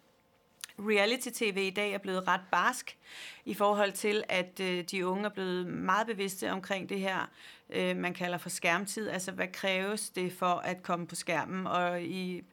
reality-tv 0.79 1.57
i 1.57 1.69
dag 1.69 1.93
er 1.93 1.97
blevet 1.97 2.27
ret 2.27 2.41
barsk 2.51 2.97
i 3.45 3.53
forhold 3.53 3.91
til, 3.91 4.23
at 4.29 4.59
øh, 4.59 4.83
de 4.83 5.07
unge 5.07 5.25
er 5.25 5.29
blevet 5.29 5.67
meget 5.67 6.07
bevidste 6.07 6.51
omkring 6.51 6.89
det 6.89 6.99
her, 6.99 7.29
øh, 7.69 7.97
man 7.97 8.13
kalder 8.13 8.37
for 8.37 8.49
skærmtid. 8.49 9.09
Altså 9.09 9.31
hvad 9.31 9.47
kræves 9.47 10.09
det 10.09 10.33
for 10.33 10.55
at 10.55 10.83
komme 10.83 11.07
på 11.07 11.15
skærmen? 11.15 11.67
Og 11.67 12.03
i 12.03 12.43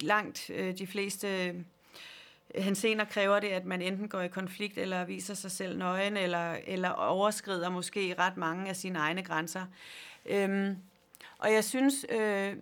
langt 0.00 0.50
øh, 0.50 0.78
de 0.78 0.86
fleste 0.86 1.46
øh, 1.46 1.54
hensener 2.54 3.04
kræver 3.04 3.40
det, 3.40 3.48
at 3.48 3.64
man 3.64 3.82
enten 3.82 4.08
går 4.08 4.20
i 4.20 4.28
konflikt, 4.28 4.78
eller 4.78 5.04
viser 5.04 5.34
sig 5.34 5.50
selv 5.50 5.78
nøgen, 5.78 6.16
eller, 6.16 6.56
eller 6.66 6.90
overskrider 6.90 7.70
måske 7.70 8.14
ret 8.18 8.36
mange 8.36 8.68
af 8.68 8.76
sine 8.76 8.98
egne 8.98 9.22
grænser. 9.22 9.66
Øhm, 10.26 10.76
og 11.38 11.52
jeg 11.52 11.64
synes, 11.64 12.06
øh, 12.08 12.56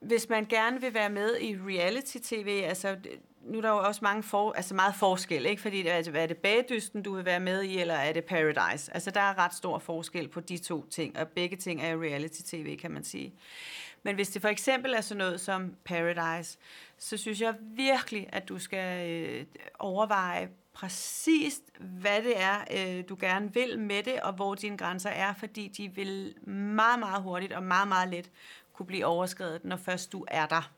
hvis 0.00 0.28
man 0.28 0.44
gerne 0.44 0.80
vil 0.80 0.94
være 0.94 1.10
med 1.10 1.40
i 1.40 1.56
reality-tv, 1.56 2.62
altså 2.64 2.96
nu 3.44 3.58
er 3.58 3.62
der 3.62 3.68
jo 3.68 3.78
også 3.78 4.00
mange 4.02 4.22
for, 4.22 4.52
altså 4.52 4.74
meget 4.74 4.94
forskel, 4.94 5.46
ikke? 5.46 5.62
Fordi 5.62 5.86
altså, 5.86 6.12
er 6.14 6.26
det 6.26 6.36
bagdysten, 6.36 7.02
du 7.02 7.14
vil 7.14 7.24
være 7.24 7.40
med 7.40 7.62
i, 7.62 7.78
eller 7.78 7.94
er 7.94 8.12
det 8.12 8.24
Paradise? 8.24 8.94
Altså 8.94 9.10
der 9.10 9.20
er 9.20 9.38
ret 9.38 9.54
stor 9.54 9.78
forskel 9.78 10.28
på 10.28 10.40
de 10.40 10.58
to 10.58 10.86
ting, 10.86 11.18
og 11.18 11.28
begge 11.28 11.56
ting 11.56 11.82
er 11.82 12.02
reality-tv, 12.02 12.76
kan 12.76 12.90
man 12.90 13.04
sige. 13.04 13.34
Men 14.04 14.14
hvis 14.14 14.28
det 14.28 14.42
for 14.42 14.48
eksempel 14.48 14.94
er 14.94 15.00
sådan 15.00 15.18
noget 15.18 15.40
som 15.40 15.76
Paradise, 15.84 16.58
så 16.98 17.16
synes 17.16 17.40
jeg 17.40 17.54
virkelig, 17.60 18.28
at 18.32 18.48
du 18.48 18.58
skal 18.58 19.10
øh, 19.10 19.46
overveje 19.78 20.50
præcis, 20.72 21.60
hvad 21.78 22.22
det 22.22 22.42
er, 22.42 22.64
øh, 22.70 23.04
du 23.08 23.16
gerne 23.20 23.54
vil 23.54 23.78
med 23.78 24.02
det, 24.02 24.20
og 24.20 24.32
hvor 24.32 24.54
dine 24.54 24.78
grænser 24.78 25.10
er, 25.10 25.34
fordi 25.34 25.68
de 25.68 25.88
vil 25.88 26.34
meget, 26.48 26.98
meget 26.98 27.22
hurtigt 27.22 27.52
og 27.52 27.62
meget, 27.62 27.88
meget 27.88 28.08
let 28.08 28.30
kunne 28.72 28.86
blive 28.86 29.06
overskrevet, 29.06 29.64
når 29.64 29.76
først 29.76 30.12
du 30.12 30.24
er 30.28 30.46
der. 30.46 30.72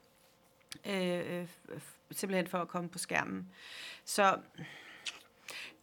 Øh, 0.87 1.41
øh 1.41 1.49
simpelthen 2.11 2.47
for 2.47 2.59
at 2.59 2.69
komme 2.69 2.89
på 2.89 2.99
skærmen. 2.99 3.49
Så 4.05 4.39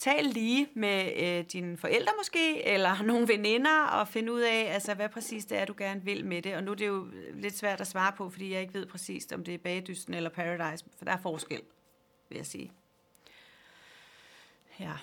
tal 0.04 0.26
lige 0.26 0.70
med 0.74 1.14
øh, 1.16 1.46
dine 1.46 1.78
forældre 1.78 2.14
måske, 2.18 2.64
eller 2.64 3.02
nogle 3.12 3.28
veninder, 3.28 3.84
og 3.84 4.08
finde 4.08 4.34
ud 4.34 4.42
af, 4.42 4.74
altså, 4.74 4.94
hvad 4.94 5.10
præcis 5.10 5.46
det 5.46 5.58
er, 5.58 5.66
du 5.66 5.74
gerne 5.78 6.02
vil 6.04 6.26
med 6.26 6.42
det. 6.42 6.56
Og 6.56 6.64
nu 6.64 6.72
er 6.72 6.76
det 6.76 6.88
jo 6.88 7.08
øh, 7.14 7.36
lidt 7.40 7.58
svært 7.58 7.82
at 7.82 7.88
svare 7.88 8.14
på, 8.18 8.30
fordi 8.30 8.54
jeg 8.54 8.62
ikke 8.62 8.74
ved 8.74 8.86
præcis, 8.86 9.28
om 9.34 9.44
det 9.44 9.54
er 9.54 9.58
bagdysten 9.58 10.14
eller 10.14 10.30
paradise, 10.30 10.86
for 10.98 11.06
der 11.06 11.12
er 11.12 11.22
forskel, 11.22 11.62
vil 12.30 12.36
jeg 12.36 12.46
sige. 12.46 12.72
Ja. 14.80 14.94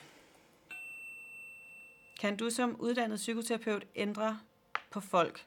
Kan 2.20 2.36
du 2.36 2.51
som 2.51 2.76
uddannet 2.80 3.16
psykoterapeut 3.16 3.84
ændre 3.94 4.40
på 4.90 5.01
folk, 5.01 5.46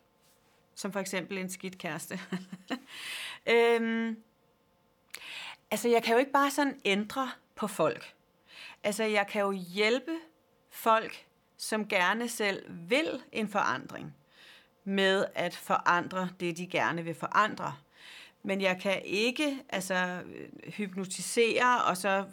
som 0.75 0.91
for 0.91 0.99
eksempel 0.99 1.37
en 1.37 1.49
skidt 1.49 1.77
kæreste? 1.77 2.19
øhm, 3.53 4.23
altså, 5.71 5.89
jeg 5.89 6.03
kan 6.03 6.13
jo 6.13 6.19
ikke 6.19 6.31
bare 6.31 6.51
sådan 6.51 6.81
ændre 6.85 7.31
på 7.55 7.67
folk. 7.67 8.13
Altså, 8.83 9.03
jeg 9.03 9.27
kan 9.27 9.41
jo 9.41 9.51
hjælpe 9.51 10.11
folk, 10.69 11.25
som 11.57 11.87
gerne 11.87 12.29
selv 12.29 12.65
vil 12.89 13.23
en 13.31 13.47
forandring, 13.47 14.15
med 14.83 15.25
at 15.35 15.55
forandre 15.55 16.29
det, 16.39 16.57
de 16.57 16.67
gerne 16.67 17.03
vil 17.03 17.15
forandre. 17.15 17.75
Men 18.43 18.61
jeg 18.61 18.79
kan 18.81 19.01
ikke 19.05 19.59
altså, 19.69 20.23
øh, 20.25 20.73
hypnotisere 20.73 21.83
og 21.83 21.97
så 21.97 22.25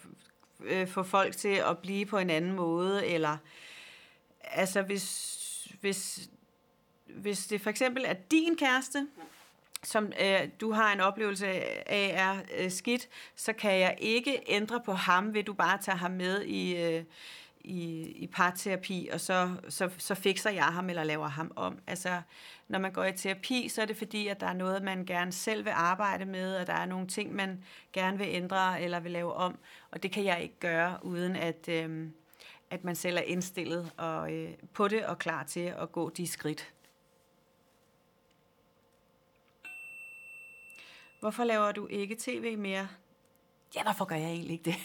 øh, 0.61 0.89
få 0.89 1.03
folk 1.03 1.37
til 1.37 1.55
at 1.55 1.79
blive 1.79 2.07
på 2.07 2.19
en 2.19 2.31
anden 2.31 2.53
måde, 2.53 3.07
eller 3.07 3.37
altså 4.41 4.83
hvis, 4.83 5.37
hvis, 5.81 6.31
hvis 7.07 7.47
det 7.47 7.61
for 7.61 7.71
eksempel 7.71 8.05
er 8.07 8.15
din 8.31 8.57
kæreste, 8.57 9.07
som 9.83 10.13
øh, 10.21 10.49
du 10.61 10.73
har 10.73 10.93
en 10.93 11.01
oplevelse 11.01 11.47
af 11.91 12.13
er 12.15 12.37
øh, 12.59 12.71
skidt, 12.71 13.09
så 13.37 13.53
kan 13.53 13.81
jeg 13.81 13.97
ikke 13.99 14.43
ændre 14.47 14.81
på 14.85 14.93
ham, 14.93 15.35
ved 15.35 15.45
du 15.45 15.53
bare 15.53 15.79
tage 15.79 15.97
ham 15.97 16.11
med 16.11 16.43
i, 16.43 16.77
øh, 16.77 17.05
i, 17.61 18.03
i 18.03 18.27
parterapi, 18.27 19.09
og 19.13 19.21
så, 19.21 19.51
så, 19.69 19.91
så 19.99 20.15
fikser 20.15 20.51
jeg 20.51 20.65
ham 20.65 20.89
eller 20.89 21.05
laver 21.05 21.29
ham 21.29 21.53
om. 21.57 21.79
Altså, 21.87 22.23
når 22.69 22.79
man 22.79 22.93
går 22.93 23.05
i 23.05 23.13
terapi, 23.13 23.69
så 23.69 23.83
er 23.83 23.87
det 23.87 23.97
fordi, 23.97 24.27
at 24.29 24.41
der 24.41 24.47
er 24.47 24.53
noget, 24.53 24.83
man 24.83 25.05
gerne 25.05 25.33
selv 25.33 25.65
vil 25.65 25.73
arbejde 25.77 26.25
med, 26.25 26.57
og 26.57 26.67
der 26.67 26.73
er 26.73 26.87
nogle 26.87 27.07
ting, 27.07 27.35
man 27.35 27.65
gerne 27.93 28.19
vil 28.19 28.27
ændre 28.31 28.83
eller 28.83 29.01
vil 29.01 29.13
lave 29.13 29.35
om, 29.35 29.59
og 29.91 30.03
det 30.03 30.13
kan 30.13 30.25
jeg 30.25 30.43
ikke 30.43 30.59
gøre, 30.61 30.99
uden 31.03 31.37
at, 31.37 31.69
øh, 31.69 32.09
at 32.71 32.85
man 32.85 32.97
selv 32.97 33.17
er 33.17 33.23
indstillet 33.23 33.93
og, 33.97 34.33
øh, 34.33 34.51
på 34.75 34.89
det 34.89 35.07
og 35.07 35.19
klar 35.19 35.45
til 35.45 35.75
at 35.79 35.93
gå 35.93 36.11
de 36.11 36.27
skridt. 36.27 36.73
Hvorfor 41.21 41.45
laver 41.45 41.73
du 41.73 41.87
ikke 41.87 42.17
tv 42.19 42.59
mere? 42.59 42.89
Ja, 43.75 43.83
hvorfor 43.83 44.05
gør 44.05 44.17
jeg 44.17 44.31
egentlig 44.31 44.53
ikke 44.53 44.65
det? 44.65 44.77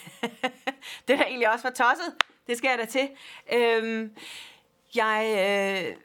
det 1.08 1.20
er 1.20 1.24
egentlig 1.24 1.52
også 1.52 1.62
for 1.62 1.70
tosset. 1.70 2.14
Det 2.46 2.58
skal 2.58 2.68
jeg 2.68 2.78
da 2.78 2.84
til. 2.84 3.08
Øhm, 3.52 4.16
jeg, 4.94 5.24
øh, 5.28 5.96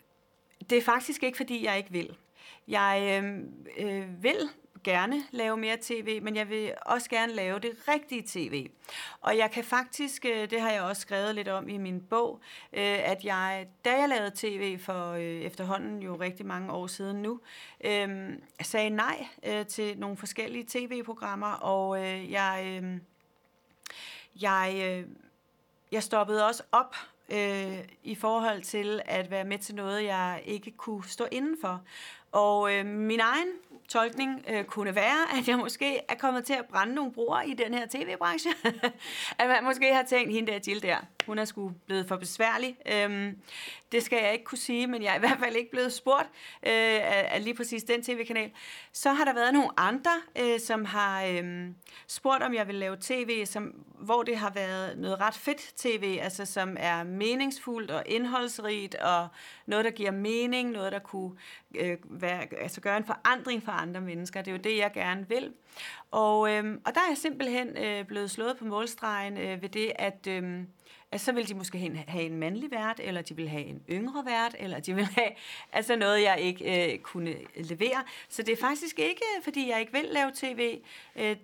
det 0.70 0.78
er 0.78 0.82
faktisk 0.82 1.24
ikke, 1.24 1.38
fordi 1.38 1.66
jeg 1.66 1.78
ikke 1.78 1.92
vil. 1.92 2.18
Jeg 2.68 3.22
øh, 3.24 3.40
øh, 3.78 4.24
vil 4.24 4.50
gerne 4.84 5.24
lave 5.32 5.58
mere 5.58 5.78
tv, 5.82 6.22
men 6.22 6.36
jeg 6.36 6.50
vil 6.50 6.74
også 6.86 7.10
gerne 7.10 7.34
lave 7.34 7.60
det 7.60 7.72
rigtige 7.88 8.24
tv. 8.28 8.70
Og 9.22 9.38
jeg 9.38 9.52
kan 9.52 9.64
faktisk, 9.64 10.26
øh, 10.26 10.50
det 10.50 10.62
har 10.62 10.72
jeg 10.72 10.82
også 10.82 11.02
skrevet 11.02 11.36
lidt 11.36 11.48
om 11.48 11.70
i 11.70 11.78
min 11.78 12.02
bog, 12.02 12.40
øh, 12.74 13.10
at 13.10 13.26
jeg, 13.26 13.68
da 13.86 14.00
jeg 14.00 14.10
lavede 14.10 14.32
tv 14.36 14.80
for 14.80 15.12
øh, 15.12 15.22
efterhånden 15.22 16.02
jo 16.02 16.16
rigtig 16.16 16.46
mange 16.46 16.72
år 16.72 16.88
siden 16.88 17.22
nu, 17.22 17.40
sagde 18.62 18.90
nej 18.90 19.28
til 19.68 20.00
nogle 20.00 20.18
forskellige 20.18 20.66
tv-programmer, 20.68 21.52
og 21.52 22.02
jeg, 22.32 22.84
jeg, 24.42 25.04
jeg 25.92 26.04
stoppede 26.04 26.48
også 26.48 26.64
op 26.72 26.96
i 28.04 28.16
forhold 28.16 28.62
til 28.62 29.02
at 29.06 29.32
være 29.32 29.44
med 29.44 29.58
til 29.58 29.76
noget, 29.76 30.04
jeg 30.04 30.42
ikke 30.46 30.72
kunne 30.72 31.04
stå 31.04 31.28
indenfor. 31.32 31.82
Og 32.32 32.74
øh, 32.74 32.86
min 32.86 33.20
egen 33.20 33.48
tolkning 33.92 34.46
øh, 34.50 34.64
kunne 34.64 34.96
være, 34.96 35.38
at 35.40 35.48
jeg 35.48 35.58
måske 35.58 36.00
er 36.10 36.16
kommet 36.16 36.46
til 36.46 36.54
at 36.54 36.66
brænde 36.66 36.96
nogle 36.96 37.12
broer 37.12 37.42
i 37.42 37.54
den 37.54 37.74
her 37.74 37.86
tv-branche. 37.88 38.52
at 39.40 39.48
man 39.48 39.64
måske 39.64 39.94
har 39.94 40.04
tænkt, 40.04 40.34
hende 40.34 40.52
der 40.52 40.60
Jill 40.68 40.82
der, 40.82 40.98
hun 41.26 41.40
er 41.40 41.46
sgu 41.46 41.72
blevet 41.86 42.08
for 42.08 42.16
besværlig. 42.16 42.78
Øhm, 42.94 43.38
det 43.92 44.04
skal 44.04 44.24
jeg 44.24 44.34
ikke 44.34 44.46
kunne 44.46 44.58
sige, 44.58 44.88
men 44.88 45.04
jeg 45.04 45.12
er 45.12 45.16
i 45.16 45.20
hvert 45.20 45.40
fald 45.40 45.56
ikke 45.56 45.72
blevet 45.72 45.94
spurgt 45.94 46.30
øh, 46.64 46.72
af, 46.72 47.30
af 47.32 47.44
lige 47.44 47.54
præcis 47.54 47.84
den 47.84 48.04
tv-kanal. 48.04 48.52
Så 48.94 49.14
har 49.14 49.26
der 49.26 49.34
været 49.34 49.54
nogle 49.54 49.70
andre, 49.78 50.12
øh, 50.40 50.60
som 50.60 50.86
har 50.86 51.24
øh, 51.24 51.68
spurgt, 52.08 52.44
om 52.44 52.54
jeg 52.54 52.68
vil 52.68 52.76
lave 52.76 52.98
tv, 53.02 53.46
som, 53.46 53.64
hvor 54.00 54.24
det 54.24 54.38
har 54.38 54.50
været 54.50 54.98
noget 54.98 55.20
ret 55.20 55.36
fedt 55.36 55.74
tv, 55.78 56.20
altså 56.22 56.46
som 56.46 56.78
er 56.80 57.04
meningsfuldt 57.04 57.92
og 57.92 58.04
indholdsrigt, 58.06 58.96
og 58.96 59.28
noget, 59.66 59.86
der 59.86 59.92
giver 59.92 60.12
mening, 60.12 60.72
noget, 60.72 60.92
der 60.92 61.00
kunne 61.00 61.32
øh, 61.76 61.98
være, 62.04 62.48
altså 62.62 62.82
gøre 62.82 62.98
en 62.98 63.06
forandring 63.06 63.64
for 63.64 63.72
andre 63.72 64.02
mennesker. 64.02 64.42
Det 64.42 64.52
er 64.52 64.56
jo 64.56 64.62
det, 64.64 64.78
jeg 64.78 64.92
gerne 64.94 65.30
vil. 65.30 65.54
Og, 66.12 66.52
øh, 66.52 66.78
og 66.86 66.96
der 66.96 67.02
er 67.02 67.08
jeg 67.10 67.18
simpelthen 67.18 67.78
øh, 67.78 68.06
blevet 68.06 68.32
slået 68.32 68.58
på 68.58 68.66
målstregen 68.66 69.38
øh, 69.38 69.62
ved 69.62 69.70
det, 69.70 69.92
at... 69.96 70.28
Øh, 70.28 70.64
at 71.12 71.22
så 71.22 71.32
vil 71.32 71.48
de 71.48 71.54
måske 71.54 72.04
have 72.08 72.26
en 72.26 72.38
mandlig 72.38 72.72
vært, 72.72 73.00
eller 73.04 73.22
de 73.22 73.36
vil 73.36 73.50
have 73.50 73.66
en 73.66 73.84
yngre 73.90 74.26
vært, 74.26 74.56
eller 74.60 74.80
de 74.80 74.96
vil 74.96 75.06
have 75.06 75.30
altså 75.72 75.96
noget, 75.96 76.22
jeg 76.22 76.40
ikke 76.40 76.94
øh, 76.94 77.00
kunne 77.00 77.36
levere. 77.56 78.04
Så 78.30 78.44
det 78.44 78.52
er 78.52 78.62
faktisk 78.62 79.00
ikke, 79.00 79.22
øh, 79.38 79.44
fordi 79.44 79.70
jeg 79.70 79.80
ikke 79.80 79.92
vil 79.92 80.06
lave 80.12 80.32
tv. 80.36 80.80
Øh, 81.16 81.36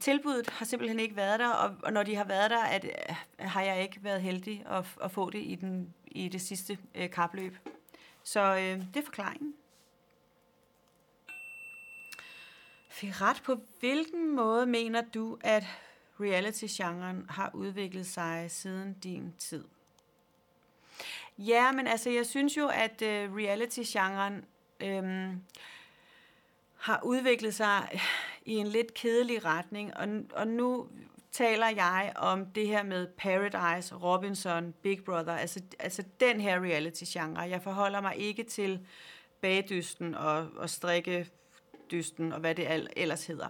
tilbuddet 0.00 0.50
har 0.50 0.64
simpelthen 0.64 1.00
ikke 1.00 1.16
været 1.16 1.40
der, 1.40 1.48
og, 1.48 1.74
og 1.82 1.92
når 1.92 2.02
de 2.02 2.16
har 2.16 2.24
været 2.24 2.50
der, 2.50 2.64
at, 2.64 2.84
øh, 2.84 3.16
har 3.38 3.62
jeg 3.62 3.82
ikke 3.82 4.04
været 4.04 4.22
heldig 4.22 4.64
at, 4.66 4.84
at 5.02 5.10
få 5.10 5.30
det 5.30 5.38
i, 5.38 5.54
den, 5.54 5.94
i 6.06 6.28
det 6.28 6.40
sidste 6.40 6.78
øh, 6.94 7.10
kapløb. 7.10 7.56
Så 8.22 8.40
øh, 8.40 8.78
det 8.94 8.96
er 8.96 9.04
forklaringen. 9.04 9.54
Firat, 12.88 13.42
på 13.44 13.56
hvilken 13.80 14.36
måde 14.36 14.66
mener 14.66 15.02
du, 15.14 15.38
at 15.40 15.64
reality-genren 16.20 17.26
har 17.28 17.50
udviklet 17.54 18.06
sig 18.06 18.50
siden 18.50 18.92
din 18.92 19.34
tid? 19.38 19.64
Ja, 21.38 21.72
men 21.72 21.86
altså, 21.86 22.10
jeg 22.10 22.26
synes 22.26 22.56
jo, 22.56 22.68
at 22.68 23.02
øh, 23.02 23.34
reality-genren 23.34 24.44
øhm, 24.80 25.42
har 26.76 27.00
udviklet 27.04 27.54
sig 27.54 28.00
i 28.44 28.54
en 28.54 28.66
lidt 28.66 28.94
kedelig 28.94 29.44
retning, 29.44 29.96
og, 29.96 30.08
og 30.32 30.46
nu 30.46 30.88
taler 31.32 31.68
jeg 31.68 32.12
om 32.16 32.46
det 32.46 32.66
her 32.66 32.82
med 32.82 33.06
Paradise, 33.06 33.94
Robinson, 33.94 34.74
Big 34.82 35.04
Brother, 35.04 35.36
altså, 35.36 35.60
altså 35.78 36.04
den 36.20 36.40
her 36.40 36.60
reality-genre. 36.60 37.40
Jeg 37.40 37.62
forholder 37.62 38.00
mig 38.00 38.16
ikke 38.16 38.42
til 38.42 38.86
bagdysten 39.40 40.14
og, 40.14 40.48
og 40.56 40.70
strikkedysten 40.70 42.32
og 42.32 42.40
hvad 42.40 42.54
det 42.54 42.88
ellers 42.96 43.26
hedder. 43.26 43.48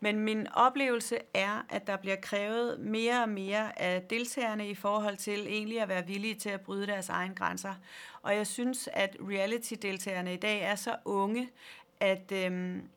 Men 0.00 0.20
min 0.20 0.46
oplevelse 0.52 1.18
er, 1.34 1.66
at 1.68 1.86
der 1.86 1.96
bliver 1.96 2.16
krævet 2.16 2.80
mere 2.80 3.22
og 3.22 3.28
mere 3.28 3.82
af 3.82 4.02
deltagerne 4.02 4.68
i 4.68 4.74
forhold 4.74 5.16
til 5.16 5.46
egentlig 5.46 5.80
at 5.80 5.88
være 5.88 6.06
villige 6.06 6.34
til 6.34 6.50
at 6.50 6.60
bryde 6.60 6.86
deres 6.86 7.08
egne 7.08 7.34
grænser. 7.34 7.74
Og 8.22 8.36
jeg 8.36 8.46
synes, 8.46 8.88
at 8.92 9.16
reality-deltagerne 9.20 10.34
i 10.34 10.36
dag 10.36 10.62
er 10.62 10.74
så 10.74 10.96
unge, 11.04 11.50
at 12.00 12.32
øhm, 12.32 12.88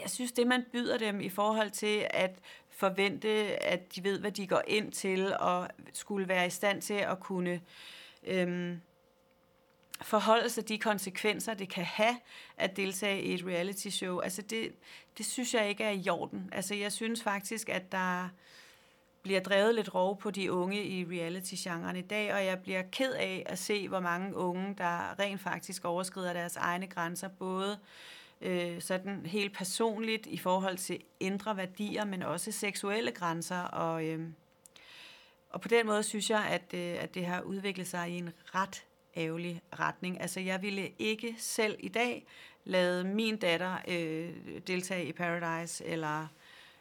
jeg 0.00 0.10
synes, 0.10 0.32
det 0.32 0.46
man 0.46 0.64
byder 0.72 0.98
dem 0.98 1.20
i 1.20 1.28
forhold 1.28 1.70
til 1.70 2.06
at 2.10 2.38
forvente, 2.70 3.28
at 3.62 3.96
de 3.96 4.04
ved, 4.04 4.20
hvad 4.20 4.32
de 4.32 4.46
går 4.46 4.62
ind 4.66 4.92
til, 4.92 5.36
og 5.38 5.68
skulle 5.92 6.28
være 6.28 6.46
i 6.46 6.50
stand 6.50 6.82
til 6.82 6.94
at 6.94 7.20
kunne 7.20 7.60
øhm, 8.24 8.80
forholde 10.02 10.50
sig 10.50 10.68
de 10.68 10.78
konsekvenser, 10.78 11.54
det 11.54 11.68
kan 11.68 11.84
have 11.84 12.16
at 12.56 12.76
deltage 12.76 13.22
i 13.22 13.34
et 13.34 13.46
reality 13.46 13.88
show. 13.88 14.18
Altså 14.18 14.42
det, 14.42 14.72
det 15.18 15.26
synes 15.26 15.54
jeg 15.54 15.68
ikke 15.68 15.84
er 15.84 15.90
i 15.90 16.08
orden. 16.08 16.48
Altså 16.52 16.74
jeg 16.74 16.92
synes 16.92 17.22
faktisk, 17.22 17.68
at 17.68 17.92
der 17.92 18.28
bliver 19.22 19.40
drevet 19.40 19.74
lidt 19.74 19.94
rov 19.94 20.18
på 20.18 20.30
de 20.30 20.52
unge 20.52 20.84
i 20.84 21.04
reality-genren 21.04 21.96
i 21.96 22.00
dag, 22.00 22.34
og 22.34 22.44
jeg 22.44 22.58
bliver 22.58 22.82
ked 22.92 23.12
af 23.12 23.42
at 23.46 23.58
se, 23.58 23.88
hvor 23.88 24.00
mange 24.00 24.36
unge, 24.36 24.74
der 24.78 25.18
rent 25.18 25.40
faktisk 25.40 25.84
overskrider 25.84 26.32
deres 26.32 26.56
egne 26.56 26.86
grænser, 26.86 27.28
både 27.28 27.78
øh, 28.40 28.82
sådan 28.82 29.26
helt 29.26 29.56
personligt 29.56 30.26
i 30.26 30.38
forhold 30.38 30.78
til 30.78 31.02
indre 31.20 31.56
værdier, 31.56 32.04
men 32.04 32.22
også 32.22 32.52
seksuelle 32.52 33.10
grænser, 33.10 33.60
og, 33.60 34.04
øh, 34.04 34.28
og 35.50 35.60
på 35.60 35.68
den 35.68 35.86
måde 35.86 36.02
synes 36.02 36.30
jeg, 36.30 36.44
at, 36.44 36.74
øh, 36.74 37.02
at 37.02 37.14
det 37.14 37.26
har 37.26 37.40
udviklet 37.40 37.86
sig 37.86 38.10
i 38.10 38.18
en 38.18 38.30
ret 38.54 38.85
ærgerlig 39.16 39.62
retning. 39.78 40.20
Altså 40.20 40.40
jeg 40.40 40.62
ville 40.62 40.90
ikke 40.98 41.34
selv 41.38 41.76
i 41.78 41.88
dag 41.88 42.26
lade 42.64 43.04
min 43.04 43.36
datter 43.36 43.76
øh, 43.88 44.34
deltage 44.66 45.06
i 45.06 45.12
Paradise, 45.12 45.84
eller, 45.84 46.26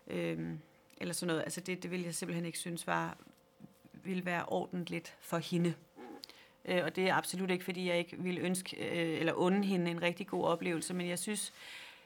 øh, 0.08 0.50
eller 0.98 1.14
sådan 1.14 1.28
noget. 1.28 1.42
Altså 1.42 1.62
det, 1.62 1.84
det 1.84 1.92
ville 1.92 2.06
jeg 2.06 2.16
simpelthen 2.16 2.46
ikke 2.46 2.58
synes 2.58 2.88
var, 2.88 3.18
ville 3.94 4.26
være 4.26 4.46
ordentligt 4.46 5.18
for 5.20 5.38
hende. 5.38 5.74
Øh, 6.66 6.84
og 6.84 6.96
det 6.96 7.10
er 7.10 7.14
absolut 7.14 7.52
ikke, 7.52 7.66
fordi 7.66 7.88
jeg 7.88 7.98
ikke 7.98 8.18
ville 8.20 8.42
ønske 8.42 8.78
øh, 8.78 9.20
eller 9.20 9.34
unde 9.34 9.68
hende 9.68 9.92
en 9.92 10.02
rigtig 10.02 10.28
god 10.28 10.44
oplevelse, 10.44 10.94
men 10.94 11.08
jeg 11.08 11.20
synes, 11.20 11.54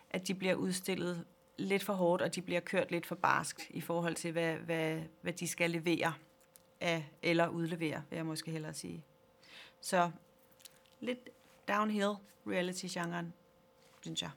at 0.09 0.27
de 0.27 0.33
bliver 0.33 0.55
udstillet 0.55 1.25
lidt 1.57 1.83
for 1.83 1.93
hårdt, 1.93 2.21
og 2.21 2.35
de 2.35 2.41
bliver 2.41 2.59
kørt 2.59 2.91
lidt 2.91 3.05
for 3.05 3.15
barskt 3.15 3.67
i 3.69 3.81
forhold 3.81 4.15
til, 4.15 4.31
hvad, 4.31 4.55
hvad, 4.55 5.01
hvad 5.21 5.33
de 5.33 5.47
skal 5.47 5.71
levere 5.71 6.13
af, 6.81 7.05
eller 7.23 7.47
udlevere, 7.47 8.03
vil 8.09 8.17
jeg 8.17 8.25
måske 8.25 8.51
hellere 8.51 8.73
sige. 8.73 9.03
Så 9.81 10.11
lidt 10.99 11.29
downhill 11.67 12.13
reality-genren, 12.47 13.33
synes 14.01 14.21
jeg. 14.21 14.31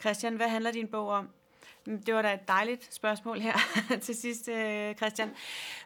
Christian, 0.00 0.36
hvad 0.36 0.48
handler 0.48 0.72
din 0.72 0.88
bog 0.88 1.08
om? 1.08 1.30
Mm, 1.86 2.02
det 2.02 2.14
var 2.14 2.22
da 2.22 2.34
et 2.34 2.48
dejligt 2.48 2.94
spørgsmål 2.94 3.40
her 3.40 3.54
til 4.02 4.14
sidst, 4.14 4.48
øh, 4.48 4.94
Christian. 4.94 5.30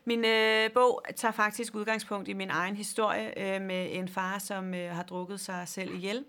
Min 0.05 0.25
øh, 0.25 0.73
bog 0.73 1.03
tager 1.17 1.33
faktisk 1.33 1.75
udgangspunkt 1.75 2.29
i 2.29 2.33
min 2.33 2.51
egen 2.51 2.77
historie 2.77 3.55
øh, 3.57 3.63
med 3.63 3.89
en 3.91 4.09
far, 4.09 4.39
som 4.39 4.75
øh, 4.75 4.91
har 4.91 5.03
drukket 5.03 5.41
sig 5.41 5.63
selv 5.69 5.95
ihjel. 5.95 6.25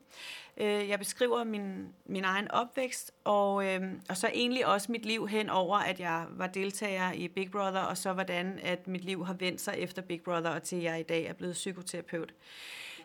Øh, 0.57 0.89
jeg 0.89 0.99
beskriver 0.99 1.43
min, 1.43 1.87
min 2.05 2.23
egen 2.23 2.51
opvækst, 2.51 3.11
og, 3.23 3.65
øh, 3.65 3.81
og 4.09 4.17
så 4.17 4.29
egentlig 4.33 4.65
også 4.65 4.91
mit 4.91 5.05
liv 5.05 5.27
hen 5.27 5.49
over, 5.49 5.77
at 5.77 5.99
jeg 5.99 6.25
var 6.29 6.47
deltager 6.47 7.11
i 7.11 7.27
Big 7.27 7.51
Brother, 7.51 7.81
og 7.81 7.97
så 7.97 8.13
hvordan 8.13 8.59
at 8.63 8.87
mit 8.87 9.03
liv 9.03 9.25
har 9.25 9.33
vendt 9.33 9.61
sig 9.61 9.75
efter 9.77 10.01
Big 10.01 10.21
Brother, 10.21 10.49
og 10.49 10.63
til 10.63 10.77
jeg 10.77 10.99
i 10.99 11.03
dag 11.03 11.25
er 11.25 11.33
blevet 11.33 11.53
psykoterapeut. 11.53 12.33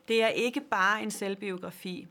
Det 0.09 0.23
er 0.23 0.29
ikke 0.29 0.61
bare 0.61 1.03
en 1.03 1.11
selvbiografi. 1.11 2.07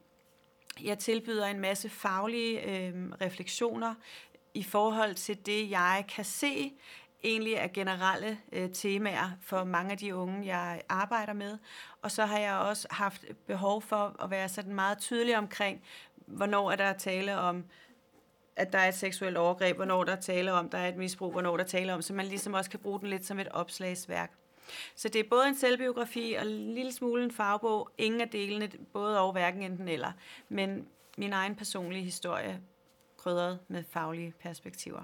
Jeg 0.82 1.00
tilbyder 1.00 1.46
en 1.46 1.60
masse 1.60 1.90
faglige 1.90 2.62
øh, 2.62 2.94
refleksioner 3.22 3.96
i 4.54 4.64
forhold 4.64 5.16
til 5.16 5.46
det, 5.46 5.70
jeg 5.70 6.06
kan 6.16 6.26
se 6.26 6.74
egentlig 7.24 7.54
er 7.54 7.68
generelle 7.68 8.38
øh, 8.52 8.70
temaer 8.74 9.32
for 9.42 9.64
mange 9.64 9.92
af 9.92 9.98
de 9.98 10.16
unge, 10.16 10.48
jeg 10.48 10.82
arbejder 10.90 11.34
med. 11.34 11.58
Og 12.02 12.12
så 12.12 12.26
har 12.26 12.40
jeg 12.40 12.56
også 12.56 12.88
haft 12.92 13.26
behov 13.48 13.82
for 13.82 14.24
at 14.24 14.30
være 14.30 14.50
sådan 14.50 14.74
meget 14.74 14.98
tydelig 14.98 15.38
omkring, 15.38 15.84
hvornår 16.16 16.72
er 16.72 16.76
der 16.76 16.94
tale 16.94 17.38
om, 17.38 17.66
at 18.56 18.74
der 18.74 18.80
er 18.80 18.88
et 18.88 18.96
seksuelt 18.96 19.38
overgreb, 19.38 19.76
hvornår 19.76 20.04
der 20.04 20.12
er 20.12 20.22
tale 20.22 20.54
om, 20.54 20.70
der 20.70 20.78
er 20.78 20.88
et 20.88 20.98
misbrug, 20.98 21.32
hvornår 21.32 21.58
der 21.58 21.64
er 21.64 21.68
tale 21.68 21.94
om, 21.94 22.02
så 22.02 22.14
man 22.14 22.26
ligesom 22.26 22.54
også 22.54 22.70
kan 22.70 22.80
bruge 22.80 23.00
den 23.00 23.10
lidt 23.10 23.26
som 23.26 23.40
et 23.40 23.48
opslagsværk. 23.48 24.32
Så 24.96 25.10
det 25.10 25.20
er 25.20 25.30
både 25.30 25.48
en 25.48 25.56
selvbiografi 25.56 26.36
og 26.40 26.46
en 26.48 26.74
lille 26.74 26.92
smule 26.92 27.24
en 27.24 27.32
fagbog. 27.32 27.90
Ingen 27.98 28.22
af 28.22 28.30
delene, 28.30 28.72
både 28.94 29.20
og 29.20 29.32
hverken 29.32 29.62
enten 29.62 29.88
eller. 29.88 30.12
Men 30.50 30.88
min 31.18 31.34
egen 31.34 31.56
personlige 31.56 32.04
historie 32.04 32.62
krydret 33.18 33.60
med 33.68 33.84
faglige 33.90 34.34
perspektiver. 34.40 35.04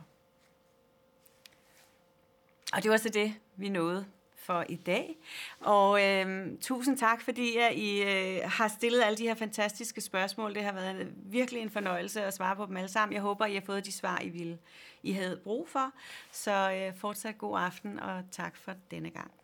Og 2.74 2.84
det 2.84 2.92
var 2.92 2.98
så 2.98 3.10
det, 3.10 3.34
vi 3.56 3.70
nåede 3.70 4.06
for 4.36 4.66
i 4.70 4.76
dag. 4.76 5.18
Og 5.60 6.06
øh, 6.06 6.58
tusind 6.62 6.98
tak, 6.98 7.22
fordi 7.22 7.58
I 7.74 8.02
øh, 8.02 8.42
har 8.46 8.68
stillet 8.68 9.02
alle 9.02 9.18
de 9.18 9.24
her 9.24 9.36
fantastiske 9.36 10.02
spørgsmål. 10.02 10.56
Det 10.56 10.64
har 10.64 10.72
været 10.72 11.14
virkelig 11.16 11.62
en 11.62 11.70
fornøjelse 11.70 12.24
at 12.24 12.34
svare 12.34 12.56
på 12.56 12.66
dem 12.66 12.78
alle 12.78 12.90
sammen. 12.90 13.14
Jeg 13.14 13.22
håber, 13.22 13.46
I 13.46 13.54
har 13.54 13.62
fået 13.62 13.86
de 13.86 13.92
svar, 13.92 14.20
I, 14.22 14.30
ville, 14.30 14.58
I 15.04 15.12
havde 15.12 15.42
brug 15.44 15.70
for. 15.70 15.92
Så 16.32 16.72
øh, 16.72 17.00
fortsat 17.00 17.38
god 17.38 17.60
aften, 17.60 18.00
og 18.00 18.24
tak 18.32 18.58
for 18.58 18.74
denne 18.92 19.10
gang. 19.10 19.39